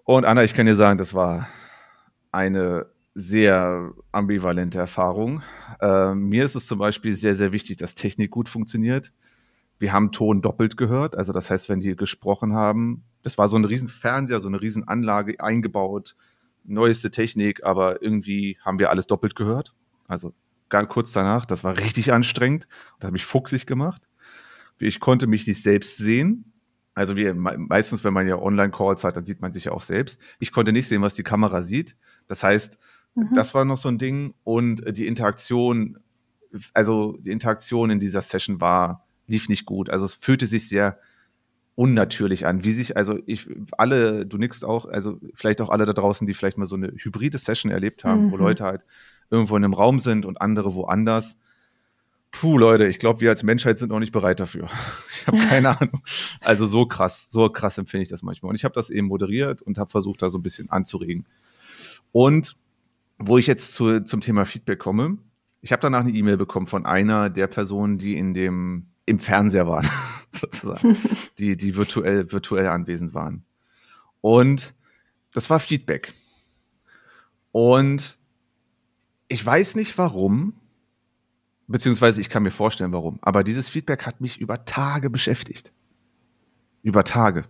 Und 0.03 0.25
Anna, 0.25 0.43
ich 0.43 0.53
kann 0.53 0.65
dir 0.65 0.75
sagen, 0.75 0.97
das 0.97 1.13
war 1.13 1.47
eine 2.31 2.87
sehr 3.13 3.91
ambivalente 4.11 4.79
Erfahrung. 4.79 5.41
Äh, 5.79 6.13
mir 6.15 6.45
ist 6.45 6.55
es 6.55 6.67
zum 6.67 6.79
Beispiel 6.79 7.13
sehr, 7.13 7.35
sehr 7.35 7.51
wichtig, 7.51 7.77
dass 7.77 7.95
Technik 7.95 8.31
gut 8.31 8.49
funktioniert. 8.49 9.11
Wir 9.81 9.93
haben 9.93 10.11
Ton 10.11 10.43
doppelt 10.43 10.77
gehört. 10.77 11.15
Also 11.15 11.33
das 11.33 11.49
heißt, 11.49 11.67
wenn 11.67 11.79
die 11.79 11.95
gesprochen 11.95 12.53
haben, 12.53 13.03
das 13.23 13.39
war 13.39 13.49
so 13.49 13.57
ein 13.57 13.65
riesen 13.65 13.87
Fernseher, 13.87 14.39
so 14.39 14.47
eine 14.47 14.61
riesen 14.61 14.87
Anlage 14.87 15.39
eingebaut, 15.39 16.15
neueste 16.63 17.09
Technik, 17.09 17.63
aber 17.63 18.03
irgendwie 18.03 18.59
haben 18.61 18.77
wir 18.77 18.91
alles 18.91 19.07
doppelt 19.07 19.35
gehört. 19.35 19.73
Also 20.07 20.35
ganz 20.69 20.87
kurz 20.87 21.13
danach, 21.13 21.47
das 21.47 21.63
war 21.63 21.77
richtig 21.77 22.13
anstrengend 22.13 22.67
und 22.93 23.05
hat 23.05 23.11
mich 23.11 23.25
fuchsig 23.25 23.65
gemacht. 23.65 24.03
Ich 24.77 24.99
konnte 24.99 25.25
mich 25.25 25.47
nicht 25.47 25.63
selbst 25.63 25.97
sehen. 25.97 26.53
Also 26.93 27.17
wie 27.17 27.33
meistens, 27.33 28.03
wenn 28.03 28.13
man 28.13 28.27
ja 28.27 28.37
Online-Calls 28.37 29.03
hat, 29.03 29.17
dann 29.17 29.25
sieht 29.25 29.41
man 29.41 29.51
sich 29.51 29.65
ja 29.65 29.71
auch 29.71 29.81
selbst. 29.81 30.21
Ich 30.37 30.51
konnte 30.51 30.73
nicht 30.73 30.87
sehen, 30.87 31.01
was 31.01 31.15
die 31.15 31.23
Kamera 31.23 31.63
sieht. 31.63 31.97
Das 32.27 32.43
heißt, 32.43 32.77
mhm. 33.15 33.29
das 33.33 33.55
war 33.55 33.65
noch 33.65 33.79
so 33.79 33.89
ein 33.89 33.97
Ding. 33.97 34.35
Und 34.43 34.83
die 34.95 35.07
Interaktion, 35.07 35.97
also 36.71 37.17
die 37.19 37.31
Interaktion 37.31 37.89
in 37.89 37.99
dieser 37.99 38.21
Session 38.21 38.61
war, 38.61 39.07
lief 39.27 39.49
nicht 39.49 39.65
gut. 39.65 39.89
Also 39.89 40.05
es 40.05 40.15
fühlte 40.15 40.47
sich 40.47 40.67
sehr 40.67 40.99
unnatürlich 41.75 42.45
an. 42.45 42.63
Wie 42.63 42.71
sich, 42.71 42.97
also 42.97 43.19
ich, 43.25 43.47
alle, 43.77 44.25
du 44.25 44.37
nickst 44.37 44.65
auch, 44.65 44.85
also 44.85 45.19
vielleicht 45.33 45.61
auch 45.61 45.69
alle 45.69 45.85
da 45.85 45.93
draußen, 45.93 46.27
die 46.27 46.33
vielleicht 46.33 46.57
mal 46.57 46.65
so 46.65 46.75
eine 46.75 46.93
hybride 46.95 47.37
Session 47.37 47.71
erlebt 47.71 48.03
haben, 48.03 48.27
mhm. 48.27 48.31
wo 48.31 48.37
Leute 48.37 48.63
halt 48.63 48.85
irgendwo 49.29 49.55
in 49.55 49.63
einem 49.63 49.73
Raum 49.73 49.99
sind 49.99 50.25
und 50.25 50.41
andere 50.41 50.75
woanders. 50.75 51.37
Puh, 52.31 52.57
Leute, 52.57 52.87
ich 52.87 52.99
glaube, 52.99 53.21
wir 53.21 53.29
als 53.29 53.43
Menschheit 53.43 53.77
sind 53.77 53.89
noch 53.89 53.99
nicht 53.99 54.11
bereit 54.11 54.39
dafür. 54.39 54.67
Ich 55.21 55.27
habe 55.27 55.37
keine 55.37 55.79
Ahnung. 55.79 56.01
Also 56.39 56.65
so 56.65 56.87
krass, 56.87 57.29
so 57.29 57.47
krass 57.49 57.77
empfinde 57.77 58.03
ich 58.03 58.09
das 58.09 58.23
manchmal. 58.23 58.49
Und 58.49 58.55
ich 58.55 58.65
habe 58.65 58.73
das 58.73 58.89
eben 58.89 59.07
moderiert 59.07 59.61
und 59.61 59.77
habe 59.77 59.89
versucht, 59.89 60.23
da 60.23 60.29
so 60.29 60.39
ein 60.39 60.43
bisschen 60.43 60.69
anzuregen. 60.71 61.25
Und 62.11 62.57
wo 63.19 63.37
ich 63.37 63.45
jetzt 63.45 63.73
zu, 63.73 64.03
zum 64.03 64.21
Thema 64.21 64.45
Feedback 64.45 64.79
komme, 64.79 65.19
ich 65.61 65.71
habe 65.71 65.81
danach 65.81 65.99
eine 65.99 66.11
E-Mail 66.11 66.37
bekommen 66.37 66.65
von 66.65 66.87
einer 66.87 67.29
der 67.29 67.45
Personen, 67.45 67.99
die 67.99 68.17
in 68.17 68.33
dem 68.33 68.87
im 69.05 69.19
Fernseher 69.19 69.67
waren, 69.67 69.89
sozusagen, 70.29 70.97
die 71.37 71.57
die 71.57 71.75
virtuell 71.75 72.31
virtuell 72.31 72.67
anwesend 72.67 73.13
waren. 73.13 73.43
Und 74.21 74.73
das 75.33 75.49
war 75.49 75.59
Feedback. 75.59 76.13
Und 77.51 78.19
ich 79.27 79.45
weiß 79.45 79.75
nicht 79.75 79.97
warum, 79.97 80.53
beziehungsweise 81.67 82.21
ich 82.21 82.29
kann 82.29 82.43
mir 82.43 82.51
vorstellen 82.51 82.91
warum, 82.91 83.19
aber 83.21 83.43
dieses 83.43 83.69
Feedback 83.69 84.05
hat 84.05 84.21
mich 84.21 84.39
über 84.39 84.65
Tage 84.65 85.09
beschäftigt. 85.09 85.71
Über 86.83 87.03
Tage. 87.03 87.45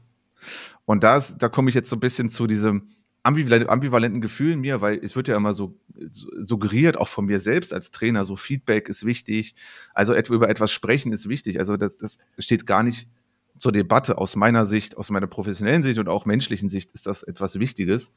Und 0.85 1.03
das, 1.03 1.37
da 1.37 1.49
komme 1.49 1.69
ich 1.69 1.75
jetzt 1.75 1.89
so 1.89 1.95
ein 1.95 1.99
bisschen 2.01 2.29
zu 2.29 2.47
diesem 2.47 2.89
ambivalenten 3.23 4.21
Gefühl 4.21 4.53
in 4.53 4.61
mir, 4.61 4.81
weil 4.81 4.99
es 5.03 5.15
wird 5.15 5.27
ja 5.27 5.35
immer 5.35 5.53
so 5.53 5.77
suggeriert, 6.39 6.97
auch 6.97 7.07
von 7.07 7.25
mir 7.25 7.39
selbst 7.39 7.73
als 7.73 7.91
Trainer, 7.91 8.25
so 8.25 8.35
Feedback 8.35 8.89
ist 8.89 9.05
wichtig, 9.05 9.53
also 9.93 10.13
etwa 10.13 10.33
über 10.33 10.49
etwas 10.49 10.71
sprechen 10.71 11.13
ist 11.13 11.29
wichtig. 11.29 11.59
Also 11.59 11.77
das, 11.77 11.91
das 11.99 12.17
steht 12.39 12.65
gar 12.65 12.83
nicht 12.83 13.07
zur 13.57 13.71
Debatte 13.71 14.17
aus 14.17 14.35
meiner 14.35 14.65
Sicht, 14.65 14.97
aus 14.97 15.11
meiner 15.11 15.27
professionellen 15.27 15.83
Sicht 15.83 15.99
und 15.99 16.09
auch 16.09 16.25
menschlichen 16.25 16.69
Sicht 16.69 16.91
ist 16.93 17.05
das 17.05 17.21
etwas 17.21 17.59
Wichtiges. 17.59 18.11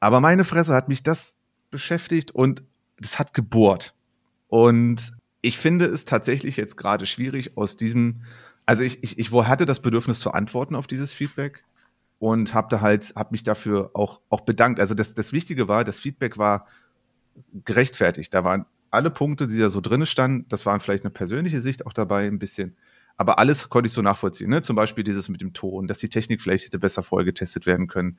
Aber 0.00 0.20
meine 0.20 0.44
Fresse 0.44 0.74
hat 0.74 0.88
mich 0.88 1.02
das 1.02 1.36
beschäftigt 1.70 2.32
und 2.32 2.64
das 2.98 3.18
hat 3.18 3.32
gebohrt. 3.32 3.94
Und 4.48 5.12
ich 5.40 5.58
finde 5.58 5.86
es 5.86 6.04
tatsächlich 6.04 6.56
jetzt 6.56 6.76
gerade 6.76 7.06
schwierig 7.06 7.56
aus 7.56 7.76
diesem, 7.76 8.22
also 8.66 8.82
ich, 8.82 9.04
ich, 9.04 9.18
ich 9.18 9.32
hatte 9.32 9.66
das 9.66 9.80
Bedürfnis 9.80 10.18
zu 10.18 10.32
antworten 10.32 10.74
auf 10.74 10.88
dieses 10.88 11.12
Feedback 11.12 11.62
und 12.20 12.54
habe 12.54 12.68
da 12.70 12.82
halt, 12.82 13.14
habe 13.16 13.30
mich 13.32 13.42
dafür 13.42 13.90
auch, 13.94 14.20
auch 14.28 14.42
bedankt. 14.42 14.78
Also 14.78 14.94
das, 14.94 15.14
das 15.14 15.32
Wichtige 15.32 15.66
war, 15.66 15.84
das 15.84 15.98
Feedback 15.98 16.36
war 16.38 16.66
gerechtfertigt. 17.64 18.32
Da 18.34 18.44
waren 18.44 18.66
alle 18.90 19.10
Punkte, 19.10 19.46
die 19.46 19.58
da 19.58 19.70
so 19.70 19.80
drin 19.80 20.04
standen, 20.04 20.46
das 20.48 20.66
waren 20.66 20.80
vielleicht 20.80 21.02
eine 21.04 21.10
persönliche 21.10 21.62
Sicht 21.62 21.86
auch 21.86 21.94
dabei 21.94 22.26
ein 22.26 22.38
bisschen. 22.38 22.76
Aber 23.16 23.38
alles 23.38 23.70
konnte 23.70 23.86
ich 23.86 23.94
so 23.94 24.02
nachvollziehen. 24.02 24.50
Ne? 24.50 24.60
Zum 24.60 24.76
Beispiel 24.76 25.02
dieses 25.02 25.30
mit 25.30 25.40
dem 25.40 25.54
Ton, 25.54 25.86
dass 25.86 25.98
die 25.98 26.10
Technik 26.10 26.42
vielleicht 26.42 26.66
hätte 26.66 26.78
besser 26.78 27.02
vorher 27.02 27.24
getestet 27.24 27.64
werden 27.66 27.86
können, 27.86 28.18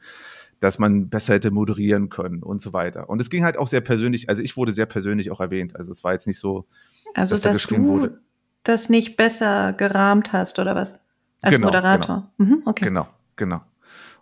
dass 0.59 0.79
man 0.79 1.09
besser 1.09 1.35
hätte 1.35 1.51
moderieren 1.51 2.09
können 2.09 2.41
und 2.41 2.59
so 2.59 2.73
weiter. 2.73 3.07
Und 3.07 3.21
es 3.21 3.29
ging 3.29 3.43
halt 3.43 3.57
auch 3.57 3.67
sehr 3.67 3.81
persönlich, 3.81 4.29
also 4.29 4.41
ich 4.41 4.57
wurde 4.57 4.73
sehr 4.73 4.87
persönlich 4.87 5.29
auch 5.29 5.39
erwähnt. 5.39 5.75
Also 5.75 5.91
es 5.91 6.03
war 6.03 6.13
jetzt 6.13 6.25
nicht 6.25 6.39
so, 6.39 6.65
also 7.13 7.35
dass, 7.35 7.43
dass 7.43 7.67
da 7.67 7.75
du 7.75 7.83
wurde. 7.83 8.19
das 8.63 8.89
nicht 8.89 9.15
besser 9.15 9.73
gerahmt 9.73 10.33
hast 10.33 10.57
oder 10.57 10.75
was? 10.75 10.99
Als 11.41 11.53
genau, 11.53 11.67
Moderator. 11.67 12.31
Genau. 12.37 12.55
Mhm, 12.55 12.61
okay. 12.65 12.85
genau, 12.85 13.07
genau. 13.35 13.61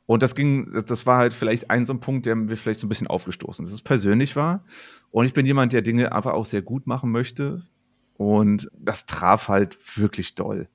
Und 0.09 0.23
das 0.23 0.33
ging, 0.33 0.71
das 0.87 1.05
war 1.05 1.19
halt 1.19 1.35
vielleicht 1.35 1.69
ein 1.69 1.85
so 1.85 1.93
ein 1.93 1.99
Punkt, 1.99 2.25
der 2.25 2.35
mir 2.35 2.57
vielleicht 2.57 2.79
so 2.79 2.87
ein 2.87 2.89
bisschen 2.89 3.05
aufgestoßen 3.05 3.63
ist. 3.63 3.69
Dass 3.69 3.77
es 3.77 3.83
persönlich 3.83 4.35
war. 4.35 4.63
Und 5.11 5.27
ich 5.27 5.35
bin 5.35 5.45
jemand, 5.45 5.71
der 5.71 5.83
Dinge 5.83 6.13
einfach 6.13 6.33
auch 6.33 6.47
sehr 6.47 6.63
gut 6.63 6.87
machen 6.87 7.11
möchte. 7.11 7.61
Und 8.17 8.71
das 8.75 9.05
traf 9.05 9.49
halt 9.49 9.77
wirklich 9.99 10.33
doll. 10.33 10.67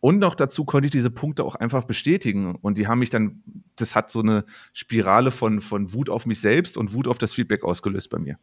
Und 0.00 0.18
noch 0.18 0.34
dazu 0.34 0.64
konnte 0.64 0.86
ich 0.86 0.92
diese 0.92 1.10
Punkte 1.10 1.44
auch 1.44 1.56
einfach 1.56 1.84
bestätigen. 1.84 2.54
Und 2.54 2.78
die 2.78 2.88
haben 2.88 3.00
mich 3.00 3.10
dann, 3.10 3.42
das 3.76 3.94
hat 3.94 4.08
so 4.08 4.20
eine 4.20 4.46
Spirale 4.72 5.30
von, 5.30 5.60
von 5.60 5.92
Wut 5.92 6.08
auf 6.08 6.24
mich 6.24 6.40
selbst 6.40 6.78
und 6.78 6.94
Wut 6.94 7.06
auf 7.06 7.18
das 7.18 7.34
Feedback 7.34 7.64
ausgelöst 7.64 8.08
bei 8.08 8.18
mir. 8.18 8.38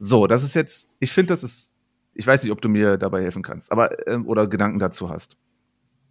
So, 0.00 0.26
das 0.26 0.42
ist 0.42 0.56
jetzt, 0.56 0.90
ich 0.98 1.12
finde, 1.12 1.32
das 1.32 1.44
ist, 1.44 1.72
ich 2.14 2.26
weiß 2.26 2.42
nicht, 2.42 2.50
ob 2.50 2.60
du 2.60 2.68
mir 2.68 2.96
dabei 2.96 3.22
helfen 3.22 3.44
kannst, 3.44 3.70
aber, 3.70 4.08
ähm, 4.08 4.26
oder 4.26 4.48
Gedanken 4.48 4.80
dazu 4.80 5.08
hast. 5.08 5.36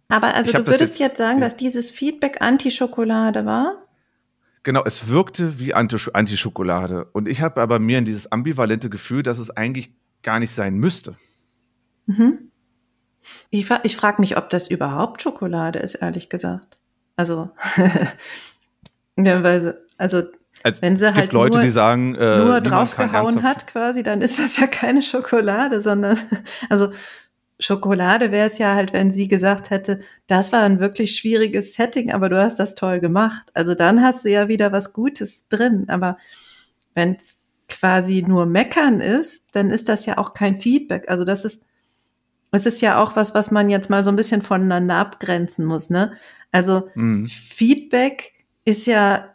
Aber 0.08 0.34
also 0.34 0.52
du 0.52 0.66
würdest 0.66 0.80
jetzt, 0.80 0.98
jetzt, 0.98 1.18
sagen, 1.18 1.38
ja. 1.38 1.44
dass 1.44 1.56
dieses 1.56 1.90
Feedback 1.90 2.40
Anti-Schokolade 2.40 3.44
war? 3.44 3.82
Genau, 4.62 4.82
es 4.84 5.08
wirkte 5.08 5.58
wie 5.58 5.74
Anti-Schokolade. 5.74 7.06
Und 7.12 7.28
ich 7.28 7.40
habe 7.40 7.60
aber 7.60 7.78
mir 7.78 8.00
dieses 8.02 8.30
ambivalente 8.30 8.90
Gefühl, 8.90 9.22
dass 9.22 9.38
es 9.38 9.50
eigentlich 9.50 9.92
gar 10.22 10.40
nicht 10.40 10.52
sein 10.52 10.76
müsste. 10.76 11.16
Mhm. 12.06 12.50
Ich, 13.50 13.68
ich 13.82 13.96
frage 13.96 14.20
mich, 14.20 14.36
ob 14.36 14.50
das 14.50 14.68
überhaupt 14.68 15.22
Schokolade 15.22 15.78
ist, 15.78 15.96
ehrlich 15.96 16.28
gesagt. 16.28 16.78
Also, 17.16 17.50
ja, 19.16 19.42
weil, 19.42 19.78
also, 19.98 20.22
also 20.62 20.82
wenn 20.82 20.96
sie 20.96 21.14
halt 21.14 21.32
Leute, 21.32 21.58
nur, 21.58 21.68
sagen, 21.70 22.14
äh, 22.14 22.38
nur 22.38 22.60
draufgehauen 22.60 23.42
hat 23.42 23.66
quasi, 23.66 24.02
dann 24.02 24.20
ist 24.20 24.38
das 24.38 24.56
ja 24.56 24.66
keine 24.66 25.02
Schokolade, 25.02 25.80
sondern, 25.80 26.18
also 26.68 26.92
Schokolade 27.58 28.32
wäre 28.32 28.46
es 28.46 28.58
ja 28.58 28.74
halt, 28.74 28.92
wenn 28.92 29.10
sie 29.10 29.28
gesagt 29.28 29.70
hätte, 29.70 30.00
das 30.26 30.52
war 30.52 30.62
ein 30.62 30.78
wirklich 30.78 31.16
schwieriges 31.16 31.74
Setting, 31.74 32.12
aber 32.12 32.28
du 32.28 32.38
hast 32.38 32.58
das 32.58 32.74
toll 32.74 33.00
gemacht. 33.00 33.48
Also 33.54 33.74
dann 33.74 34.02
hast 34.02 34.24
du 34.24 34.30
ja 34.30 34.48
wieder 34.48 34.72
was 34.72 34.92
Gutes 34.92 35.48
drin. 35.48 35.86
Aber 35.88 36.18
wenn 36.94 37.14
es 37.16 37.40
quasi 37.68 38.22
nur 38.26 38.46
Meckern 38.46 39.00
ist, 39.00 39.44
dann 39.52 39.70
ist 39.70 39.88
das 39.88 40.06
ja 40.06 40.18
auch 40.18 40.34
kein 40.34 40.60
Feedback. 40.60 41.08
Also 41.08 41.24
das 41.24 41.44
ist 41.44 41.64
es 42.52 42.66
ist 42.66 42.80
ja 42.80 42.98
auch 42.98 43.16
was, 43.16 43.34
was 43.34 43.50
man 43.50 43.68
jetzt 43.68 43.90
mal 43.90 44.04
so 44.04 44.10
ein 44.10 44.16
bisschen 44.16 44.42
voneinander 44.42 44.96
abgrenzen 44.96 45.64
muss. 45.64 45.90
Ne? 45.90 46.12
Also 46.52 46.88
mhm. 46.94 47.26
Feedback 47.26 48.32
ist 48.64 48.86
ja 48.86 49.34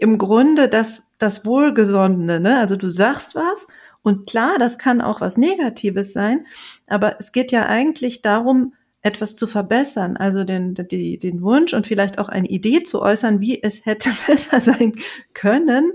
im 0.00 0.18
Grunde 0.18 0.68
das, 0.68 1.06
das 1.18 1.46
Wohlgesonnene. 1.46 2.40
Ne? 2.40 2.58
Also 2.58 2.76
du 2.76 2.88
sagst 2.90 3.34
was 3.34 3.66
und 4.02 4.28
klar, 4.28 4.58
das 4.58 4.78
kann 4.78 5.00
auch 5.00 5.20
was 5.20 5.36
Negatives 5.36 6.12
sein, 6.12 6.46
aber 6.86 7.16
es 7.18 7.32
geht 7.32 7.52
ja 7.52 7.66
eigentlich 7.66 8.22
darum, 8.22 8.74
etwas 9.02 9.36
zu 9.36 9.46
verbessern, 9.46 10.16
also 10.16 10.44
den, 10.44 10.74
die, 10.74 11.16
den 11.18 11.40
Wunsch 11.42 11.74
und 11.74 11.86
vielleicht 11.86 12.18
auch 12.18 12.28
eine 12.28 12.48
Idee 12.48 12.82
zu 12.82 13.02
äußern, 13.02 13.40
wie 13.40 13.62
es 13.62 13.86
hätte 13.86 14.10
besser 14.26 14.60
sein 14.60 14.94
können 15.32 15.92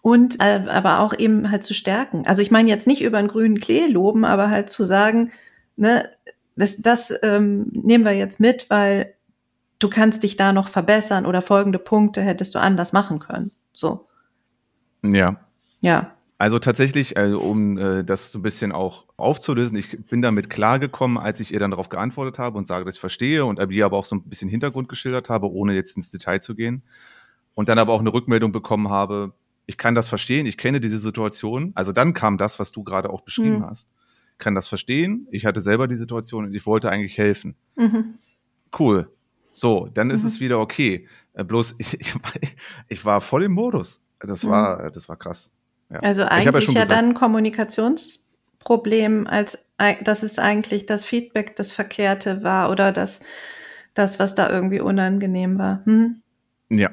und 0.00 0.40
äh, 0.40 0.62
aber 0.68 1.00
auch 1.00 1.18
eben 1.18 1.50
halt 1.50 1.64
zu 1.64 1.74
stärken. 1.74 2.26
Also 2.26 2.42
ich 2.42 2.50
meine 2.50 2.70
jetzt 2.70 2.86
nicht 2.86 3.02
über 3.02 3.18
einen 3.18 3.28
grünen 3.28 3.58
Klee 3.58 3.86
loben, 3.86 4.24
aber 4.24 4.50
halt 4.50 4.70
zu 4.70 4.84
sagen, 4.84 5.32
ne, 5.76 6.08
das, 6.56 6.78
das 6.78 7.12
ähm, 7.22 7.66
nehmen 7.72 8.04
wir 8.04 8.12
jetzt 8.12 8.40
mit, 8.40 8.70
weil 8.70 9.14
du 9.78 9.90
kannst 9.90 10.22
dich 10.22 10.36
da 10.36 10.52
noch 10.52 10.68
verbessern 10.68 11.26
oder 11.26 11.42
folgende 11.42 11.78
Punkte 11.78 12.22
hättest 12.22 12.54
du 12.54 12.58
anders 12.58 12.92
machen 12.92 13.18
können. 13.18 13.50
So. 13.72 14.06
Ja. 15.02 15.40
Ja. 15.80 16.13
Also 16.36 16.58
tatsächlich, 16.58 17.16
also 17.16 17.40
um 17.40 17.78
äh, 17.78 18.04
das 18.04 18.32
so 18.32 18.40
ein 18.40 18.42
bisschen 18.42 18.72
auch 18.72 19.06
aufzulösen, 19.16 19.76
ich 19.76 20.04
bin 20.06 20.20
damit 20.20 20.50
klargekommen, 20.50 21.16
als 21.16 21.40
ich 21.40 21.52
ihr 21.52 21.60
dann 21.60 21.70
darauf 21.70 21.88
geantwortet 21.88 22.38
habe 22.38 22.58
und 22.58 22.66
sage, 22.66 22.84
dass 22.84 22.96
ich 22.96 23.00
verstehe 23.00 23.44
und 23.44 23.60
ihr 23.70 23.86
aber 23.86 23.96
auch 23.96 24.04
so 24.04 24.16
ein 24.16 24.22
bisschen 24.24 24.48
Hintergrund 24.48 24.88
geschildert 24.88 25.30
habe, 25.30 25.50
ohne 25.50 25.74
jetzt 25.74 25.96
ins 25.96 26.10
Detail 26.10 26.40
zu 26.40 26.54
gehen. 26.54 26.82
Und 27.54 27.68
dann 27.68 27.78
aber 27.78 27.92
auch 27.92 28.00
eine 28.00 28.12
Rückmeldung 28.12 28.50
bekommen 28.50 28.88
habe, 28.88 29.32
ich 29.66 29.78
kann 29.78 29.94
das 29.94 30.08
verstehen, 30.08 30.44
ich 30.46 30.58
kenne 30.58 30.80
diese 30.80 30.98
Situation. 30.98 31.72
Also 31.74 31.92
dann 31.92 32.12
kam 32.12 32.36
das, 32.36 32.58
was 32.58 32.72
du 32.72 32.82
gerade 32.82 33.10
auch 33.10 33.20
beschrieben 33.20 33.58
mhm. 33.58 33.66
hast 33.66 33.88
kann 34.38 34.54
das 34.54 34.68
verstehen. 34.68 35.26
Ich 35.30 35.46
hatte 35.46 35.60
selber 35.60 35.88
die 35.88 35.96
Situation 35.96 36.44
und 36.44 36.54
ich 36.54 36.66
wollte 36.66 36.90
eigentlich 36.90 37.18
helfen. 37.18 37.54
Mhm. 37.76 38.18
Cool. 38.78 39.10
So, 39.52 39.88
dann 39.92 40.10
ist 40.10 40.22
mhm. 40.22 40.28
es 40.28 40.40
wieder 40.40 40.58
okay. 40.58 41.08
Äh, 41.32 41.44
bloß 41.44 41.76
ich, 41.78 42.00
ich, 42.00 42.14
ich, 42.88 43.04
war 43.04 43.20
voll 43.20 43.44
im 43.44 43.52
Modus. 43.52 44.02
Das 44.20 44.44
mhm. 44.44 44.50
war, 44.50 44.90
das 44.90 45.08
war 45.08 45.16
krass. 45.16 45.50
Ja. 45.90 45.98
Also 46.00 46.24
eigentlich 46.24 46.68
ja, 46.68 46.82
ja 46.82 46.86
dann 46.86 47.14
Kommunikationsproblem 47.14 49.26
als 49.26 49.58
dass 50.04 50.22
es 50.22 50.38
eigentlich 50.38 50.86
das 50.86 51.04
Feedback 51.04 51.56
das 51.56 51.72
Verkehrte 51.72 52.42
war 52.42 52.70
oder 52.70 52.92
das, 52.92 53.22
das 53.92 54.18
was 54.18 54.34
da 54.34 54.48
irgendwie 54.48 54.80
unangenehm 54.80 55.58
war. 55.58 55.82
Hm? 55.84 56.22
Ja, 56.68 56.90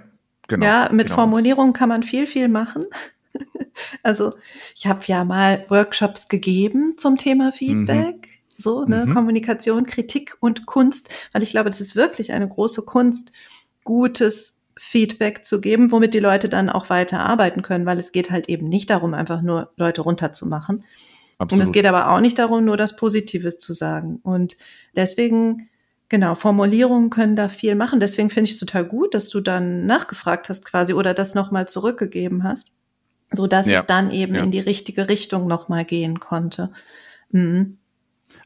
genau. 0.47 0.65
Ja, 0.65 0.89
mit 0.91 1.07
genau. 1.07 1.15
Formulierungen 1.15 1.73
kann 1.73 1.89
man 1.89 2.03
viel, 2.03 2.27
viel 2.27 2.47
machen. 2.47 2.85
also 4.03 4.33
ich 4.75 4.87
habe 4.87 5.01
ja 5.05 5.23
mal 5.23 5.65
Workshops 5.69 6.27
gegeben 6.27 6.95
zum 6.97 7.17
Thema 7.17 7.51
Feedback. 7.51 8.41
So, 8.57 8.85
ne, 8.85 9.05
Mhm. 9.05 9.13
Kommunikation, 9.13 9.85
Kritik 9.85 10.37
und 10.39 10.67
Kunst, 10.67 11.09
weil 11.33 11.41
ich 11.41 11.49
glaube, 11.49 11.69
das 11.69 11.81
ist 11.81 11.95
wirklich 11.95 12.31
eine 12.31 12.47
große 12.47 12.83
Kunst, 12.83 13.31
gutes 13.83 14.60
Feedback 14.83 15.45
zu 15.45 15.61
geben, 15.61 15.91
womit 15.91 16.15
die 16.15 16.19
Leute 16.19 16.49
dann 16.49 16.67
auch 16.67 16.89
weiter 16.89 17.19
arbeiten 17.19 17.61
können, 17.61 17.85
weil 17.85 17.99
es 17.99 18.11
geht 18.11 18.31
halt 18.31 18.49
eben 18.49 18.67
nicht 18.67 18.89
darum, 18.89 19.13
einfach 19.13 19.43
nur 19.43 19.71
Leute 19.77 20.01
runterzumachen. 20.01 20.77
Und 20.77 20.85
Absolut. 21.37 21.65
es 21.65 21.71
geht 21.71 21.85
aber 21.85 22.09
auch 22.09 22.19
nicht 22.19 22.39
darum, 22.39 22.65
nur 22.65 22.77
das 22.77 22.95
Positives 22.95 23.57
zu 23.57 23.73
sagen. 23.73 24.19
Und 24.23 24.57
deswegen, 24.95 25.69
genau, 26.09 26.33
Formulierungen 26.33 27.11
können 27.11 27.35
da 27.35 27.47
viel 27.47 27.75
machen. 27.75 27.99
Deswegen 27.99 28.31
finde 28.31 28.45
ich 28.45 28.53
es 28.53 28.59
total 28.59 28.83
gut, 28.83 29.13
dass 29.13 29.29
du 29.29 29.39
dann 29.39 29.85
nachgefragt 29.85 30.49
hast 30.49 30.65
quasi 30.65 30.93
oder 30.93 31.13
das 31.13 31.35
nochmal 31.35 31.67
zurückgegeben 31.67 32.43
hast, 32.43 32.71
so 33.31 33.45
dass 33.45 33.67
Ja, 33.67 33.81
es 33.81 33.85
dann 33.85 34.09
eben 34.09 34.33
ja. 34.33 34.43
in 34.43 34.49
die 34.49 34.59
richtige 34.59 35.07
Richtung 35.07 35.45
nochmal 35.45 35.85
gehen 35.85 36.19
konnte. 36.19 36.71
Mhm. 37.29 37.77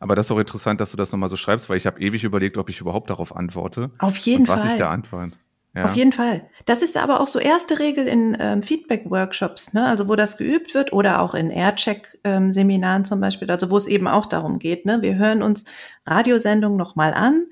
Aber 0.01 0.15
das 0.15 0.27
ist 0.27 0.31
auch 0.31 0.39
interessant, 0.39 0.81
dass 0.81 0.91
du 0.91 0.97
das 0.97 1.13
nochmal 1.13 1.29
so 1.29 1.37
schreibst, 1.37 1.69
weil 1.69 1.77
ich 1.77 1.87
habe 1.87 2.01
ewig 2.01 2.25
überlegt, 2.25 2.57
ob 2.57 2.69
ich 2.69 2.81
überhaupt 2.81 3.09
darauf 3.09 3.33
antworte. 3.35 3.91
Auf 3.99 4.17
jeden 4.17 4.41
und 4.41 4.47
was 4.49 4.61
Fall. 4.61 4.71
ich 4.71 4.75
da 4.75 4.89
antworte. 4.89 5.37
Ja. 5.75 5.83
Auf 5.83 5.95
jeden 5.95 6.13
Fall. 6.13 6.49
Das 6.65 6.81
ist 6.81 6.95
aber 6.97 7.19
auch 7.19 7.27
so 7.27 7.37
erste 7.37 7.79
Regel 7.79 8.07
in 8.07 8.37
ähm, 8.39 8.63
Feedback-Workshops, 8.63 9.73
ne? 9.73 9.85
also 9.85 10.07
wo 10.07 10.15
das 10.15 10.37
geübt 10.37 10.73
wird 10.73 10.93
oder 10.93 11.19
auch 11.21 11.33
in 11.33 11.49
Aircheck-Seminaren 11.51 13.03
zum 13.03 13.19
Beispiel, 13.19 13.51
also 13.51 13.69
wo 13.69 13.77
es 13.77 13.85
eben 13.87 14.07
auch 14.07 14.25
darum 14.25 14.57
geht, 14.59 14.85
ne? 14.85 15.01
wir 15.01 15.15
hören 15.15 15.43
uns 15.43 15.65
Radiosendungen 16.05 16.77
nochmal 16.77 17.13
an 17.13 17.45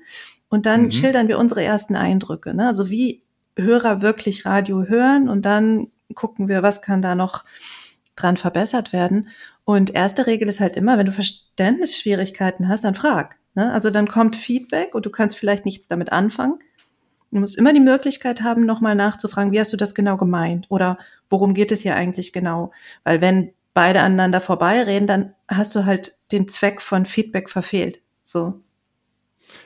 und 0.48 0.64
dann 0.64 0.84
Mhm. 0.84 0.90
schildern 0.92 1.28
wir 1.28 1.38
unsere 1.38 1.62
ersten 1.62 1.96
Eindrücke, 1.96 2.54
ne? 2.54 2.66
also 2.68 2.88
wie 2.90 3.22
Hörer 3.58 4.00
wirklich 4.00 4.46
Radio 4.46 4.84
hören 4.84 5.28
und 5.28 5.44
dann 5.44 5.88
gucken 6.14 6.48
wir, 6.48 6.62
was 6.62 6.80
kann 6.82 7.02
da 7.02 7.14
noch 7.14 7.44
dran 8.16 8.36
verbessert 8.36 8.92
werden. 8.92 9.28
Und 9.64 9.94
erste 9.94 10.26
Regel 10.26 10.48
ist 10.48 10.60
halt 10.60 10.76
immer, 10.76 10.98
wenn 10.98 11.06
du 11.06 11.12
Verständnisschwierigkeiten 11.12 12.68
hast, 12.68 12.84
dann 12.84 12.94
frag. 12.94 13.36
Ne? 13.54 13.72
Also 13.72 13.90
dann 13.90 14.08
kommt 14.08 14.36
Feedback 14.36 14.94
und 14.94 15.06
du 15.06 15.10
kannst 15.10 15.36
vielleicht 15.36 15.64
nichts 15.64 15.88
damit 15.88 16.12
anfangen. 16.12 16.58
Du 17.34 17.40
musst 17.40 17.58
immer 17.58 17.72
die 17.72 17.80
Möglichkeit 17.80 18.42
haben, 18.42 18.64
nochmal 18.64 18.94
nachzufragen, 18.94 19.50
wie 19.50 19.58
hast 19.58 19.72
du 19.72 19.76
das 19.76 19.96
genau 19.96 20.16
gemeint? 20.16 20.66
Oder 20.68 20.98
worum 21.28 21.52
geht 21.52 21.72
es 21.72 21.80
hier 21.80 21.96
eigentlich 21.96 22.32
genau? 22.32 22.70
Weil 23.02 23.20
wenn 23.20 23.50
beide 23.74 24.02
aneinander 24.02 24.40
vorbeireden, 24.40 25.08
dann 25.08 25.34
hast 25.48 25.74
du 25.74 25.84
halt 25.84 26.16
den 26.30 26.46
Zweck 26.46 26.80
von 26.80 27.06
Feedback 27.06 27.50
verfehlt. 27.50 28.00
So. 28.22 28.62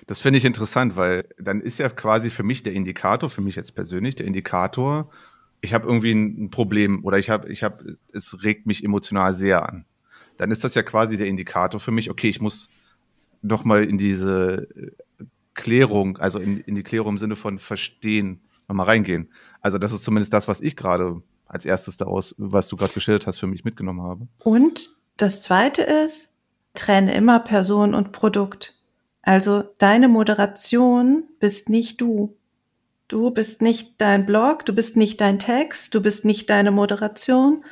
Das 0.07 0.19
finde 0.19 0.39
ich 0.39 0.47
interessant, 0.47 0.97
weil 0.97 1.29
dann 1.39 1.61
ist 1.61 1.79
ja 1.79 1.91
quasi 1.91 2.31
für 2.31 2.43
mich 2.43 2.63
der 2.63 2.73
Indikator, 2.73 3.29
für 3.29 3.43
mich 3.43 3.57
jetzt 3.57 3.75
persönlich, 3.75 4.17
der 4.17 4.27
Indikator, 4.27 5.11
ich 5.61 5.75
habe 5.75 5.87
irgendwie 5.87 6.13
ein 6.13 6.51
Problem 6.51 7.05
oder 7.05 7.19
ich 7.19 7.29
habe, 7.29 7.53
ich 7.53 7.63
habe, 7.63 7.99
es 8.15 8.43
regt 8.43 8.65
mich 8.67 8.83
emotional 8.83 9.35
sehr 9.35 9.69
an. 9.69 9.85
Dann 10.39 10.51
ist 10.51 10.65
das 10.65 10.75
ja 10.75 10.83
quasi 10.83 11.19
der 11.19 11.27
Indikator 11.27 11.81
für 11.81 11.91
mich, 11.91 12.09
okay, 12.09 12.31
ich 12.31 12.41
muss 12.41 12.71
noch 13.43 13.65
mal 13.65 13.85
in 13.85 13.99
diese 13.99 14.69
Klärung, 15.59 16.19
also 16.19 16.39
in, 16.39 16.61
in 16.61 16.77
die 16.77 16.85
Klärung 16.85 17.15
im 17.15 17.19
Sinne 17.19 17.35
von 17.37 17.59
Verstehen, 17.59 18.41
nochmal 18.69 18.87
reingehen. 18.87 19.29
Also 19.61 19.79
das 19.79 19.93
ist 19.93 20.05
zumindest 20.05 20.33
das, 20.33 20.47
was 20.47 20.61
ich 20.61 20.77
gerade 20.77 21.21
als 21.47 21.67
erstes 21.67 21.97
daraus, 21.97 22.35
was 22.39 22.69
du 22.69 22.77
gerade 22.77 22.93
geschildert 22.93 23.27
hast, 23.27 23.39
für 23.39 23.49
mich 23.49 23.65
mitgenommen 23.65 24.03
habe. 24.03 24.29
Und 24.39 24.89
das 25.17 25.43
zweite 25.43 25.83
ist, 25.83 26.35
trenne 26.75 27.13
immer 27.15 27.41
Person 27.41 27.95
und 27.95 28.13
Produkt. 28.13 28.77
Also 29.23 29.65
deine 29.79 30.09
Moderation 30.09 31.25
bist 31.41 31.69
nicht 31.69 32.01
du. 32.01 32.37
Du 33.09 33.31
bist 33.31 33.61
nicht 33.61 34.01
dein 34.01 34.27
Blog, 34.27 34.65
du 34.65 34.75
bist 34.75 34.97
nicht 34.97 35.21
dein 35.21 35.39
Text, 35.39 35.95
du 35.95 36.01
bist 36.01 36.25
nicht 36.25 36.49
deine 36.51 36.71
Moderation. 36.71 37.65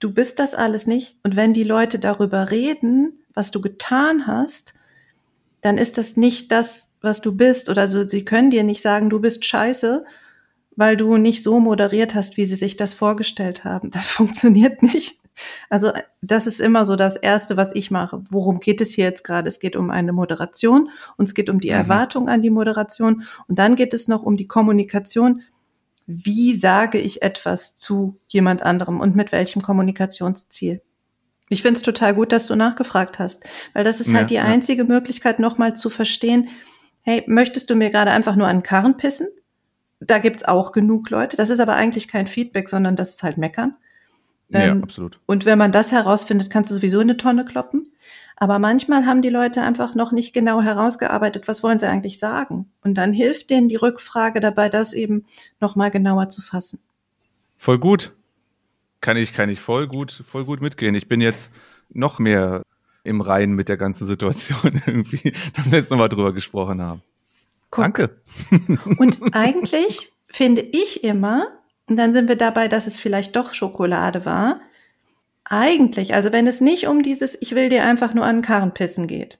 Du 0.00 0.12
bist 0.12 0.38
das 0.38 0.54
alles 0.54 0.86
nicht. 0.86 1.16
Und 1.22 1.34
wenn 1.34 1.54
die 1.54 1.64
Leute 1.64 1.98
darüber 1.98 2.50
reden, 2.50 3.20
was 3.32 3.52
du 3.52 3.60
getan 3.60 4.26
hast, 4.26 4.74
dann 5.62 5.78
ist 5.78 5.96
das 5.96 6.16
nicht 6.16 6.52
das, 6.52 6.91
was 7.02 7.20
du 7.20 7.34
bist. 7.34 7.68
Oder 7.68 7.88
so, 7.88 8.02
sie 8.06 8.24
können 8.24 8.50
dir 8.50 8.64
nicht 8.64 8.82
sagen, 8.82 9.10
du 9.10 9.20
bist 9.20 9.44
scheiße, 9.44 10.04
weil 10.76 10.96
du 10.96 11.16
nicht 11.18 11.42
so 11.42 11.60
moderiert 11.60 12.14
hast, 12.14 12.36
wie 12.36 12.44
sie 12.44 12.54
sich 12.56 12.76
das 12.76 12.94
vorgestellt 12.94 13.64
haben. 13.64 13.90
Das 13.94 14.08
funktioniert 14.08 14.82
nicht. 14.82 15.18
Also 15.70 15.92
das 16.20 16.46
ist 16.46 16.60
immer 16.60 16.84
so 16.84 16.94
das 16.94 17.16
Erste, 17.16 17.56
was 17.56 17.74
ich 17.74 17.90
mache. 17.90 18.22
Worum 18.30 18.60
geht 18.60 18.80
es 18.82 18.92
hier 18.92 19.06
jetzt 19.06 19.24
gerade? 19.24 19.48
Es 19.48 19.60
geht 19.60 19.76
um 19.76 19.90
eine 19.90 20.12
Moderation 20.12 20.90
und 21.16 21.24
es 21.26 21.34
geht 21.34 21.48
um 21.48 21.58
die 21.58 21.68
Mhm. 21.70 21.74
Erwartung 21.74 22.28
an 22.28 22.42
die 22.42 22.50
Moderation 22.50 23.22
und 23.48 23.58
dann 23.58 23.74
geht 23.76 23.94
es 23.94 24.08
noch 24.08 24.22
um 24.22 24.36
die 24.36 24.46
Kommunikation. 24.46 25.40
Wie 26.06 26.52
sage 26.52 26.98
ich 26.98 27.22
etwas 27.22 27.74
zu 27.76 28.16
jemand 28.28 28.62
anderem 28.62 29.00
und 29.00 29.16
mit 29.16 29.32
welchem 29.32 29.62
Kommunikationsziel? 29.62 30.82
Ich 31.48 31.62
finde 31.62 31.78
es 31.78 31.82
total 31.82 32.14
gut, 32.14 32.32
dass 32.32 32.46
du 32.46 32.54
nachgefragt 32.56 33.18
hast, 33.18 33.44
weil 33.72 33.84
das 33.84 34.00
ist 34.00 34.10
Ja, 34.10 34.18
halt 34.18 34.30
die 34.30 34.34
ja. 34.34 34.44
einzige 34.44 34.84
Möglichkeit, 34.84 35.38
nochmal 35.38 35.74
zu 35.74 35.90
verstehen, 35.90 36.48
hey, 37.02 37.24
möchtest 37.26 37.70
du 37.70 37.74
mir 37.74 37.90
gerade 37.90 38.10
einfach 38.10 38.36
nur 38.36 38.46
an 38.46 38.62
Karren 38.62 38.96
pissen? 38.96 39.28
Da 40.00 40.18
gibt's 40.18 40.44
auch 40.44 40.72
genug 40.72 41.10
Leute. 41.10 41.36
Das 41.36 41.50
ist 41.50 41.60
aber 41.60 41.74
eigentlich 41.74 42.08
kein 42.08 42.26
Feedback, 42.26 42.68
sondern 42.68 42.96
das 42.96 43.10
ist 43.10 43.22
halt 43.22 43.38
Meckern. 43.38 43.76
ja, 44.48 44.64
Ähm, 44.66 44.82
absolut. 44.82 45.20
Und 45.26 45.44
wenn 45.44 45.58
man 45.58 45.72
das 45.72 45.92
herausfindet, 45.92 46.50
kannst 46.50 46.70
du 46.70 46.74
sowieso 46.74 47.00
in 47.00 47.10
eine 47.10 47.16
Tonne 47.16 47.44
kloppen. 47.44 47.92
Aber 48.36 48.58
manchmal 48.58 49.06
haben 49.06 49.22
die 49.22 49.28
Leute 49.28 49.62
einfach 49.62 49.94
noch 49.94 50.10
nicht 50.10 50.32
genau 50.32 50.60
herausgearbeitet, 50.62 51.46
was 51.46 51.62
wollen 51.62 51.78
sie 51.78 51.88
eigentlich 51.88 52.18
sagen. 52.18 52.68
Und 52.82 52.94
dann 52.94 53.12
hilft 53.12 53.50
denen 53.50 53.68
die 53.68 53.76
Rückfrage 53.76 54.40
dabei, 54.40 54.68
das 54.68 54.94
eben 54.94 55.26
nochmal 55.60 55.92
genauer 55.92 56.28
zu 56.28 56.42
fassen. 56.42 56.80
Voll 57.56 57.78
gut. 57.78 58.12
Kann 59.00 59.16
ich, 59.16 59.32
kann 59.32 59.48
ich 59.48 59.60
voll 59.60 59.86
gut, 59.86 60.24
voll 60.26 60.44
gut 60.44 60.60
mitgehen. 60.60 60.96
Ich 60.96 61.06
bin 61.06 61.20
jetzt 61.20 61.52
noch 61.90 62.18
mehr 62.18 62.62
im 63.04 63.20
Reinen 63.20 63.54
mit 63.54 63.68
der 63.68 63.76
ganzen 63.76 64.06
Situation 64.06 64.80
irgendwie, 64.86 65.32
dass 65.56 65.70
wir 65.70 65.78
jetzt 65.78 65.90
nochmal 65.90 66.08
drüber 66.08 66.32
gesprochen 66.32 66.80
haben. 66.80 67.02
Guck. 67.70 67.84
Danke. 67.84 68.16
Und 68.98 69.18
eigentlich 69.32 70.12
finde 70.28 70.62
ich 70.62 71.04
immer, 71.04 71.48
und 71.86 71.96
dann 71.96 72.12
sind 72.12 72.28
wir 72.28 72.36
dabei, 72.36 72.68
dass 72.68 72.86
es 72.86 72.98
vielleicht 72.98 73.36
doch 73.36 73.54
Schokolade 73.54 74.24
war, 74.24 74.60
eigentlich, 75.44 76.14
also 76.14 76.32
wenn 76.32 76.46
es 76.46 76.60
nicht 76.60 76.86
um 76.86 77.02
dieses, 77.02 77.40
ich 77.40 77.54
will 77.54 77.68
dir 77.68 77.84
einfach 77.84 78.14
nur 78.14 78.24
an 78.24 78.36
den 78.36 78.42
Karren 78.42 78.72
pissen 78.72 79.06
geht, 79.06 79.38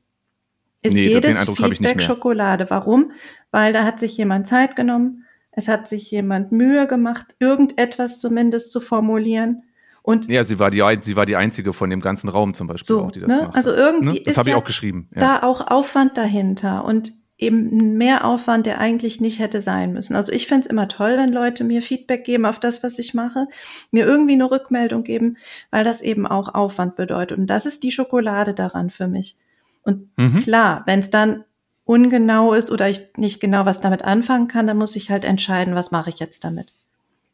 ist 0.83 0.95
Nee, 0.95 1.09
jedes 1.09 1.39
Feedback. 1.49 2.03
Schokolade. 2.03 2.69
Warum? 2.69 3.13
Weil 3.53 3.73
da 3.73 3.85
hat 3.85 3.99
sich 4.01 4.17
jemand 4.17 4.47
Zeit 4.47 4.75
genommen, 4.77 5.25
es 5.53 5.69
hat 5.69 5.87
sich 5.87 6.11
jemand 6.11 6.51
Mühe 6.51 6.87
gemacht, 6.87 7.37
irgendetwas 7.39 8.19
zumindest 8.19 8.73
zu 8.73 8.81
formulieren. 8.81 9.63
Und 10.03 10.29
Ja, 10.29 10.43
sie 10.45 10.59
war 10.59 10.71
die, 10.71 10.83
sie 11.01 11.17
war 11.17 11.27
die 11.27 11.37
einzige 11.37 11.73
von 11.73 11.89
dem 11.89 12.01
ganzen 12.01 12.29
Raum 12.29 12.55
zum 12.55 12.67
Beispiel 12.67 12.87
so, 12.87 13.03
auch, 13.03 13.13
die 13.13 13.21
das 13.21 13.29
ne? 13.29 13.39
gemacht 13.39 13.57
also 13.57 13.73
irgendwie 13.73 14.15
Ne? 14.15 14.21
Das 14.25 14.33
ist 14.33 14.39
habe 14.39 14.49
ich 14.49 14.55
ja 14.55 14.61
auch 14.61 14.65
geschrieben. 14.65 15.09
Ja. 15.15 15.21
da 15.21 15.47
auch 15.47 15.69
Aufwand 15.69 16.17
dahinter 16.17 16.85
und 16.85 17.13
eben 17.39 17.97
mehr 17.99 18.25
Aufwand, 18.25 18.67
der 18.67 18.79
eigentlich 18.79 19.21
nicht 19.21 19.41
hätte 19.41 19.61
sein 19.61 19.93
müssen. 19.93 20.15
Also 20.15 20.31
ich 20.31 20.47
find's 20.47 20.67
immer 20.67 20.87
toll, 20.87 21.17
wenn 21.17 21.33
Leute 21.33 21.65
mir 21.65 21.83
Feedback 21.83 22.25
geben 22.25 22.47
auf 22.47 22.61
das, 22.61 22.83
was 22.85 22.99
ich 23.01 23.15
mache, 23.15 23.49
mir 23.91 24.07
irgendwie 24.07 24.35
eine 24.35 24.51
Rückmeldung 24.51 25.03
geben, 25.03 25.37
weil 25.71 25.83
das 25.83 26.03
eben 26.03 26.27
auch 26.27 26.55
Aufwand 26.55 26.95
bedeutet. 26.95 27.39
Und 27.39 27.49
das 27.49 27.67
ist 27.67 27.83
die 27.83 27.91
Schokolade 27.91 28.55
daran 28.55 28.91
für 28.91 29.09
mich. 29.09 29.37
Und 29.83 30.09
Mhm. 30.17 30.43
klar, 30.43 30.83
wenn 30.87 31.01
es 31.01 31.11
dann 31.11 31.45
ungenau 31.85 32.53
ist 32.55 32.71
oder 32.71 32.89
ich 32.89 33.11
nicht 33.17 33.41
genau 33.41 33.67
was 33.67 33.81
damit 33.81 34.03
anfangen 34.03 34.47
kann, 34.47 34.69
dann 34.69 34.77
muss 34.79 34.95
ich 34.95 35.11
halt 35.11 35.25
entscheiden, 35.25 35.75
was 35.75 35.91
mache 35.91 36.11
ich 36.11 36.21
jetzt 36.21 36.45
damit. 36.45 36.73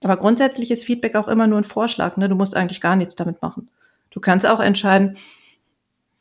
Aber 0.03 0.17
grundsätzlich 0.17 0.71
ist 0.71 0.85
Feedback 0.85 1.17
auch 1.17 1.29
immer 1.29 1.47
nur 1.47 1.59
ein 1.59 1.65
Vorschlag. 1.65 2.17
Ne? 2.17 2.29
Du 2.29 2.35
musst 2.35 2.57
eigentlich 2.57 2.81
gar 2.81 2.97
nichts 2.97 3.17
damit 3.17 3.43
machen. 3.43 3.71
Du 4.11 4.21
kannst 4.21 4.47
auch 4.47 4.61
entscheiden, 4.61 5.17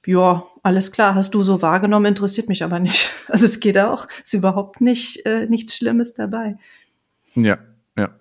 ja, 0.05 0.45
alles 0.63 0.93
klar, 0.93 1.15
hast 1.15 1.33
du 1.33 1.43
so 1.43 1.61
wahrgenommen, 1.61 2.05
interessiert 2.05 2.47
mich 2.47 2.63
aber 2.63 2.79
nicht. 2.79 3.13
Also 3.29 3.45
es 3.45 3.59
geht 3.59 3.77
auch, 3.77 4.07
ist 4.23 4.33
überhaupt 4.33 4.79
nicht 4.79 5.25
äh, 5.25 5.47
nichts 5.47 5.75
Schlimmes 5.75 6.13
dabei. 6.13 6.55
Ja, 7.35 7.57
ja. 7.97 8.15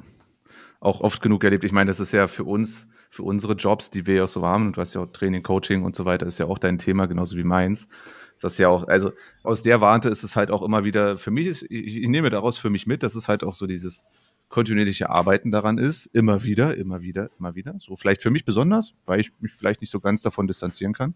Auch 0.80 1.00
oft 1.00 1.22
genug 1.22 1.44
erlebt. 1.44 1.62
Ich 1.62 1.70
meine, 1.70 1.88
das 1.88 2.00
ist 2.00 2.10
ja 2.10 2.26
für 2.26 2.42
uns, 2.42 2.88
für 3.08 3.22
unsere 3.22 3.52
Jobs, 3.52 3.90
die 3.90 4.04
wir 4.08 4.16
ja 4.16 4.26
so 4.26 4.44
haben, 4.44 4.66
und 4.66 4.76
du 4.76 4.80
hast 4.80 4.94
ja 4.94 5.02
auch 5.02 5.12
Training, 5.12 5.44
Coaching 5.44 5.84
und 5.84 5.94
so 5.94 6.04
weiter, 6.04 6.26
ist 6.26 6.40
ja 6.40 6.46
auch 6.46 6.58
dein 6.58 6.78
Thema, 6.78 7.06
genauso 7.06 7.36
wie 7.36 7.44
meins. 7.44 7.86
Ist 8.34 8.42
das 8.42 8.58
ja 8.58 8.68
auch, 8.68 8.88
also 8.88 9.12
aus 9.44 9.62
der 9.62 9.80
Warte 9.80 10.08
ist 10.08 10.24
es 10.24 10.34
halt 10.34 10.50
auch 10.50 10.62
immer 10.62 10.82
wieder, 10.82 11.16
für 11.18 11.30
mich 11.30 11.46
ist, 11.46 11.62
ich, 11.70 11.98
ich 11.98 12.08
nehme 12.08 12.30
daraus 12.30 12.58
für 12.58 12.68
mich 12.68 12.88
mit, 12.88 13.04
dass 13.04 13.14
es 13.14 13.28
halt 13.28 13.44
auch 13.44 13.54
so 13.54 13.68
dieses 13.68 14.04
kontinuierliche 14.48 15.10
Arbeiten 15.10 15.50
daran 15.50 15.78
ist, 15.78 16.06
immer 16.06 16.44
wieder, 16.44 16.76
immer 16.76 17.02
wieder, 17.02 17.30
immer 17.38 17.54
wieder. 17.54 17.74
So 17.78 17.96
vielleicht 17.96 18.22
für 18.22 18.30
mich 18.30 18.44
besonders, 18.44 18.94
weil 19.04 19.20
ich 19.20 19.32
mich 19.40 19.52
vielleicht 19.52 19.80
nicht 19.80 19.90
so 19.90 20.00
ganz 20.00 20.22
davon 20.22 20.46
distanzieren 20.46 20.92
kann. 20.92 21.14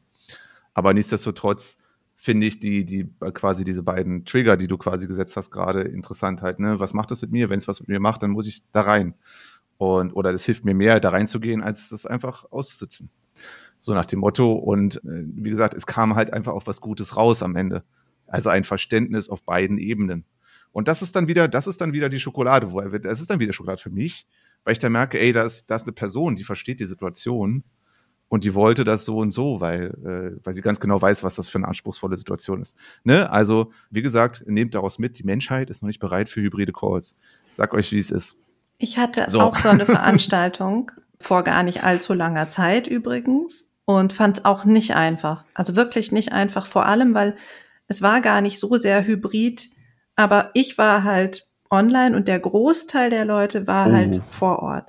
Aber 0.75 0.95
nichtsdestotrotz 0.95 1.79
finde 2.17 2.47
ich 2.47 2.61
die, 2.61 2.85
die 2.85 3.09
quasi 3.33 3.65
diese 3.65 3.83
beiden 3.83 4.25
Trigger, 4.25 4.57
die 4.57 4.67
du 4.67 4.77
quasi 4.77 5.07
gesetzt 5.07 5.37
hast, 5.37 5.51
gerade 5.51 5.83
interessant 5.83 6.43
halt, 6.43 6.59
ne? 6.59 6.79
Was 6.79 6.93
macht 6.93 7.11
das 7.11 7.23
mit 7.23 7.31
mir? 7.31 7.49
Wenn 7.49 7.57
es 7.57 7.67
was 7.67 7.81
mit 7.81 7.89
mir 7.89 8.01
macht, 8.01 8.23
dann 8.23 8.31
muss 8.31 8.47
ich 8.47 8.63
da 8.73 8.83
rein. 8.83 9.15
Und, 9.79 10.13
oder 10.13 10.33
das 10.33 10.45
hilft 10.45 10.65
mir 10.67 10.75
mehr, 10.75 11.01
da 11.01 11.09
reinzugehen, 11.09 11.63
als 11.63 11.89
das 11.89 12.05
einfach 12.05 12.45
auszusitzen. 12.51 13.09
So 13.79 13.95
nach 13.95 14.05
dem 14.05 14.21
Motto. 14.21 14.53
Und 14.53 14.97
äh, 14.97 15.25
wie 15.25 15.49
gesagt, 15.49 15.73
es 15.73 15.87
kam 15.87 16.15
halt 16.15 16.33
einfach 16.35 16.53
auch 16.53 16.67
was 16.67 16.83
Gutes 16.83 17.17
raus 17.17 17.43
am 17.43 17.57
Ende. 17.57 17.83
Also 18.27 18.51
ein 18.51 18.65
Verständnis 18.65 19.31
auf 19.31 19.43
beiden 19.43 19.79
Ebenen. 19.79 20.25
Und 20.73 20.89
das 20.89 21.03
ist 21.03 21.17
dann 21.17 21.29
wieder, 21.29 21.49
das 21.49 21.67
ist 21.67 21.81
dann 21.81 21.93
wieder 21.93 22.09
die 22.09 22.21
Schokolade, 22.21 22.71
wo 22.73 22.81
er 22.81 22.93
wird, 22.93 23.05
das 23.05 23.21
ist 23.21 23.31
dann 23.31 23.41
wieder 23.41 23.53
Schokolade 23.53 23.81
für 23.81 23.91
mich, 23.91 24.27
weil 24.65 24.73
ich 24.73 24.79
dann 24.79 24.93
merke, 24.93 25.19
ey, 25.19 25.33
da 25.33 25.43
ist, 25.43 25.71
da 25.71 25.77
ist 25.77 25.85
eine 25.85 25.93
Person, 25.93 26.37
die 26.37 26.45
versteht 26.45 26.81
die 26.81 26.87
Situation 26.87 27.65
und 28.29 28.45
die 28.45 28.55
wollte 28.55 28.85
das 28.85 29.05
so 29.05 29.19
und 29.19 29.33
so, 29.33 29.61
weil, 29.61 29.87
äh, 30.05 30.41
weil 30.45 30.55
sie 30.55 30.61
ganz 30.61 30.79
genau 30.79 31.03
weiß, 31.03 31.25
was 31.25 31.35
das 31.35 31.49
für 31.49 31.59
eine 31.59 31.67
anspruchsvolle 31.69 32.17
Situation 32.17 32.63
ist. 32.63 32.77
Ne? 33.03 33.31
Also, 33.31 33.73
wie 33.91 34.03
gesagt, 34.03 34.45
nehmt 34.47 34.75
daraus 34.75 34.99
mit, 34.99 35.19
die 35.19 35.25
Menschheit 35.25 35.71
ist 35.71 35.83
noch 35.83 35.89
nicht 35.89 35.99
bereit 35.99 36.29
für 36.29 36.41
hybride 36.41 36.73
Calls. 36.73 37.17
Sag 37.53 37.75
euch, 37.75 37.91
wie 37.91 37.99
es 37.99 38.11
ist. 38.11 38.37
Ich 38.79 38.99
hatte 38.99 39.25
So. 39.29 39.41
auch 39.41 39.59
so 39.59 39.69
eine 39.69 39.85
Veranstaltung 39.87 40.93
vor 41.19 41.43
gar 41.43 41.65
nicht 41.65 41.83
allzu 41.83 42.15
langer 42.15 42.49
Zeit 42.49 42.87
übrigens 42.87 43.71
und 43.85 44.13
fand 44.13 44.39
es 44.39 44.45
auch 44.45 44.65
nicht 44.65 44.95
einfach. 44.95 45.45
Also 45.53 45.75
wirklich 45.75 46.13
nicht 46.13 46.33
einfach, 46.33 46.67
vor 46.67 46.87
allem, 46.87 47.15
weil 47.15 47.37
es 47.89 48.01
war 48.01 48.21
gar 48.21 48.41
nicht 48.41 48.61
so 48.61 48.77
sehr 48.77 49.05
hybrid, 49.05 49.71
aber 50.17 50.51
ich 50.55 50.79
war 50.79 51.05
halt 51.05 51.47
online 51.71 52.17
und 52.17 52.29
der 52.29 52.41
Großteil 52.41 53.11
der 53.11 53.25
Leute 53.25 53.67
war 53.67 53.89
Oh. 53.89 53.93
halt 53.93 54.21
vor 54.31 54.61
Ort. 54.61 54.87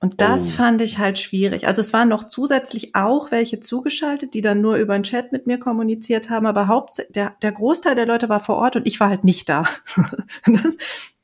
Und 0.00 0.20
das 0.20 0.48
Oh. 0.48 0.52
fand 0.52 0.80
ich 0.82 0.98
halt 0.98 1.18
schwierig. 1.18 1.66
Also 1.66 1.80
es 1.80 1.92
waren 1.94 2.08
noch 2.10 2.24
zusätzlich 2.24 2.94
auch 2.94 3.30
welche 3.30 3.58
zugeschaltet, 3.60 4.34
die 4.34 4.42
dann 4.42 4.60
nur 4.60 4.76
über 4.76 4.92
den 4.98 5.02
Chat 5.02 5.32
mit 5.32 5.46
mir 5.46 5.58
kommuniziert 5.58 6.28
haben, 6.28 6.46
aber 6.46 6.68
Haupt 6.68 7.02
der, 7.14 7.34
der 7.40 7.52
Großteil 7.52 7.94
der 7.94 8.04
Leute 8.06 8.28
war 8.28 8.40
vor 8.40 8.56
Ort 8.56 8.76
und 8.76 8.86
ich 8.86 9.00
war 9.00 9.08
halt 9.08 9.24
nicht 9.24 9.48
da. 9.48 9.64
das, 10.46 10.76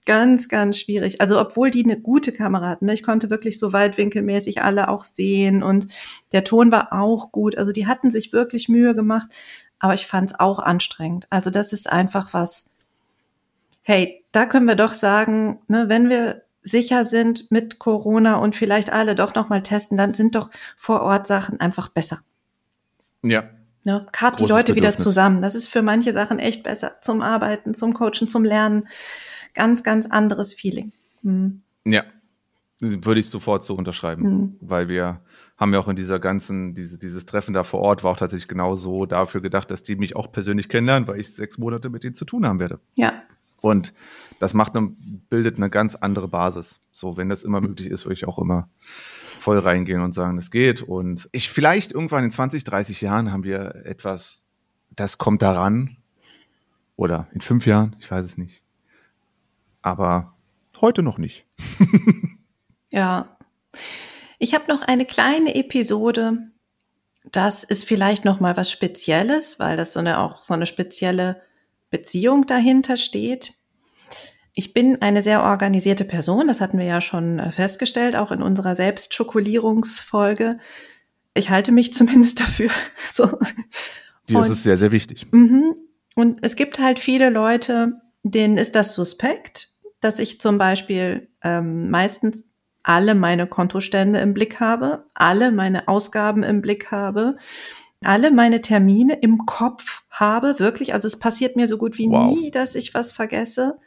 ganz, 0.07 0.49
ganz 0.49 0.78
schwierig. 0.78 1.20
Also 1.20 1.39
obwohl 1.39 1.70
die 1.70 1.85
eine 1.85 2.01
gute 2.01 2.33
Kamera 2.33 2.68
hatten, 2.70 2.87
ne? 2.87 2.95
ich 2.95 3.03
konnte 3.03 3.28
wirklich 3.28 3.59
so 3.59 3.72
weitwinkelmäßig 3.72 4.62
alle 4.62 4.89
auch 4.89 5.05
sehen 5.05 5.62
und 5.62 5.89
der 6.33 6.43
Ton 6.43 6.72
war 6.72 6.93
auch 6.93 7.33
gut. 7.33 7.57
Also 7.59 7.70
die 7.72 7.87
hatten 7.87 8.11
sich 8.11 8.33
wirklich 8.33 8.68
Mühe 8.70 8.95
gemacht, 8.95 9.28
aber 9.78 9.93
ich 9.95 10.07
fand 10.07 10.31
es 10.31 10.41
auch 10.41 10.59
anstrengend. 10.59 11.26
Also 11.31 11.51
das 11.51 11.72
ist 11.74 11.89
einfach 11.93 12.33
was, 12.33 12.74
hey, 13.83 14.24
da 14.33 14.47
können 14.47 14.66
wir 14.66 14.76
doch 14.76 14.95
sagen, 14.95 15.61
ne, 15.68 15.89
wenn 15.89 16.09
wir 16.09 16.43
sicher 16.62 17.05
sind 17.05 17.51
mit 17.51 17.78
Corona 17.78 18.37
und 18.37 18.55
vielleicht 18.55 18.93
alle 18.93 19.14
doch 19.14 19.35
noch 19.35 19.49
mal 19.49 19.62
testen, 19.62 19.97
dann 19.97 20.14
sind 20.14 20.35
doch 20.35 20.51
vor 20.76 21.01
Ort 21.01 21.26
Sachen 21.26 21.61
einfach 21.61 21.89
besser. 21.89 22.20
Ja. 23.22 23.45
Ne? 23.85 24.07
Gerade 24.12 24.37
die 24.37 24.47
Leute 24.47 24.74
wieder 24.74 24.89
Bedürfnis. 24.89 25.05
zusammen. 25.05 25.43
Das 25.43 25.55
ist 25.55 25.68
für 25.68 25.83
manche 25.83 26.12
Sachen 26.12 26.39
echt 26.39 26.62
besser. 26.62 26.97
Zum 27.01 27.22
Arbeiten, 27.22 27.74
zum 27.74 27.95
Coachen, 27.95 28.28
zum 28.28 28.45
Lernen. 28.45 28.89
Ganz, 29.55 29.83
ganz 29.83 30.07
anderes 30.07 30.53
Feeling. 30.53 30.93
Hm. 31.22 31.62
Ja. 31.85 32.05
Würde 32.81 33.20
ich 33.20 33.28
sofort 33.28 33.62
so 33.62 33.74
unterschreiben. 33.74 34.24
Hm. 34.24 34.57
Weil 34.61 34.89
wir 34.89 35.20
haben 35.57 35.72
ja 35.72 35.81
auch 35.81 35.89
in 35.89 35.97
dieser 35.97 36.18
ganzen, 36.18 36.74
diese, 36.74 36.99
dieses 36.99 37.26
Treffen 37.26 37.53
da 37.53 37.62
vor 37.62 37.81
Ort 37.81 38.05
war 38.05 38.12
auch 38.12 38.16
tatsächlich 38.16 38.49
genau 38.49 38.76
so 38.76 39.05
dafür 39.05 39.43
gedacht, 39.43 39.70
dass 39.70 39.83
die 39.83 39.97
mich 39.97 40.16
auch 40.16 40.33
persönlich 40.33 40.68
kennenlernen, 40.68 41.07
weil 41.07 41.20
ich 41.20 41.35
sechs 41.35 41.59
Monate 41.59 41.91
mit 41.91 42.05
denen 42.05 42.14
zu 42.14 42.24
tun 42.24 42.47
haben 42.47 42.61
werde. 42.61 42.81
Ja, 42.95 43.22
Und 43.61 43.92
das 44.38 44.54
macht 44.54 44.76
eine, 44.76 44.92
bildet 45.28 45.56
eine 45.56 45.70
ganz 45.70 45.94
andere 45.94 46.28
Basis. 46.28 46.80
So, 46.92 47.16
wenn 47.16 47.28
das 47.28 47.44
immer 47.44 47.61
möglich 47.61 47.88
ist, 47.88 48.06
würde 48.06 48.14
ich 48.14 48.26
auch 48.26 48.38
immer 48.38 48.68
voll 49.38 49.58
reingehen 49.58 50.02
und 50.02 50.12
sagen, 50.12 50.38
es 50.38 50.50
geht. 50.50 50.82
Und 50.82 51.28
ich 51.32 51.50
vielleicht 51.50 51.92
irgendwann 51.92 52.24
in 52.24 52.30
20, 52.30 52.64
30 52.64 53.00
Jahren 53.00 53.32
haben 53.32 53.44
wir 53.44 53.74
etwas, 53.84 54.44
das 54.90 55.18
kommt 55.18 55.42
daran. 55.42 55.96
Oder 56.96 57.28
in 57.32 57.40
fünf 57.40 57.66
Jahren, 57.66 57.96
ich 57.98 58.11
weiß 58.11 58.24
es 58.24 58.36
nicht. 58.36 58.62
Aber 59.82 60.34
heute 60.80 61.02
noch 61.02 61.18
nicht. 61.18 61.46
ja. 62.90 63.36
Ich 64.38 64.54
habe 64.54 64.64
noch 64.68 64.82
eine 64.82 65.04
kleine 65.04 65.54
Episode. 65.54 66.50
Das 67.30 67.64
ist 67.64 67.84
vielleicht 67.84 68.24
noch 68.24 68.40
mal 68.40 68.56
was 68.56 68.70
Spezielles, 68.70 69.58
weil 69.58 69.76
das 69.76 69.92
so 69.92 70.00
eine 70.00 70.18
auch 70.18 70.42
so 70.42 70.54
eine 70.54 70.66
spezielle 70.66 71.42
Beziehung 71.91 72.47
dahinter 72.47 72.97
steht. 72.97 73.55
Ich 74.55 74.72
bin 74.72 75.01
eine 75.01 75.22
sehr 75.22 75.43
organisierte 75.43 76.05
Person, 76.05 76.49
das 76.49 76.61
hatten 76.61 76.78
wir 76.78 76.86
ja 76.86 77.01
schon 77.01 77.38
äh, 77.38 77.53
festgestellt, 77.53 78.16
auch 78.16 78.30
in 78.30 78.43
unserer 78.43 78.76
Selbstschokolierungsfolge. 78.76 80.59
Ich 81.34 81.51
halte 81.51 81.72
mich 81.72 81.93
zumindest 81.95 82.41
dafür. 82.41 82.70
So. 83.12 83.38
Dir 84.28 84.41
ist 84.41 84.49
es 84.49 84.62
sehr, 84.62 84.76
sehr 84.76 84.93
wichtig. 84.93 85.26
Mhm. 85.32 85.74
Und 86.14 86.38
es 86.43 86.55
gibt 86.55 86.78
halt 86.78 86.99
viele 86.99 87.28
Leute, 87.28 88.01
denen 88.22 88.57
ist 88.57 88.76
das 88.76 88.95
suspekt, 88.95 89.68
dass 90.01 90.18
ich 90.18 90.41
zum 90.41 90.59
Beispiel 90.59 91.28
ähm, 91.43 91.91
meistens 91.91 92.45
alle 92.82 93.14
meine 93.14 93.47
Kontostände 93.47 94.20
im 94.20 94.32
Blick 94.32 94.61
habe, 94.61 95.07
alle 95.14 95.51
meine 95.51 95.88
Ausgaben 95.88 96.43
im 96.43 96.62
Blick 96.62 96.91
habe, 96.91 97.36
alle 98.03 98.30
meine 98.30 98.61
Termine 98.61 99.14
im 99.20 99.46
Kopf 99.46 100.03
habe, 100.11 100.59
wirklich. 100.59 100.94
Also 100.94 101.07
es 101.07 101.18
passiert 101.18 101.57
mir 101.57 101.68
so 101.68 101.78
gut 101.78 101.98
wie 101.98 102.09
Wow. 102.09 102.34
nie, 102.34 102.51
dass 102.51 102.74
ich 102.74 102.94
was 102.94 103.12
vergesse. 103.12 103.78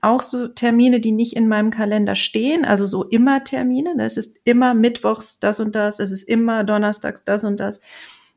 Auch 0.00 0.22
so 0.22 0.48
Termine, 0.48 1.00
die 1.00 1.12
nicht 1.12 1.36
in 1.36 1.48
meinem 1.48 1.70
Kalender 1.70 2.16
stehen, 2.16 2.64
also 2.64 2.86
so 2.86 3.04
immer 3.04 3.44
Termine. 3.44 3.94
ne? 3.94 4.04
Es 4.04 4.16
ist 4.16 4.38
immer 4.44 4.74
Mittwochs 4.74 5.38
das 5.38 5.60
und 5.60 5.74
das, 5.74 6.00
es 6.00 6.10
ist 6.10 6.24
immer 6.24 6.64
Donnerstags 6.64 7.24
das 7.24 7.44
und 7.44 7.60
das. 7.60 7.80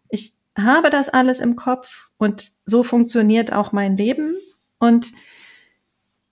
Ich 0.09 0.33
habe 0.57 0.89
das 0.89 1.09
alles 1.09 1.39
im 1.39 1.55
Kopf 1.55 2.09
und 2.17 2.51
so 2.65 2.83
funktioniert 2.83 3.51
auch 3.51 3.71
mein 3.71 3.97
Leben. 3.97 4.35
Und 4.79 5.11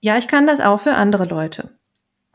ja, 0.00 0.16
ich 0.18 0.28
kann 0.28 0.46
das 0.46 0.60
auch 0.60 0.80
für 0.80 0.94
andere 0.94 1.24
Leute. 1.24 1.70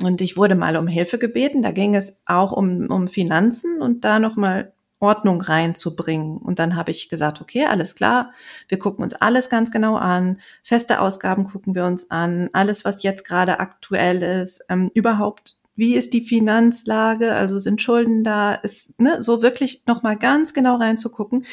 Und 0.02 0.22
ich 0.22 0.38
wurde 0.38 0.56
mal 0.56 0.78
um 0.78 0.88
Hilfe 0.88 1.18
gebeten. 1.18 1.62
Da 1.62 1.72
ging 1.72 1.96
es 1.96 2.22
auch 2.26 2.52
um, 2.52 2.88
um 2.88 3.08
Finanzen 3.08 3.82
und 3.82 4.06
da 4.06 4.20
nochmal 4.20 4.74
Ordnung 5.00 5.42
reinzubringen. 5.42 6.38
Und 6.38 6.60
dann 6.60 6.76
habe 6.76 6.92
ich 6.92 7.10
gesagt, 7.10 7.42
okay, 7.42 7.66
alles 7.66 7.96
klar. 7.96 8.32
Wir 8.68 8.80
gucken 8.80 9.04
uns 9.04 9.14
alles 9.14 9.50
ganz 9.50 9.72
genau 9.72 9.96
an. 9.96 10.40
Feste 10.64 11.00
Ausgaben 11.00 11.46
gucken 11.46 11.76
wir 11.76 11.86
uns 11.86 12.12
an. 12.12 12.50
Alles, 12.54 12.86
was 12.86 13.04
jetzt 13.04 13.26
gerade 13.26 13.60
aktuell 13.60 14.22
ist. 14.22 14.62
Ähm, 14.70 14.92
überhaupt, 14.94 15.58
wie 15.76 15.96
ist 15.96 16.14
die 16.14 16.26
Finanzlage? 16.26 17.34
Also 17.34 17.60
sind 17.60 17.82
Schulden 17.82 18.24
da? 18.24 18.54
Ist, 18.54 19.00
ne, 19.00 19.24
so 19.24 19.42
wirklich 19.42 19.84
nochmal 19.88 20.18
ganz 20.18 20.54
genau 20.54 20.76
reinzugucken 20.76 21.46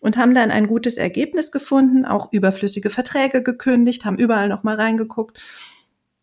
und 0.00 0.16
haben 0.16 0.32
dann 0.32 0.50
ein 0.50 0.66
gutes 0.66 0.96
Ergebnis 0.96 1.52
gefunden, 1.52 2.04
auch 2.04 2.32
überflüssige 2.32 2.90
Verträge 2.90 3.42
gekündigt, 3.42 4.04
haben 4.04 4.16
überall 4.16 4.48
noch 4.48 4.62
mal 4.62 4.76
reingeguckt. 4.76 5.42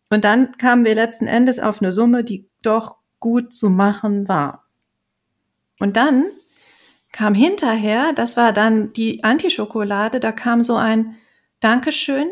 Und 0.08 0.24
dann 0.24 0.52
kamen 0.52 0.84
wir 0.84 0.94
letzten 0.94 1.26
Endes 1.26 1.60
auf 1.60 1.80
eine 1.80 1.92
Summe, 1.92 2.24
die 2.24 2.48
doch 2.62 2.96
gut 3.20 3.52
zu 3.52 3.70
machen 3.70 4.28
war. 4.28 4.64
Und 5.78 5.96
dann 5.96 6.24
kam 7.16 7.34
hinterher, 7.34 8.12
das 8.12 8.36
war 8.36 8.52
dann 8.52 8.92
die 8.92 9.24
Antischokolade, 9.24 10.20
da 10.20 10.32
kam 10.32 10.62
so 10.62 10.76
ein 10.76 11.16
Dankeschön, 11.60 12.28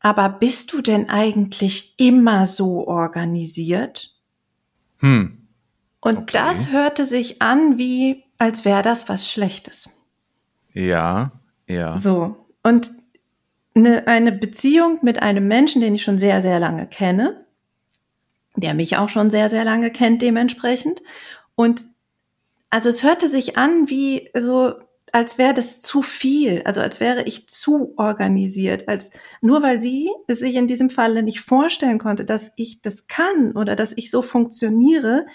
aber 0.00 0.30
bist 0.30 0.72
du 0.72 0.80
denn 0.80 1.10
eigentlich 1.10 1.94
immer 1.98 2.46
so 2.46 2.88
organisiert? 2.88 4.16
Hm. 5.00 5.46
Und 6.00 6.16
Okay. 6.16 6.32
das 6.32 6.72
hörte 6.72 7.04
sich 7.04 7.42
an 7.42 7.76
wie, 7.76 8.24
als 8.38 8.64
wäre 8.64 8.80
das 8.80 9.10
was 9.10 9.30
Schlechtes. 9.30 9.90
Ja, 10.72 11.32
ja. 11.66 11.98
So. 11.98 12.46
Und 12.62 12.90
eine, 13.74 14.06
eine 14.06 14.32
Beziehung 14.32 15.00
mit 15.02 15.20
einem 15.22 15.46
Menschen, 15.46 15.82
den 15.82 15.94
ich 15.94 16.02
schon 16.02 16.16
sehr, 16.16 16.40
sehr 16.40 16.58
lange 16.58 16.86
kenne, 16.86 17.44
der 18.56 18.72
mich 18.72 18.96
auch 18.96 19.10
schon 19.10 19.30
sehr, 19.30 19.50
sehr 19.50 19.64
lange 19.64 19.90
kennt 19.90 20.22
dementsprechend. 20.22 21.02
Und 21.56 21.91
also 22.72 22.88
es 22.88 23.02
hörte 23.02 23.28
sich 23.28 23.58
an 23.58 23.90
wie 23.90 24.30
so, 24.34 24.72
als 25.12 25.36
wäre 25.36 25.52
das 25.52 25.82
zu 25.82 26.00
viel, 26.00 26.62
also 26.64 26.80
als 26.80 27.00
wäre 27.00 27.22
ich 27.24 27.46
zu 27.46 27.92
organisiert, 27.98 28.88
als 28.88 29.10
nur 29.42 29.62
weil 29.62 29.78
sie 29.78 30.10
es 30.26 30.38
sich 30.38 30.56
in 30.56 30.66
diesem 30.66 30.88
Falle 30.88 31.22
nicht 31.22 31.42
vorstellen 31.42 31.98
konnte, 31.98 32.24
dass 32.24 32.52
ich 32.56 32.80
das 32.80 33.08
kann 33.08 33.52
oder 33.52 33.76
dass 33.76 33.92
ich 33.94 34.10
so 34.10 34.22
funktioniere, 34.22 35.26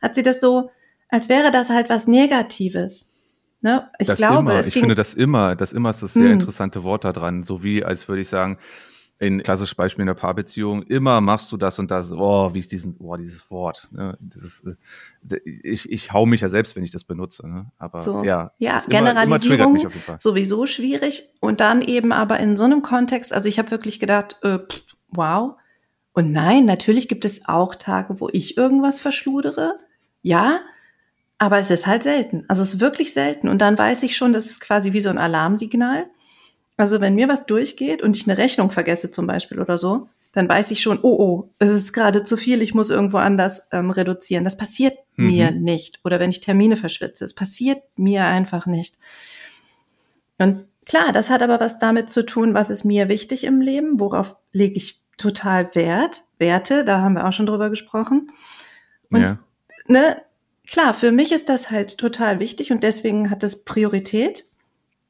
hat 0.00 0.14
sie 0.14 0.22
das 0.22 0.40
so, 0.40 0.70
als 1.10 1.28
wäre 1.28 1.50
das 1.50 1.68
halt 1.68 1.90
was 1.90 2.06
Negatives. 2.06 3.12
Ne? 3.60 3.90
Ich 3.98 4.06
das 4.06 4.16
glaube, 4.16 4.50
immer. 4.50 4.66
ich 4.66 4.72
finde 4.72 4.94
das 4.94 5.12
immer, 5.12 5.56
das 5.56 5.74
immer 5.74 5.90
ist 5.90 6.02
das 6.02 6.14
sehr 6.14 6.24
Hm. 6.24 6.32
interessante 6.32 6.84
Wort 6.84 7.04
da 7.04 7.12
dran. 7.12 7.44
So 7.44 7.62
wie, 7.62 7.84
als 7.84 8.08
würde 8.08 8.22
ich 8.22 8.30
sagen, 8.30 8.56
in 9.20 9.42
klassisches 9.42 9.74
Beispiel 9.74 10.02
in 10.02 10.06
der 10.06 10.14
Paarbeziehung, 10.14 10.82
immer 10.84 11.20
machst 11.20 11.50
du 11.50 11.56
das 11.56 11.78
und 11.78 11.90
das. 11.90 12.12
Oh, 12.12 12.54
wie 12.54 12.60
ist 12.60 12.70
diesen, 12.70 12.96
oh, 13.00 13.16
dieses 13.16 13.50
Wort. 13.50 13.88
Ne? 13.90 14.16
Dieses, 14.20 14.64
äh, 14.64 15.40
ich, 15.44 15.90
ich 15.90 16.12
hau 16.12 16.24
mich 16.24 16.40
ja 16.40 16.48
selbst, 16.48 16.76
wenn 16.76 16.84
ich 16.84 16.92
das 16.92 17.02
benutze. 17.02 17.48
Ne? 17.48 17.66
Aber 17.78 18.00
So. 18.00 18.22
ja, 18.22 18.52
Ja, 18.58 18.76
ist 18.76 18.88
immer, 18.88 19.00
immer 19.00 19.38
Generalisierung 19.38 19.88
sowieso 20.20 20.66
schwierig. 20.66 21.24
Und 21.40 21.60
dann 21.60 21.82
eben 21.82 22.12
aber 22.12 22.38
in 22.38 22.56
so 22.56 22.64
einem 22.64 22.82
Kontext, 22.82 23.32
also 23.32 23.48
ich 23.48 23.58
habe 23.58 23.72
wirklich 23.72 23.98
gedacht, 23.98 24.36
äh, 24.42 24.60
wow. 25.08 25.56
Und 26.12 26.30
nein, 26.30 26.64
natürlich 26.64 27.08
gibt 27.08 27.24
es 27.24 27.48
auch 27.48 27.74
Tage, 27.74 28.20
wo 28.20 28.28
ich 28.32 28.56
irgendwas 28.56 29.00
verschludere. 29.00 29.78
Ja, 30.22 30.60
aber 31.38 31.58
es 31.58 31.70
ist 31.70 31.88
halt 31.88 32.04
selten. 32.04 32.44
Also 32.46 32.62
es 32.62 32.74
ist 32.74 32.80
wirklich 32.80 33.12
selten. 33.12 33.48
Und 33.48 33.58
dann 33.58 33.76
weiß 33.78 34.04
ich 34.04 34.16
schon, 34.16 34.32
das 34.32 34.46
ist 34.46 34.60
quasi 34.60 34.92
wie 34.92 35.00
so 35.00 35.08
ein 35.08 35.18
Alarmsignal. 35.18 36.06
Also 36.78 37.00
wenn 37.02 37.14
mir 37.14 37.28
was 37.28 37.44
durchgeht 37.44 38.00
und 38.02 38.16
ich 38.16 38.26
eine 38.26 38.38
Rechnung 38.38 38.70
vergesse 38.70 39.10
zum 39.10 39.26
Beispiel 39.26 39.60
oder 39.60 39.76
so, 39.76 40.08
dann 40.32 40.48
weiß 40.48 40.70
ich 40.70 40.80
schon, 40.80 40.98
oh, 41.02 41.16
oh, 41.18 41.50
es 41.58 41.72
ist 41.72 41.92
gerade 41.92 42.22
zu 42.22 42.36
viel, 42.36 42.62
ich 42.62 42.72
muss 42.74 42.88
irgendwo 42.90 43.16
anders 43.18 43.68
ähm, 43.72 43.90
reduzieren. 43.90 44.44
Das 44.44 44.56
passiert 44.56 44.96
Mhm. 45.16 45.26
mir 45.26 45.50
nicht. 45.50 45.98
Oder 46.04 46.20
wenn 46.20 46.30
ich 46.30 46.40
Termine 46.40 46.76
verschwitze, 46.76 47.24
es 47.24 47.34
passiert 47.34 47.82
mir 47.96 48.24
einfach 48.24 48.66
nicht. 48.66 48.96
Und 50.38 50.66
klar, 50.86 51.12
das 51.12 51.28
hat 51.30 51.42
aber 51.42 51.58
was 51.60 51.78
damit 51.80 52.08
zu 52.10 52.24
tun, 52.24 52.54
was 52.54 52.70
ist 52.70 52.84
mir 52.84 53.08
wichtig 53.08 53.44
im 53.44 53.60
Leben, 53.60 53.98
worauf 53.98 54.36
lege 54.52 54.76
ich 54.76 55.00
total 55.16 55.74
Wert, 55.74 56.22
Werte, 56.38 56.84
da 56.84 57.00
haben 57.00 57.14
wir 57.14 57.26
auch 57.26 57.32
schon 57.32 57.46
drüber 57.46 57.70
gesprochen. 57.70 58.30
Und 59.10 59.22
Ja. 59.22 59.38
ne, 59.88 60.22
klar, 60.68 60.94
für 60.94 61.10
mich 61.10 61.32
ist 61.32 61.48
das 61.48 61.72
halt 61.72 61.98
total 61.98 62.38
wichtig 62.38 62.70
und 62.70 62.84
deswegen 62.84 63.30
hat 63.30 63.42
es 63.42 63.64
Priorität. 63.64 64.44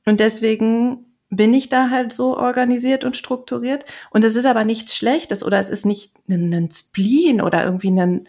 Und 0.06 0.20
deswegen 0.20 1.04
bin 1.30 1.52
ich 1.52 1.68
da 1.68 1.90
halt 1.90 2.12
so 2.12 2.36
organisiert 2.36 3.04
und 3.04 3.16
strukturiert. 3.16 3.84
Und 4.10 4.24
es 4.24 4.36
ist 4.36 4.46
aber 4.46 4.64
nichts 4.64 4.96
Schlechtes 4.96 5.42
oder 5.42 5.58
es 5.58 5.68
ist 5.68 5.84
nicht 5.84 6.12
ein, 6.28 6.52
ein 6.52 6.70
Spleen 6.70 7.40
oder 7.40 7.64
irgendwie 7.64 7.90
ein, 7.90 8.28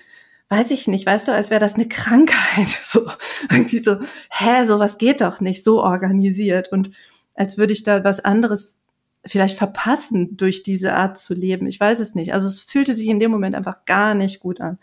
weiß 0.50 0.72
ich 0.72 0.88
nicht, 0.88 1.06
weißt 1.06 1.28
du, 1.28 1.32
als 1.32 1.50
wäre 1.50 1.62
das 1.62 1.76
eine 1.76 1.88
Krankheit. 1.88 2.68
So, 2.86 3.08
irgendwie 3.50 3.80
so, 3.80 3.98
hä, 4.32 4.64
sowas 4.66 4.98
geht 4.98 5.22
doch 5.22 5.40
nicht, 5.40 5.64
so 5.64 5.84
organisiert. 5.84 6.72
Und 6.72 6.92
als 7.36 7.58
würde 7.58 7.74
ich 7.74 7.84
da 7.84 8.04
was 8.04 8.20
anderes 8.20 8.80
vielleicht 9.26 9.58
verpassen 9.58 10.38
durch 10.38 10.64
diese 10.64 10.96
Art 10.96 11.18
zu 11.18 11.34
leben. 11.34 11.68
Ich 11.68 11.80
weiß 11.80 12.00
es 12.00 12.16
nicht. 12.16 12.34
Also 12.34 12.48
es 12.48 12.62
fühlte 12.62 12.94
sich 12.94 13.08
in 13.08 13.20
dem 13.20 13.32
Moment 13.32 13.56
einfach 13.56 13.86
gar 13.86 14.16
nicht 14.16 14.40
gut 14.40 14.62
an. 14.62 14.80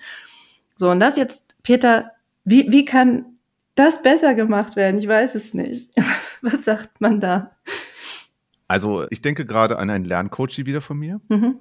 So, 0.74 0.90
und 0.90 1.00
das 1.00 1.16
jetzt, 1.16 1.54
Peter, 1.62 2.12
wie, 2.44 2.70
wie 2.70 2.84
kann 2.84 3.36
das 3.74 4.02
besser 4.02 4.34
gemacht 4.34 4.76
werden? 4.76 4.98
Ich 4.98 5.08
weiß 5.08 5.34
es 5.34 5.54
nicht. 5.54 5.90
Was 6.42 6.64
sagt 6.64 7.00
man 7.00 7.20
da? 7.20 7.56
Also 8.68 9.06
ich 9.10 9.20
denke 9.20 9.46
gerade 9.46 9.78
an 9.78 9.90
einen 9.90 10.04
Lerncoach 10.04 10.58
wieder 10.58 10.80
von 10.80 10.98
mir. 10.98 11.20
Mhm. 11.28 11.56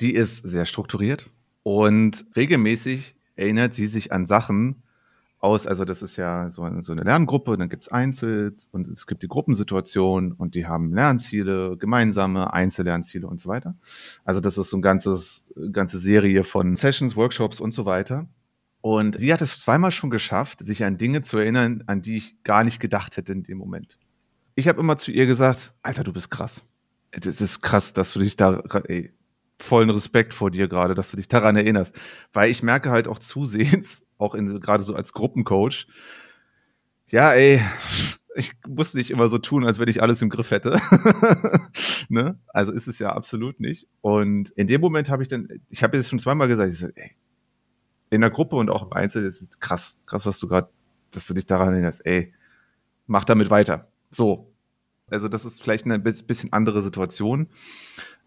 Die 0.00 0.14
ist 0.14 0.46
sehr 0.46 0.66
strukturiert 0.66 1.30
und 1.62 2.26
regelmäßig 2.36 3.16
erinnert 3.34 3.74
sie 3.74 3.86
sich 3.86 4.12
an 4.12 4.26
Sachen 4.26 4.82
aus, 5.38 5.66
also 5.66 5.84
das 5.84 6.02
ist 6.02 6.16
ja 6.16 6.50
so 6.50 6.62
eine, 6.62 6.82
so 6.82 6.92
eine 6.92 7.02
Lerngruppe, 7.02 7.56
dann 7.56 7.68
gibt's 7.68 7.88
Einzel 7.88 8.54
und 8.72 8.88
es 8.88 9.06
gibt 9.06 9.22
die 9.22 9.28
Gruppensituation 9.28 10.32
und 10.32 10.54
die 10.54 10.66
haben 10.66 10.92
Lernziele, 10.94 11.76
gemeinsame 11.76 12.52
Einzellernziele 12.52 13.26
und 13.26 13.40
so 13.40 13.48
weiter. 13.48 13.76
Also 14.24 14.40
das 14.40 14.58
ist 14.58 14.70
so 14.70 14.78
ein 14.78 14.82
ganzes, 14.82 15.46
ganze 15.72 15.98
Serie 15.98 16.42
von 16.42 16.74
Sessions, 16.74 17.16
Workshops 17.16 17.60
und 17.60 17.72
so 17.72 17.84
weiter. 17.84 18.26
Und 18.80 19.18
sie 19.18 19.32
hat 19.32 19.42
es 19.42 19.60
zweimal 19.60 19.90
schon 19.90 20.10
geschafft, 20.10 20.64
sich 20.64 20.84
an 20.84 20.96
Dinge 20.96 21.22
zu 21.22 21.38
erinnern, 21.38 21.84
an 21.86 22.02
die 22.02 22.16
ich 22.16 22.42
gar 22.42 22.64
nicht 22.64 22.80
gedacht 22.80 23.16
hätte 23.16 23.32
in 23.32 23.42
dem 23.42 23.58
Moment. 23.58 23.98
Ich 24.56 24.68
habe 24.68 24.80
immer 24.80 24.96
zu 24.96 25.12
ihr 25.12 25.26
gesagt, 25.26 25.74
Alter, 25.82 26.02
du 26.02 26.12
bist 26.12 26.30
krass. 26.30 26.64
Es 27.10 27.40
ist 27.40 27.60
krass, 27.60 27.92
dass 27.92 28.12
du 28.14 28.18
dich 28.18 28.36
da, 28.36 28.62
ey, 28.84 29.12
vollen 29.60 29.90
Respekt 29.90 30.34
vor 30.34 30.50
dir 30.50 30.66
gerade, 30.66 30.94
dass 30.94 31.10
du 31.10 31.18
dich 31.18 31.28
daran 31.28 31.56
erinnerst. 31.56 31.94
Weil 32.32 32.50
ich 32.50 32.62
merke 32.62 32.90
halt 32.90 33.06
auch 33.06 33.18
zusehends, 33.18 34.04
auch 34.18 34.34
gerade 34.34 34.82
so 34.82 34.94
als 34.94 35.12
Gruppencoach, 35.12 35.86
ja, 37.08 37.32
ey, 37.34 37.60
ich 38.34 38.52
muss 38.66 38.94
nicht 38.94 39.10
immer 39.10 39.28
so 39.28 39.38
tun, 39.38 39.64
als 39.64 39.78
wenn 39.78 39.88
ich 39.88 40.02
alles 40.02 40.22
im 40.22 40.30
Griff 40.30 40.50
hätte. 40.50 40.80
ne? 42.08 42.38
Also 42.48 42.72
ist 42.72 42.88
es 42.88 42.98
ja 42.98 43.12
absolut 43.12 43.60
nicht. 43.60 43.86
Und 44.00 44.50
in 44.50 44.66
dem 44.66 44.80
Moment 44.80 45.10
habe 45.10 45.22
ich 45.22 45.28
dann, 45.28 45.48
ich 45.68 45.82
habe 45.82 45.98
jetzt 45.98 46.08
schon 46.08 46.18
zweimal 46.18 46.48
gesagt, 46.48 46.72
ich 46.72 46.78
so, 46.78 46.88
ey, 46.94 47.12
in 48.08 48.22
der 48.22 48.30
Gruppe 48.30 48.56
und 48.56 48.70
auch 48.70 48.82
im 48.82 48.92
Einzel, 48.94 49.30
krass, 49.60 49.98
krass, 50.06 50.24
was 50.24 50.38
du 50.38 50.48
gerade, 50.48 50.70
dass 51.10 51.26
du 51.26 51.34
dich 51.34 51.44
daran 51.44 51.72
erinnerst, 51.72 52.06
ey, 52.06 52.32
mach 53.06 53.24
damit 53.24 53.50
weiter. 53.50 53.88
So. 54.16 54.52
Also 55.08 55.28
das 55.28 55.44
ist 55.44 55.62
vielleicht 55.62 55.84
eine 55.84 55.98
bisschen 55.98 56.52
andere 56.52 56.82
Situation. 56.82 57.48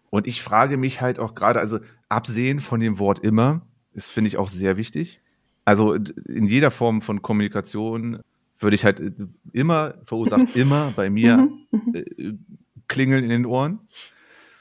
Und 0.08 0.26
ich 0.26 0.42
frage 0.42 0.76
mich 0.76 1.00
halt 1.00 1.18
auch 1.18 1.34
gerade, 1.34 1.60
also 1.60 1.80
absehen 2.08 2.60
von 2.60 2.80
dem 2.80 2.98
Wort 2.98 3.18
immer, 3.18 3.62
ist, 3.92 4.08
finde 4.08 4.28
ich, 4.28 4.36
auch 4.36 4.48
sehr 4.48 4.76
wichtig. 4.76 5.20
Also 5.64 5.94
in 5.94 6.46
jeder 6.46 6.70
Form 6.70 7.00
von 7.00 7.22
Kommunikation 7.22 8.20
würde 8.58 8.74
ich 8.74 8.84
halt 8.84 9.02
immer, 9.52 9.94
verursacht 10.04 10.54
immer 10.56 10.92
bei 10.96 11.10
mir 11.10 11.48
äh, 11.92 12.32
klingeln 12.88 13.24
in 13.24 13.30
den 13.30 13.46
Ohren, 13.46 13.80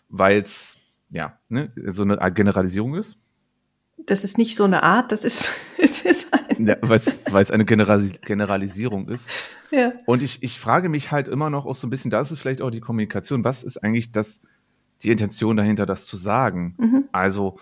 weil 0.09 0.41
es, 0.41 0.77
ja, 1.09 1.39
ne, 1.47 1.71
so 1.91 2.03
eine 2.03 2.21
Art 2.21 2.35
Generalisierung 2.35 2.95
ist. 2.95 3.17
Das 4.05 4.23
ist 4.23 4.37
nicht 4.37 4.55
so 4.55 4.63
eine 4.63 4.83
Art, 4.83 5.11
das 5.11 5.23
ist, 5.23 5.49
es 5.77 6.01
ist 6.01 6.27
ein 6.33 6.67
Ja, 6.67 6.77
weil 6.81 6.97
es 7.41 7.51
eine 7.51 7.65
Generalis 7.65 8.13
Generalisierung 8.21 9.07
ist. 9.09 9.27
ja. 9.71 9.93
Und 10.05 10.23
ich, 10.23 10.41
ich 10.43 10.59
frage 10.59 10.89
mich 10.89 11.11
halt 11.11 11.27
immer 11.27 11.49
noch 11.49 11.65
auch 11.65 11.75
so 11.75 11.87
ein 11.87 11.89
bisschen, 11.89 12.11
das 12.11 12.31
ist 12.31 12.39
vielleicht 12.39 12.61
auch 12.61 12.71
die 12.71 12.79
Kommunikation, 12.79 13.43
was 13.43 13.63
ist 13.63 13.77
eigentlich 13.77 14.11
das, 14.11 14.41
die 15.03 15.11
Intention 15.11 15.57
dahinter, 15.57 15.85
das 15.85 16.05
zu 16.05 16.17
sagen? 16.17 16.75
Mhm. 16.77 17.03
Also 17.11 17.57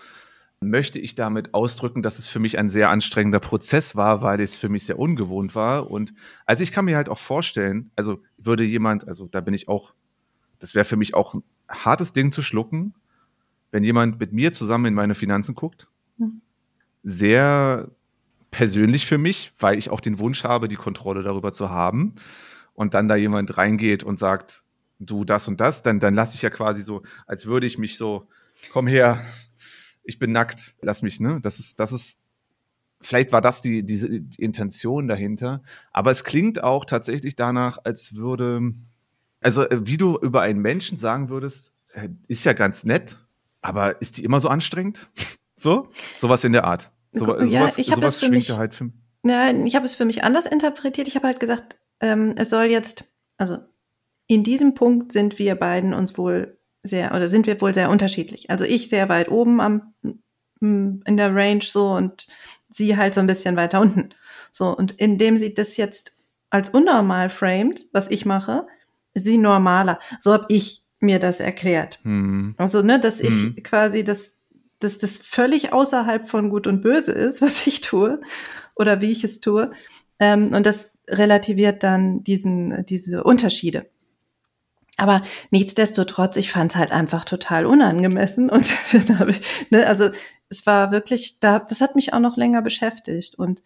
möchte 0.60 0.98
ich 0.98 1.14
damit 1.14 1.54
ausdrücken, 1.54 2.02
dass 2.02 2.18
es 2.18 2.28
für 2.28 2.40
mich 2.40 2.58
ein 2.58 2.68
sehr 2.68 2.90
anstrengender 2.90 3.40
Prozess 3.40 3.94
war, 3.94 4.22
weil 4.22 4.40
es 4.40 4.54
für 4.54 4.68
mich 4.68 4.86
sehr 4.86 4.98
ungewohnt 4.98 5.54
war. 5.54 5.90
Und 5.90 6.12
also 6.46 6.62
ich 6.62 6.72
kann 6.72 6.84
mir 6.84 6.96
halt 6.96 7.08
auch 7.08 7.18
vorstellen, 7.18 7.90
also 7.94 8.20
würde 8.38 8.64
jemand, 8.64 9.06
also 9.06 9.26
da 9.26 9.40
bin 9.40 9.54
ich 9.54 9.68
auch, 9.68 9.94
das 10.58 10.74
wäre 10.74 10.84
für 10.84 10.96
mich 10.96 11.14
auch 11.14 11.34
ein 11.34 11.42
hartes 11.68 12.12
Ding 12.12 12.32
zu 12.32 12.42
schlucken, 12.42 12.94
wenn 13.70 13.84
jemand 13.84 14.18
mit 14.18 14.32
mir 14.32 14.50
zusammen 14.50 14.86
in 14.86 14.94
meine 14.94 15.14
Finanzen 15.14 15.54
guckt. 15.54 15.86
Sehr 17.02 17.88
persönlich 18.50 19.06
für 19.06 19.18
mich, 19.18 19.52
weil 19.58 19.78
ich 19.78 19.90
auch 19.90 20.00
den 20.00 20.18
Wunsch 20.18 20.44
habe, 20.44 20.68
die 20.68 20.76
Kontrolle 20.76 21.22
darüber 21.22 21.52
zu 21.52 21.70
haben. 21.70 22.14
Und 22.74 22.94
dann 22.94 23.08
da 23.08 23.16
jemand 23.16 23.56
reingeht 23.56 24.04
und 24.04 24.18
sagt, 24.18 24.62
du 25.00 25.24
das 25.24 25.48
und 25.48 25.60
das, 25.60 25.82
dann, 25.82 26.00
dann 26.00 26.14
lasse 26.14 26.34
ich 26.34 26.42
ja 26.42 26.50
quasi 26.50 26.82
so, 26.82 27.02
als 27.26 27.46
würde 27.46 27.66
ich 27.66 27.78
mich 27.78 27.96
so, 27.96 28.28
komm 28.72 28.86
her, 28.86 29.24
ich 30.04 30.18
bin 30.18 30.32
nackt, 30.32 30.76
lass 30.80 31.02
mich, 31.02 31.20
ne? 31.20 31.40
Das 31.42 31.58
ist, 31.58 31.78
das 31.80 31.92
ist, 31.92 32.18
vielleicht 33.00 33.32
war 33.32 33.40
das 33.40 33.60
die, 33.60 33.84
diese 33.84 34.08
die 34.20 34.42
Intention 34.42 35.06
dahinter, 35.06 35.62
aber 35.92 36.10
es 36.10 36.24
klingt 36.24 36.62
auch 36.62 36.84
tatsächlich 36.84 37.36
danach, 37.36 37.78
als 37.84 38.16
würde, 38.16 38.74
also 39.40 39.68
äh, 39.68 39.86
wie 39.86 39.98
du 39.98 40.18
über 40.18 40.42
einen 40.42 40.60
Menschen 40.60 40.98
sagen 40.98 41.28
würdest, 41.28 41.74
äh, 41.92 42.08
ist 42.26 42.44
ja 42.44 42.54
ganz 42.54 42.84
nett, 42.84 43.18
aber 43.60 44.00
ist 44.00 44.16
die 44.16 44.24
immer 44.24 44.40
so 44.40 44.48
anstrengend? 44.48 45.08
So? 45.58 45.88
Sowas 46.18 46.44
in 46.44 46.52
der 46.52 46.64
Art. 46.64 46.90
So, 47.12 47.24
Ja, 47.26 47.46
sowas 47.46 47.78
ich 47.78 47.88
hab 47.90 47.96
sowas 47.96 48.14
es 48.14 48.20
für 48.20 48.28
mich- 48.30 48.48
ja 48.48 48.56
halt 48.56 48.74
für, 48.74 48.90
Nein, 49.22 49.66
ich 49.66 49.74
habe 49.74 49.84
es 49.84 49.94
für 49.94 50.04
mich 50.04 50.22
anders 50.24 50.46
interpretiert. 50.46 51.08
Ich 51.08 51.16
habe 51.16 51.26
halt 51.26 51.40
gesagt, 51.40 51.76
ähm, 52.00 52.34
es 52.36 52.50
soll 52.50 52.64
jetzt, 52.66 53.04
also 53.36 53.58
in 54.28 54.44
diesem 54.44 54.74
Punkt 54.74 55.12
sind 55.12 55.38
wir 55.38 55.54
beiden 55.56 55.92
uns 55.92 56.16
wohl 56.16 56.58
sehr, 56.84 57.12
oder 57.14 57.28
sind 57.28 57.46
wir 57.46 57.60
wohl 57.60 57.74
sehr 57.74 57.90
unterschiedlich. 57.90 58.50
Also 58.50 58.64
ich 58.64 58.88
sehr 58.88 59.08
weit 59.08 59.28
oben 59.30 59.60
am, 59.60 59.94
in 60.60 61.02
der 61.16 61.34
Range 61.34 61.62
so 61.62 61.92
und 61.92 62.26
sie 62.70 62.96
halt 62.96 63.14
so 63.14 63.20
ein 63.20 63.26
bisschen 63.26 63.56
weiter 63.56 63.80
unten. 63.80 64.10
So, 64.52 64.76
und 64.76 64.92
indem 64.92 65.38
sie 65.38 65.54
das 65.54 65.76
jetzt 65.76 66.16
als 66.50 66.68
unnormal 66.70 67.30
framed, 67.30 67.86
was 67.92 68.10
ich 68.10 68.24
mache, 68.26 68.66
sie 69.14 69.38
normaler. 69.38 69.98
So 70.20 70.32
habe 70.32 70.46
ich 70.48 70.82
mir 71.00 71.18
das 71.18 71.40
erklärt. 71.40 71.98
hm, 72.02 72.54
Also, 72.58 72.82
ne, 72.82 72.98
dass 72.98 73.20
ich 73.20 73.30
Mhm. 73.56 73.62
quasi 73.62 74.02
das, 74.04 74.37
dass 74.80 74.98
das 74.98 75.16
völlig 75.16 75.72
außerhalb 75.72 76.28
von 76.28 76.50
Gut 76.50 76.66
und 76.66 76.80
Böse 76.80 77.12
ist, 77.12 77.42
was 77.42 77.66
ich 77.66 77.80
tue 77.80 78.20
oder 78.74 79.00
wie 79.00 79.12
ich 79.12 79.24
es 79.24 79.40
tue. 79.40 79.70
Ähm, 80.20 80.52
und 80.54 80.66
das 80.66 80.92
relativiert 81.08 81.82
dann 81.82 82.22
diesen, 82.22 82.84
diese 82.86 83.24
Unterschiede. 83.24 83.86
Aber 84.96 85.22
nichtsdestotrotz, 85.50 86.36
ich 86.36 86.50
fand 86.50 86.72
es 86.72 86.76
halt 86.76 86.90
einfach 86.90 87.24
total 87.24 87.66
unangemessen. 87.66 88.50
Und 88.50 88.74
da 89.08 89.18
hab 89.20 89.28
ich, 89.28 89.40
ne, 89.70 89.86
also 89.86 90.10
es 90.48 90.66
war 90.66 90.90
wirklich, 90.90 91.38
da, 91.40 91.60
das 91.60 91.80
hat 91.80 91.94
mich 91.94 92.12
auch 92.12 92.20
noch 92.20 92.36
länger 92.36 92.62
beschäftigt. 92.62 93.36
Und 93.36 93.62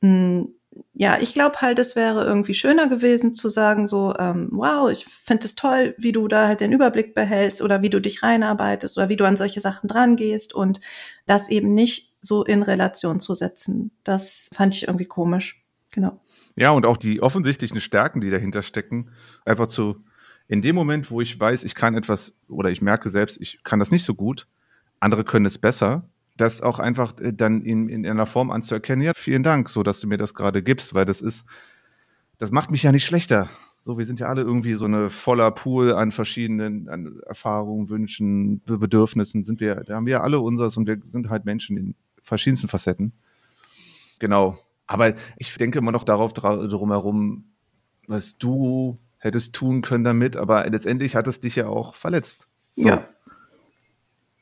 mh, 0.00 0.46
ja, 0.92 1.18
ich 1.20 1.34
glaube 1.34 1.60
halt, 1.60 1.78
es 1.78 1.96
wäre 1.96 2.24
irgendwie 2.24 2.54
schöner 2.54 2.88
gewesen 2.88 3.32
zu 3.32 3.48
sagen, 3.48 3.86
so, 3.86 4.14
ähm, 4.18 4.48
wow, 4.52 4.90
ich 4.90 5.06
finde 5.06 5.44
es 5.44 5.54
toll, 5.54 5.94
wie 5.98 6.12
du 6.12 6.28
da 6.28 6.48
halt 6.48 6.60
den 6.60 6.72
Überblick 6.72 7.14
behältst 7.14 7.62
oder 7.62 7.82
wie 7.82 7.90
du 7.90 8.00
dich 8.00 8.22
reinarbeitest 8.22 8.96
oder 8.96 9.08
wie 9.08 9.16
du 9.16 9.24
an 9.24 9.36
solche 9.36 9.60
Sachen 9.60 9.88
dran 9.88 10.16
gehst 10.16 10.54
und 10.54 10.80
das 11.26 11.48
eben 11.48 11.74
nicht 11.74 12.14
so 12.20 12.44
in 12.44 12.62
Relation 12.62 13.20
zu 13.20 13.34
setzen. 13.34 13.90
Das 14.02 14.50
fand 14.54 14.74
ich 14.74 14.88
irgendwie 14.88 15.06
komisch. 15.06 15.62
Genau. 15.90 16.20
Ja, 16.56 16.70
und 16.70 16.86
auch 16.86 16.96
die 16.96 17.22
offensichtlichen 17.22 17.80
Stärken, 17.80 18.20
die 18.20 18.30
dahinter 18.30 18.62
stecken, 18.62 19.10
einfach 19.44 19.66
zu, 19.66 20.04
in 20.48 20.62
dem 20.62 20.74
Moment, 20.74 21.10
wo 21.10 21.20
ich 21.20 21.38
weiß, 21.38 21.64
ich 21.64 21.74
kann 21.74 21.94
etwas 21.94 22.36
oder 22.48 22.70
ich 22.70 22.82
merke 22.82 23.10
selbst, 23.10 23.40
ich 23.40 23.62
kann 23.64 23.78
das 23.78 23.90
nicht 23.90 24.04
so 24.04 24.14
gut, 24.14 24.46
andere 25.00 25.24
können 25.24 25.46
es 25.46 25.58
besser, 25.58 26.08
das 26.36 26.60
auch 26.60 26.78
einfach 26.78 27.18
äh, 27.20 27.32
dann 27.32 27.62
in, 27.62 27.88
in 27.88 28.06
einer 28.06 28.26
Form 28.26 28.50
anzuerkennen, 28.50 29.04
ja, 29.04 29.12
vielen 29.14 29.42
Dank, 29.42 29.68
so 29.68 29.82
dass 29.82 30.00
du 30.00 30.06
mir 30.06 30.18
das 30.18 30.34
gerade 30.34 30.62
gibst, 30.62 30.94
weil 30.94 31.04
das 31.04 31.20
ist, 31.20 31.44
das 32.38 32.50
macht 32.50 32.70
mich 32.70 32.82
ja 32.82 32.92
nicht 32.92 33.04
schlechter. 33.04 33.48
So, 33.78 33.98
wir 33.98 34.06
sind 34.06 34.18
ja 34.18 34.28
alle 34.28 34.40
irgendwie 34.40 34.72
so 34.72 34.86
eine 34.86 35.10
voller 35.10 35.50
Pool 35.50 35.92
an 35.92 36.10
verschiedenen 36.10 36.88
an 36.88 37.20
Erfahrungen, 37.26 37.90
Wünschen, 37.90 38.60
Be- 38.60 38.78
Bedürfnissen, 38.78 39.44
sind 39.44 39.60
wir, 39.60 39.76
da 39.76 39.96
haben 39.96 40.06
wir 40.06 40.22
alle 40.22 40.40
unseres 40.40 40.76
und 40.76 40.86
wir 40.86 41.00
sind 41.06 41.28
halt 41.28 41.44
Menschen 41.44 41.76
in 41.76 41.94
verschiedensten 42.22 42.68
Facetten. 42.68 43.12
Genau. 44.18 44.58
Aber 44.86 45.14
ich 45.36 45.54
denke 45.56 45.78
immer 45.78 45.92
noch 45.92 46.04
darauf 46.04 46.32
drumherum, 46.32 47.44
was 48.06 48.38
du 48.38 48.98
hättest 49.18 49.54
tun 49.54 49.82
können 49.82 50.04
damit, 50.04 50.36
aber 50.36 50.68
letztendlich 50.68 51.14
hat 51.14 51.26
es 51.26 51.40
dich 51.40 51.56
ja 51.56 51.66
auch 51.66 51.94
verletzt. 51.94 52.48
So. 52.72 52.88
Ja. 52.88 53.08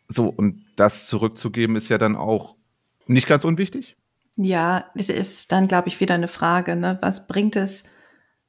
So, 0.08 0.28
und 0.28 0.64
das 0.76 1.06
zurückzugeben 1.06 1.76
ist 1.76 1.88
ja 1.88 1.98
dann 1.98 2.16
auch 2.16 2.56
nicht 3.06 3.26
ganz 3.26 3.44
unwichtig. 3.44 3.96
Ja, 4.36 4.86
es 4.94 5.08
ist 5.08 5.52
dann, 5.52 5.68
glaube 5.68 5.88
ich, 5.88 6.00
wieder 6.00 6.14
eine 6.14 6.28
Frage, 6.28 6.76
ne? 6.76 6.98
Was 7.02 7.26
bringt 7.26 7.56
es, 7.56 7.84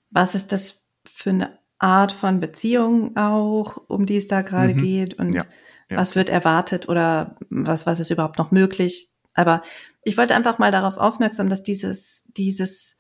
was 0.10 0.36
ist 0.36 0.52
das 0.52 0.88
für 1.06 1.32
eine 1.32 1.60
Art 1.80 2.14
von 2.14 2.40
Beziehung 2.40 3.18
auch, 3.18 3.78
um 3.90 4.06
die 4.06 4.18
es 4.18 4.28
da 4.28 4.42
gerade 4.42 4.74
Mhm. 4.74 4.78
geht 4.78 5.14
und 5.16 5.36
Ja, 5.36 5.44
ja. 5.90 5.98
was 5.98 6.16
wird 6.16 6.30
erwartet 6.30 6.88
oder 6.88 7.36
was, 7.50 7.86
was 7.86 8.00
ist 8.00 8.12
überhaupt 8.12 8.38
noch 8.38 8.52
möglich? 8.52 9.10
Aber 9.34 9.64
ich 10.04 10.18
wollte 10.18 10.36
einfach 10.36 10.60
mal 10.60 10.72
darauf 10.72 10.96
aufmerksam, 10.98 11.50
dass 11.50 11.64
dieses, 11.64 12.26
dieses 12.38 12.98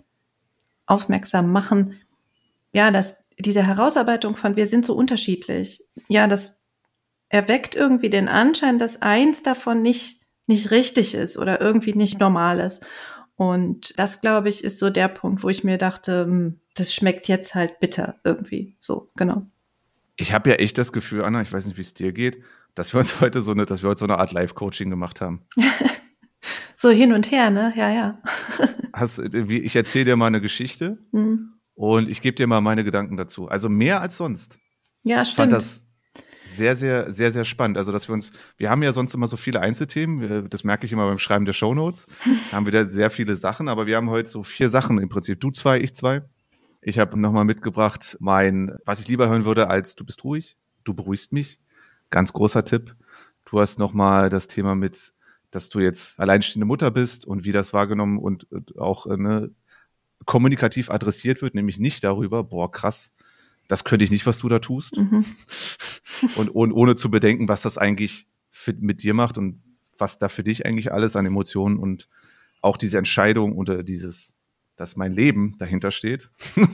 aufmerksam 0.85 1.51
machen, 1.51 1.99
ja, 2.73 2.91
dass 2.91 3.23
diese 3.39 3.65
Herausarbeitung 3.65 4.35
von 4.35 4.55
wir 4.55 4.67
sind 4.67 4.85
so 4.85 4.95
unterschiedlich, 4.95 5.83
ja, 6.09 6.27
das 6.27 6.62
erweckt 7.33 7.75
irgendwie 7.75 8.09
den 8.09 8.29
Anschein, 8.29 8.79
dass 8.79 9.01
eins 9.01 9.43
davon 9.43 9.81
nicht, 9.81 10.21
nicht 10.47 10.71
richtig 10.71 11.13
ist 11.15 11.37
oder 11.37 11.59
irgendwie 11.59 11.93
nicht 11.93 12.19
normal 12.19 12.59
ist. 12.59 12.85
Und 13.35 13.97
das, 13.97 14.21
glaube 14.21 14.49
ich, 14.49 14.63
ist 14.63 14.77
so 14.79 14.89
der 14.89 15.07
Punkt, 15.07 15.43
wo 15.43 15.49
ich 15.49 15.63
mir 15.63 15.77
dachte, 15.77 16.25
hm, 16.25 16.59
das 16.75 16.93
schmeckt 16.93 17.27
jetzt 17.27 17.55
halt 17.55 17.79
bitter 17.79 18.15
irgendwie. 18.23 18.75
So, 18.79 19.09
genau. 19.15 19.47
Ich 20.15 20.31
habe 20.33 20.51
ja 20.51 20.55
echt 20.57 20.77
das 20.77 20.93
Gefühl, 20.93 21.23
Anna, 21.23 21.41
ich 21.41 21.51
weiß 21.51 21.65
nicht, 21.65 21.77
wie 21.77 21.81
es 21.81 21.93
dir 21.95 22.11
geht, 22.13 22.41
dass 22.75 22.93
wir 22.93 22.99
uns 22.99 23.19
heute 23.21 23.41
so 23.41 23.51
eine, 23.51 23.65
dass 23.65 23.81
wir 23.83 23.89
heute 23.89 23.99
so 23.99 24.05
eine 24.05 24.19
Art 24.19 24.31
Live-Coaching 24.31 24.89
gemacht 24.89 25.19
haben. 25.21 25.41
So 26.75 26.89
hin 26.89 27.13
und 27.13 27.31
her, 27.31 27.49
ne? 27.49 27.71
Ja, 27.77 27.89
ja. 27.89 28.21
Hast, 28.93 29.21
wie- 29.33 29.61
ich 29.61 29.73
erzähle 29.75 30.03
dir 30.05 30.15
mal 30.17 30.27
eine 30.27 30.41
Geschichte 30.41 30.97
Hm. 31.13 31.53
und 31.75 32.09
ich 32.09 32.21
gebe 32.21 32.35
dir 32.35 32.45
mal 32.45 32.59
meine 32.59 32.83
Gedanken 32.83 33.15
dazu. 33.15 33.47
Also 33.47 33.69
mehr 33.69 34.01
als 34.01 34.17
sonst. 34.17 34.59
Ja, 35.03 35.21
Ich 35.21 35.29
fand 35.29 35.51
stimmt. 35.51 35.53
das 35.53 35.87
sehr, 36.53 36.75
sehr, 36.75 37.11
sehr, 37.11 37.31
sehr 37.31 37.45
spannend. 37.45 37.77
Also, 37.77 37.91
dass 37.91 38.07
wir 38.07 38.13
uns, 38.13 38.31
wir 38.57 38.69
haben 38.69 38.83
ja 38.83 38.93
sonst 38.93 39.13
immer 39.13 39.27
so 39.27 39.37
viele 39.37 39.59
Einzelthemen, 39.59 40.49
das 40.49 40.63
merke 40.63 40.85
ich 40.85 40.91
immer 40.91 41.07
beim 41.07 41.19
Schreiben 41.19 41.45
der 41.45 41.53
Shownotes. 41.53 42.07
Da 42.51 42.57
haben 42.57 42.65
wir 42.65 42.71
da 42.71 42.87
sehr 42.87 43.09
viele 43.09 43.35
Sachen, 43.35 43.67
aber 43.67 43.85
wir 43.87 43.95
haben 43.97 44.09
heute 44.09 44.29
so 44.29 44.43
vier 44.43 44.69
Sachen 44.69 44.99
im 44.99 45.09
Prinzip. 45.09 45.39
Du 45.39 45.51
zwei, 45.51 45.79
ich 45.79 45.95
zwei. 45.95 46.21
Ich 46.81 46.99
habe 46.99 47.19
nochmal 47.19 47.45
mitgebracht, 47.45 48.17
mein, 48.19 48.75
was 48.85 48.99
ich 48.99 49.07
lieber 49.07 49.29
hören 49.29 49.45
würde, 49.45 49.69
als 49.69 49.95
du 49.95 50.05
bist 50.05 50.23
ruhig, 50.23 50.57
du 50.83 50.93
beruhigst 50.93 51.31
mich. 51.31 51.59
Ganz 52.09 52.33
großer 52.33 52.65
Tipp. 52.65 52.95
Du 53.45 53.59
hast 53.59 53.79
nochmal 53.79 54.29
das 54.29 54.47
Thema 54.47 54.75
mit, 54.75 55.13
dass 55.51 55.69
du 55.69 55.79
jetzt 55.79 56.19
alleinstehende 56.19 56.65
Mutter 56.65 56.91
bist 56.91 57.25
und 57.25 57.45
wie 57.45 57.51
das 57.51 57.73
wahrgenommen 57.73 58.17
und 58.19 58.51
und 58.51 58.77
auch 58.77 59.07
äh, 59.07 59.17
ne, 59.17 59.51
kommunikativ 60.25 60.89
adressiert 60.89 61.41
wird, 61.41 61.55
nämlich 61.55 61.79
nicht 61.79 62.03
darüber, 62.03 62.43
boah, 62.43 62.71
krass, 62.71 63.11
das 63.67 63.83
könnte 63.83 64.05
ich 64.05 64.11
nicht, 64.11 64.25
was 64.25 64.39
du 64.39 64.49
da 64.49 64.59
tust 64.59 64.97
Mhm. 64.97 65.25
und, 66.35 66.49
und 66.49 66.71
ohne 66.71 66.95
zu 66.95 67.09
bedenken, 67.09 67.47
was 67.47 67.61
das 67.61 67.77
eigentlich 67.77 68.27
für, 68.51 68.73
mit 68.73 69.03
dir 69.03 69.13
macht 69.13 69.37
und 69.37 69.61
was 69.97 70.17
da 70.17 70.29
für 70.29 70.43
dich 70.43 70.65
eigentlich 70.65 70.91
alles 70.91 71.15
an 71.15 71.25
Emotionen 71.25 71.77
und 71.77 72.07
auch 72.61 72.77
diese 72.77 72.97
Entscheidung 72.97 73.57
oder 73.57 73.83
dieses, 73.83 74.35
dass 74.75 74.95
mein 74.95 75.11
Leben 75.11 75.57
dahinter 75.59 75.91
steht. 75.91 76.29
du 76.55 76.67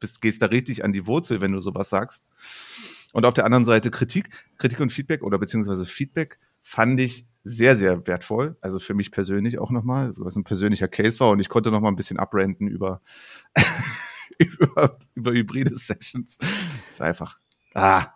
bist, 0.00 0.20
gehst 0.20 0.42
da 0.42 0.46
richtig 0.46 0.84
an 0.84 0.92
die 0.92 1.06
Wurzel, 1.06 1.40
wenn 1.40 1.52
du 1.52 1.60
sowas 1.60 1.88
sagst. 1.88 2.28
Und 3.12 3.24
auf 3.26 3.34
der 3.34 3.44
anderen 3.44 3.64
Seite 3.64 3.90
Kritik, 3.90 4.28
Kritik 4.58 4.80
und 4.80 4.92
Feedback 4.92 5.22
oder 5.22 5.38
beziehungsweise 5.38 5.84
Feedback 5.84 6.38
fand 6.62 6.98
ich 6.98 7.26
sehr, 7.44 7.76
sehr 7.76 8.06
wertvoll. 8.06 8.56
Also 8.60 8.78
für 8.78 8.94
mich 8.94 9.12
persönlich 9.12 9.58
auch 9.58 9.70
nochmal, 9.70 10.12
was 10.16 10.36
ein 10.36 10.44
persönlicher 10.44 10.88
Case 10.88 11.20
war 11.20 11.30
und 11.30 11.40
ich 11.40 11.48
konnte 11.48 11.70
nochmal 11.70 11.92
ein 11.92 11.96
bisschen 11.96 12.18
abrenten 12.18 12.66
über, 12.66 13.02
über, 14.38 14.98
über 15.14 15.32
hybride 15.32 15.74
Sessions. 15.74 16.38
Das 16.38 16.48
ist 16.92 17.00
einfach, 17.00 17.38
ah, 17.74 18.06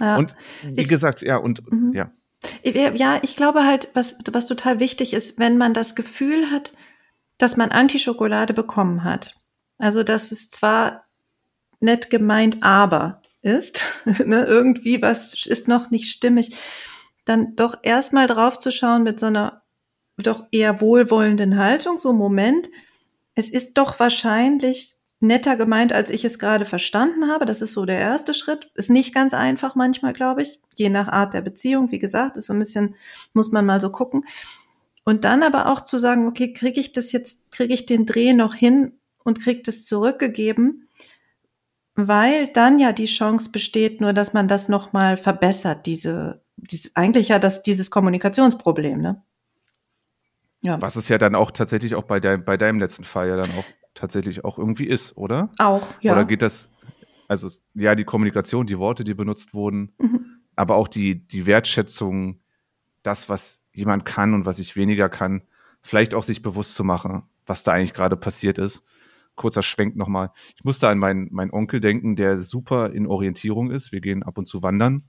Ja. 0.00 0.16
und 0.16 0.36
wie 0.62 0.82
Ich- 0.82 0.88
gesagt, 0.88 1.22
ja, 1.22 1.36
und 1.36 1.70
Mhm. 1.70 1.92
ja. 1.94 2.10
Ja, 2.64 3.20
ich 3.22 3.36
glaube 3.36 3.64
halt, 3.64 3.88
was, 3.94 4.16
was 4.32 4.46
total 4.46 4.80
wichtig 4.80 5.12
ist, 5.14 5.38
wenn 5.38 5.56
man 5.58 5.74
das 5.74 5.94
Gefühl 5.94 6.50
hat, 6.50 6.72
dass 7.38 7.56
man 7.56 7.70
Antischokolade 7.70 8.52
bekommen 8.52 9.04
hat. 9.04 9.36
Also, 9.78 10.02
dass 10.02 10.32
es 10.32 10.50
zwar 10.50 11.04
nett 11.80 12.10
gemeint, 12.10 12.62
aber 12.62 13.22
ist, 13.42 13.84
ne, 14.26 14.44
irgendwie 14.44 15.02
was 15.02 15.46
ist 15.46 15.68
noch 15.68 15.90
nicht 15.90 16.10
stimmig, 16.12 16.56
dann 17.24 17.54
doch 17.54 17.76
erstmal 17.82 18.26
drauf 18.26 18.58
zu 18.58 18.72
schauen 18.72 19.04
mit 19.04 19.20
so 19.20 19.26
einer 19.26 19.62
doch 20.18 20.44
eher 20.50 20.80
wohlwollenden 20.80 21.56
Haltung, 21.58 21.98
so 21.98 22.12
Moment, 22.12 22.68
es 23.34 23.48
ist 23.48 23.74
doch 23.78 23.98
wahrscheinlich 24.00 24.94
netter 25.22 25.56
gemeint, 25.56 25.92
als 25.92 26.10
ich 26.10 26.24
es 26.24 26.38
gerade 26.38 26.64
verstanden 26.64 27.30
habe. 27.30 27.46
Das 27.46 27.62
ist 27.62 27.72
so 27.72 27.86
der 27.86 27.98
erste 27.98 28.34
Schritt. 28.34 28.70
Ist 28.74 28.90
nicht 28.90 29.14
ganz 29.14 29.32
einfach 29.32 29.74
manchmal, 29.74 30.12
glaube 30.12 30.42
ich, 30.42 30.60
je 30.74 30.88
nach 30.88 31.08
Art 31.08 31.32
der 31.32 31.40
Beziehung. 31.40 31.90
Wie 31.90 31.98
gesagt, 31.98 32.36
ist 32.36 32.46
so 32.46 32.52
ein 32.52 32.58
bisschen, 32.58 32.96
muss 33.32 33.52
man 33.52 33.64
mal 33.64 33.80
so 33.80 33.90
gucken. 33.90 34.24
Und 35.04 35.24
dann 35.24 35.42
aber 35.42 35.66
auch 35.66 35.80
zu 35.80 35.98
sagen, 35.98 36.26
okay, 36.26 36.52
kriege 36.52 36.80
ich 36.80 36.92
das 36.92 37.12
jetzt, 37.12 37.52
kriege 37.52 37.74
ich 37.74 37.86
den 37.86 38.06
Dreh 38.06 38.34
noch 38.34 38.54
hin 38.54 38.92
und 39.24 39.40
kriege 39.40 39.62
das 39.62 39.84
zurückgegeben, 39.84 40.88
weil 41.94 42.48
dann 42.48 42.78
ja 42.78 42.92
die 42.92 43.06
Chance 43.06 43.50
besteht, 43.50 44.00
nur 44.00 44.12
dass 44.12 44.32
man 44.32 44.48
das 44.48 44.68
nochmal 44.68 45.16
verbessert, 45.16 45.86
diese, 45.86 46.42
dies, 46.56 46.92
eigentlich 46.94 47.28
ja 47.28 47.38
das, 47.38 47.62
dieses 47.62 47.90
Kommunikationsproblem, 47.90 49.00
ne? 49.00 49.22
Ja. 50.64 50.80
Was 50.80 50.94
es 50.94 51.08
ja 51.08 51.18
dann 51.18 51.34
auch 51.34 51.50
tatsächlich 51.50 51.96
auch 51.96 52.04
bei, 52.04 52.20
dein, 52.20 52.44
bei 52.44 52.56
deinem 52.56 52.78
letzten 52.78 53.02
Fall 53.02 53.28
ja 53.28 53.36
dann 53.36 53.50
auch 53.58 53.64
tatsächlich 53.94 54.44
auch 54.44 54.58
irgendwie 54.58 54.86
ist, 54.86 55.16
oder? 55.16 55.50
Auch, 55.58 55.86
ja. 56.00 56.12
Oder 56.12 56.24
geht 56.24 56.42
das, 56.42 56.70
also 57.28 57.48
ja, 57.74 57.94
die 57.94 58.04
Kommunikation, 58.04 58.66
die 58.66 58.78
Worte, 58.78 59.04
die 59.04 59.14
benutzt 59.14 59.54
wurden, 59.54 59.92
Mhm. 59.98 60.40
aber 60.56 60.76
auch 60.76 60.88
die, 60.88 61.26
die 61.26 61.46
Wertschätzung, 61.46 62.40
das, 63.02 63.28
was 63.28 63.62
jemand 63.72 64.04
kann 64.04 64.34
und 64.34 64.46
was 64.46 64.58
ich 64.58 64.76
weniger 64.76 65.08
kann, 65.08 65.42
vielleicht 65.80 66.14
auch 66.14 66.24
sich 66.24 66.42
bewusst 66.42 66.74
zu 66.74 66.84
machen, 66.84 67.22
was 67.46 67.64
da 67.64 67.72
eigentlich 67.72 67.94
gerade 67.94 68.16
passiert 68.16 68.58
ist. 68.58 68.84
Kurzer 69.34 69.62
Schwenk 69.62 69.96
nochmal. 69.96 70.30
Ich 70.56 70.62
musste 70.62 70.88
an 70.88 70.98
meinen, 70.98 71.28
meinen 71.32 71.50
Onkel 71.50 71.80
denken, 71.80 72.16
der 72.16 72.40
super 72.40 72.90
in 72.92 73.06
Orientierung 73.06 73.70
ist. 73.70 73.90
Wir 73.90 74.00
gehen 74.02 74.22
ab 74.22 74.36
und 74.36 74.46
zu 74.46 74.62
wandern. 74.62 75.04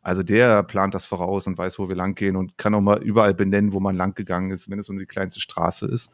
Also 0.00 0.22
der 0.22 0.62
plant 0.62 0.94
das 0.94 1.04
voraus 1.04 1.46
und 1.46 1.58
weiß, 1.58 1.78
wo 1.78 1.88
wir 1.88 1.94
lang 1.96 2.14
gehen 2.14 2.34
und 2.36 2.56
kann 2.56 2.74
auch 2.74 2.80
mal 2.80 3.02
überall 3.02 3.34
benennen, 3.34 3.74
wo 3.74 3.80
man 3.80 3.94
lang 3.94 4.14
gegangen 4.14 4.50
ist, 4.52 4.70
wenn 4.70 4.78
es 4.78 4.88
um 4.88 4.98
die 4.98 5.04
kleinste 5.06 5.40
Straße 5.40 5.86
ist. 5.86 6.10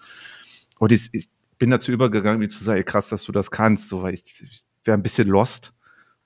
Und 0.79 0.91
ich, 0.91 1.11
ich 1.13 1.31
bin 1.59 1.71
dazu 1.71 1.93
übergegangen, 1.93 2.39
mir 2.39 2.49
zu 2.49 2.63
sagen, 2.63 2.79
ey, 2.79 2.85
krass, 2.85 3.09
dass 3.09 3.25
du 3.25 3.33
das 3.33 3.51
kannst, 3.51 3.89
so, 3.89 4.03
weil 4.03 4.15
ich, 4.15 4.23
ich 4.41 4.65
wäre 4.85 4.97
ein 4.97 5.03
bisschen 5.03 5.29
lost, 5.29 5.73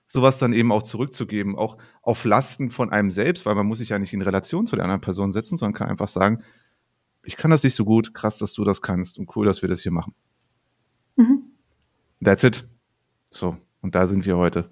sowas 0.07 0.39
dann 0.39 0.53
eben 0.53 0.72
auch 0.72 0.83
zurückzugeben, 0.83 1.57
auch 1.57 1.79
auf 2.03 2.24
Lasten 2.24 2.70
von 2.70 2.91
einem 2.91 3.11
selbst, 3.11 3.47
weil 3.47 3.55
man 3.55 3.66
muss 3.66 3.79
sich 3.79 3.91
ja 3.91 3.99
nicht 3.99 4.12
in 4.12 4.22
Relation 4.22 4.66
zu 4.66 4.76
der 4.76 4.85
anderen 4.85 5.03
Person 5.03 5.33
setzen, 5.33 5.57
sondern 5.57 5.74
kann 5.74 5.89
einfach 5.89 6.09
sagen, 6.09 6.43
ich 7.22 7.37
kann 7.37 7.51
das 7.51 7.62
nicht 7.62 7.74
so 7.74 7.85
gut, 7.85 8.14
krass, 8.14 8.39
dass 8.39 8.55
du 8.55 8.64
das 8.64 8.81
kannst 8.81 9.18
und 9.18 9.35
cool, 9.37 9.45
dass 9.45 9.61
wir 9.61 9.68
das 9.68 9.83
hier 9.83 9.93
machen. 9.93 10.14
Mhm. 11.16 11.43
That's 12.24 12.43
it. 12.43 12.66
So, 13.29 13.59
und 13.83 13.95
da 13.95 14.07
sind 14.07 14.24
wir 14.24 14.37
heute. 14.37 14.70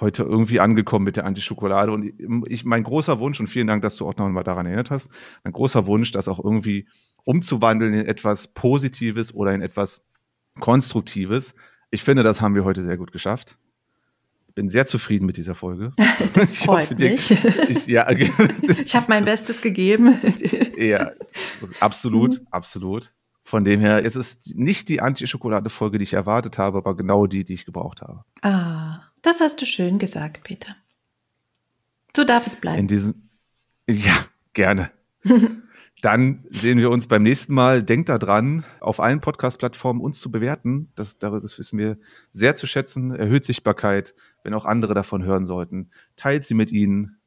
Heute 0.00 0.24
irgendwie 0.24 0.58
angekommen 0.58 1.04
mit 1.04 1.16
der 1.16 1.26
Antischokolade. 1.26 1.92
Und 1.92 2.12
ich, 2.48 2.64
mein 2.64 2.82
großer 2.82 3.20
Wunsch, 3.20 3.38
und 3.38 3.46
vielen 3.46 3.68
Dank, 3.68 3.82
dass 3.82 3.96
du 3.96 4.06
auch 4.06 4.16
noch 4.16 4.28
mal 4.28 4.42
daran 4.42 4.66
erinnert 4.66 4.90
hast, 4.90 5.10
mein 5.44 5.52
großer 5.52 5.86
Wunsch, 5.86 6.10
das 6.10 6.28
auch 6.28 6.42
irgendwie 6.42 6.88
umzuwandeln 7.24 7.94
in 7.94 8.06
etwas 8.06 8.48
Positives 8.48 9.34
oder 9.34 9.54
in 9.54 9.62
etwas 9.62 10.04
Konstruktives. 10.60 11.54
Ich 11.90 12.02
finde, 12.02 12.22
das 12.22 12.40
haben 12.40 12.54
wir 12.54 12.64
heute 12.64 12.82
sehr 12.82 12.96
gut 12.96 13.12
geschafft. 13.12 13.56
Bin 14.54 14.68
sehr 14.68 14.84
zufrieden 14.84 15.24
mit 15.26 15.36
dieser 15.38 15.54
Folge. 15.54 15.92
Das 16.34 16.50
Ich 16.52 16.58
freut 16.60 16.84
hoffe, 16.90 16.94
dir- 16.94 17.10
mich. 17.12 17.30
Ich, 17.70 17.86
ja, 17.86 18.08
Ich 18.84 18.94
habe 18.94 19.06
mein 19.08 19.24
Bestes 19.24 19.60
gegeben. 19.62 20.20
Ja, 20.76 21.12
absolut, 21.80 22.40
Mhm. 22.40 22.46
absolut. 22.50 23.12
Von 23.44 23.64
dem 23.64 23.80
her, 23.80 24.04
es 24.04 24.14
ist 24.16 24.54
nicht 24.56 24.88
die 24.88 25.00
Anti-Schokolade-Folge, 25.00 25.98
die 25.98 26.04
ich 26.04 26.12
erwartet 26.14 26.58
habe, 26.58 26.78
aber 26.78 26.96
genau 26.96 27.26
die, 27.26 27.44
die 27.44 27.54
ich 27.54 27.64
gebraucht 27.64 28.00
habe. 28.02 28.24
Ah, 28.42 29.02
das 29.22 29.40
hast 29.40 29.60
du 29.60 29.66
schön 29.66 29.98
gesagt, 29.98 30.42
Peter. 30.44 30.76
So 32.16 32.24
darf 32.24 32.46
es 32.46 32.54
In 32.54 32.60
bleiben. 32.60 32.88
diesem, 32.88 33.28
ja, 33.88 34.14
gerne. 34.52 34.90
Dann 36.02 36.44
sehen 36.50 36.80
wir 36.80 36.90
uns 36.90 37.06
beim 37.06 37.22
nächsten 37.22 37.54
Mal. 37.54 37.84
Denkt 37.84 38.08
daran, 38.08 38.64
auf 38.80 38.98
allen 38.98 39.20
Podcast-Plattformen 39.20 40.00
uns 40.00 40.18
zu 40.18 40.32
bewerten. 40.32 40.90
Das, 40.96 41.20
das 41.20 41.58
wissen 41.60 41.78
wir 41.78 41.96
sehr 42.32 42.56
zu 42.56 42.66
schätzen. 42.66 43.14
Erhöht 43.14 43.44
Sichtbarkeit, 43.44 44.12
wenn 44.42 44.52
auch 44.52 44.64
andere 44.64 44.94
davon 44.94 45.22
hören 45.22 45.46
sollten. 45.46 45.90
Teilt 46.16 46.44
sie 46.44 46.54
mit 46.54 46.72
ihnen. 46.72 47.18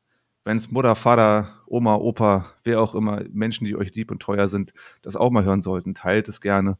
Wenn 0.44 0.58
es 0.58 0.72
Mutter, 0.72 0.94
Vater, 0.96 1.54
Oma, 1.68 1.96
Opa, 1.96 2.52
wer 2.66 2.82
auch 2.82 2.96
immer, 2.96 3.24
Menschen, 3.32 3.64
die 3.64 3.78
euch 3.78 3.96
lieb 3.96 4.12
und 4.12 4.22
teuer 4.22 4.50
sind, 4.50 4.74
das 5.02 5.16
auch 5.16 5.32
mal 5.32 5.46
hören 5.46 5.62
sollten, 5.62 5.96
teilt 5.96 6.28
es 6.28 6.42
gerne, 6.42 6.78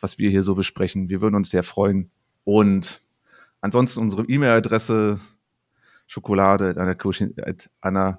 was 0.00 0.18
wir 0.18 0.30
hier 0.30 0.42
so 0.42 0.54
besprechen. 0.54 1.10
Wir 1.10 1.20
würden 1.20 1.34
uns 1.34 1.50
sehr 1.50 1.62
freuen. 1.62 2.10
Und 2.44 3.02
ansonsten 3.60 4.00
unsere 4.00 4.24
E-Mail-Adresse 4.24 5.20
Schokolade 6.06 6.74
at 6.78 7.70
Anna 7.82 8.18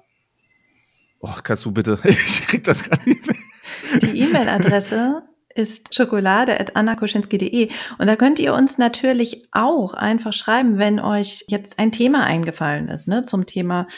Oh, 1.20 1.34
kannst 1.42 1.64
du 1.64 1.72
bitte? 1.72 1.98
Ich 2.04 2.46
krieg 2.46 2.64
das 2.64 2.88
gar 2.88 2.98
nicht 3.04 3.26
mehr. 3.26 3.36
Die 4.02 4.20
E-Mail-Adresse 4.20 5.22
ist 5.54 5.94
schokolade.annakoschinski.de 5.94 7.70
und 7.98 8.06
da 8.06 8.16
könnt 8.16 8.38
ihr 8.38 8.54
uns 8.54 8.78
natürlich 8.78 9.48
auch 9.52 9.94
einfach 9.94 10.32
schreiben, 10.32 10.78
wenn 10.78 11.00
euch 11.00 11.44
jetzt 11.48 11.78
ein 11.78 11.92
Thema 11.92 12.24
eingefallen 12.24 12.88
ist, 12.88 13.08
ne, 13.08 13.22
zum 13.22 13.46
Thema, 13.46 13.88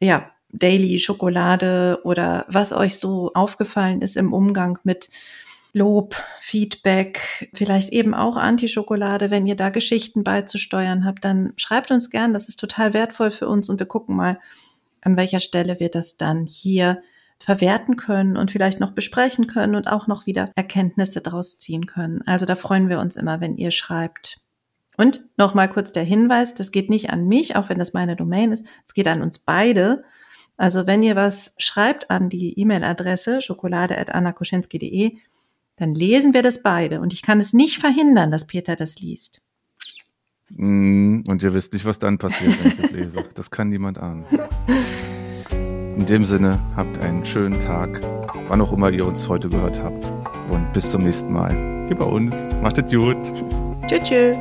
ja, 0.00 0.30
Daily 0.52 0.98
Schokolade 0.98 2.00
oder 2.04 2.44
was 2.48 2.72
euch 2.72 2.98
so 2.98 3.30
aufgefallen 3.34 4.02
ist 4.02 4.16
im 4.16 4.32
Umgang 4.32 4.78
mit 4.82 5.10
Lob, 5.72 6.16
Feedback, 6.40 7.48
vielleicht 7.54 7.90
eben 7.90 8.14
auch 8.14 8.36
Anti-Schokolade. 8.36 9.30
Wenn 9.30 9.46
ihr 9.46 9.54
da 9.54 9.70
Geschichten 9.70 10.24
beizusteuern 10.24 11.04
habt, 11.04 11.24
dann 11.24 11.52
schreibt 11.56 11.92
uns 11.92 12.10
gern. 12.10 12.32
Das 12.32 12.48
ist 12.48 12.58
total 12.58 12.92
wertvoll 12.92 13.30
für 13.30 13.48
uns 13.48 13.68
und 13.68 13.78
wir 13.78 13.86
gucken 13.86 14.16
mal, 14.16 14.40
an 15.02 15.16
welcher 15.16 15.40
Stelle 15.40 15.80
wir 15.80 15.90
das 15.90 16.16
dann 16.16 16.46
hier 16.46 17.02
verwerten 17.38 17.96
können 17.96 18.36
und 18.36 18.50
vielleicht 18.50 18.80
noch 18.80 18.90
besprechen 18.90 19.46
können 19.46 19.74
und 19.74 19.88
auch 19.88 20.06
noch 20.06 20.26
wieder 20.26 20.50
Erkenntnisse 20.56 21.22
daraus 21.22 21.56
ziehen 21.56 21.86
können. 21.86 22.22
Also 22.26 22.44
da 22.44 22.54
freuen 22.54 22.88
wir 22.88 23.00
uns 23.00 23.16
immer, 23.16 23.40
wenn 23.40 23.56
ihr 23.56 23.70
schreibt. 23.70 24.40
Und 24.98 25.24
nochmal 25.38 25.70
kurz 25.70 25.92
der 25.92 26.04
Hinweis, 26.04 26.54
das 26.54 26.70
geht 26.70 26.90
nicht 26.90 27.08
an 27.08 27.26
mich, 27.26 27.56
auch 27.56 27.70
wenn 27.70 27.78
das 27.78 27.94
meine 27.94 28.16
Domain 28.16 28.52
ist, 28.52 28.66
es 28.84 28.92
geht 28.92 29.08
an 29.08 29.22
uns 29.22 29.38
beide. 29.38 30.04
Also 30.58 30.86
wenn 30.86 31.02
ihr 31.02 31.16
was 31.16 31.54
schreibt 31.56 32.10
an 32.10 32.28
die 32.28 32.58
E-Mail-Adresse 32.60 33.40
schokolade.annakoschinski.de, 33.40 35.16
dann 35.76 35.94
lesen 35.94 36.34
wir 36.34 36.42
das 36.42 36.62
beide. 36.62 37.00
Und 37.00 37.14
ich 37.14 37.22
kann 37.22 37.40
es 37.40 37.54
nicht 37.54 37.78
verhindern, 37.78 38.30
dass 38.30 38.46
Peter 38.46 38.76
das 38.76 39.00
liest. 39.00 39.40
Mm, 40.50 41.22
und 41.28 41.42
ihr 41.42 41.54
wisst 41.54 41.72
nicht, 41.72 41.84
was 41.84 41.98
dann 41.98 42.18
passiert, 42.18 42.62
wenn 42.62 42.72
ich 42.72 42.80
das 42.80 42.90
lese. 42.90 43.24
Das 43.34 43.50
kann 43.50 43.68
niemand 43.68 43.98
ahnen. 43.98 44.24
In 45.96 46.06
dem 46.06 46.24
Sinne, 46.24 46.58
habt 46.76 46.98
einen 47.02 47.24
schönen 47.24 47.58
Tag, 47.58 48.00
wann 48.48 48.60
auch 48.60 48.72
immer 48.72 48.90
ihr 48.90 49.06
uns 49.06 49.28
heute 49.28 49.48
gehört 49.48 49.82
habt. 49.82 50.12
Und 50.50 50.72
bis 50.72 50.90
zum 50.90 51.02
nächsten 51.02 51.32
Mal. 51.32 51.86
Hier 51.86 51.96
bei 51.96 52.06
uns. 52.06 52.50
Macht 52.62 52.78
es 52.78 52.90
gut. 52.90 53.32
Tschüss. 53.86 54.02
tschüss. 54.04 54.36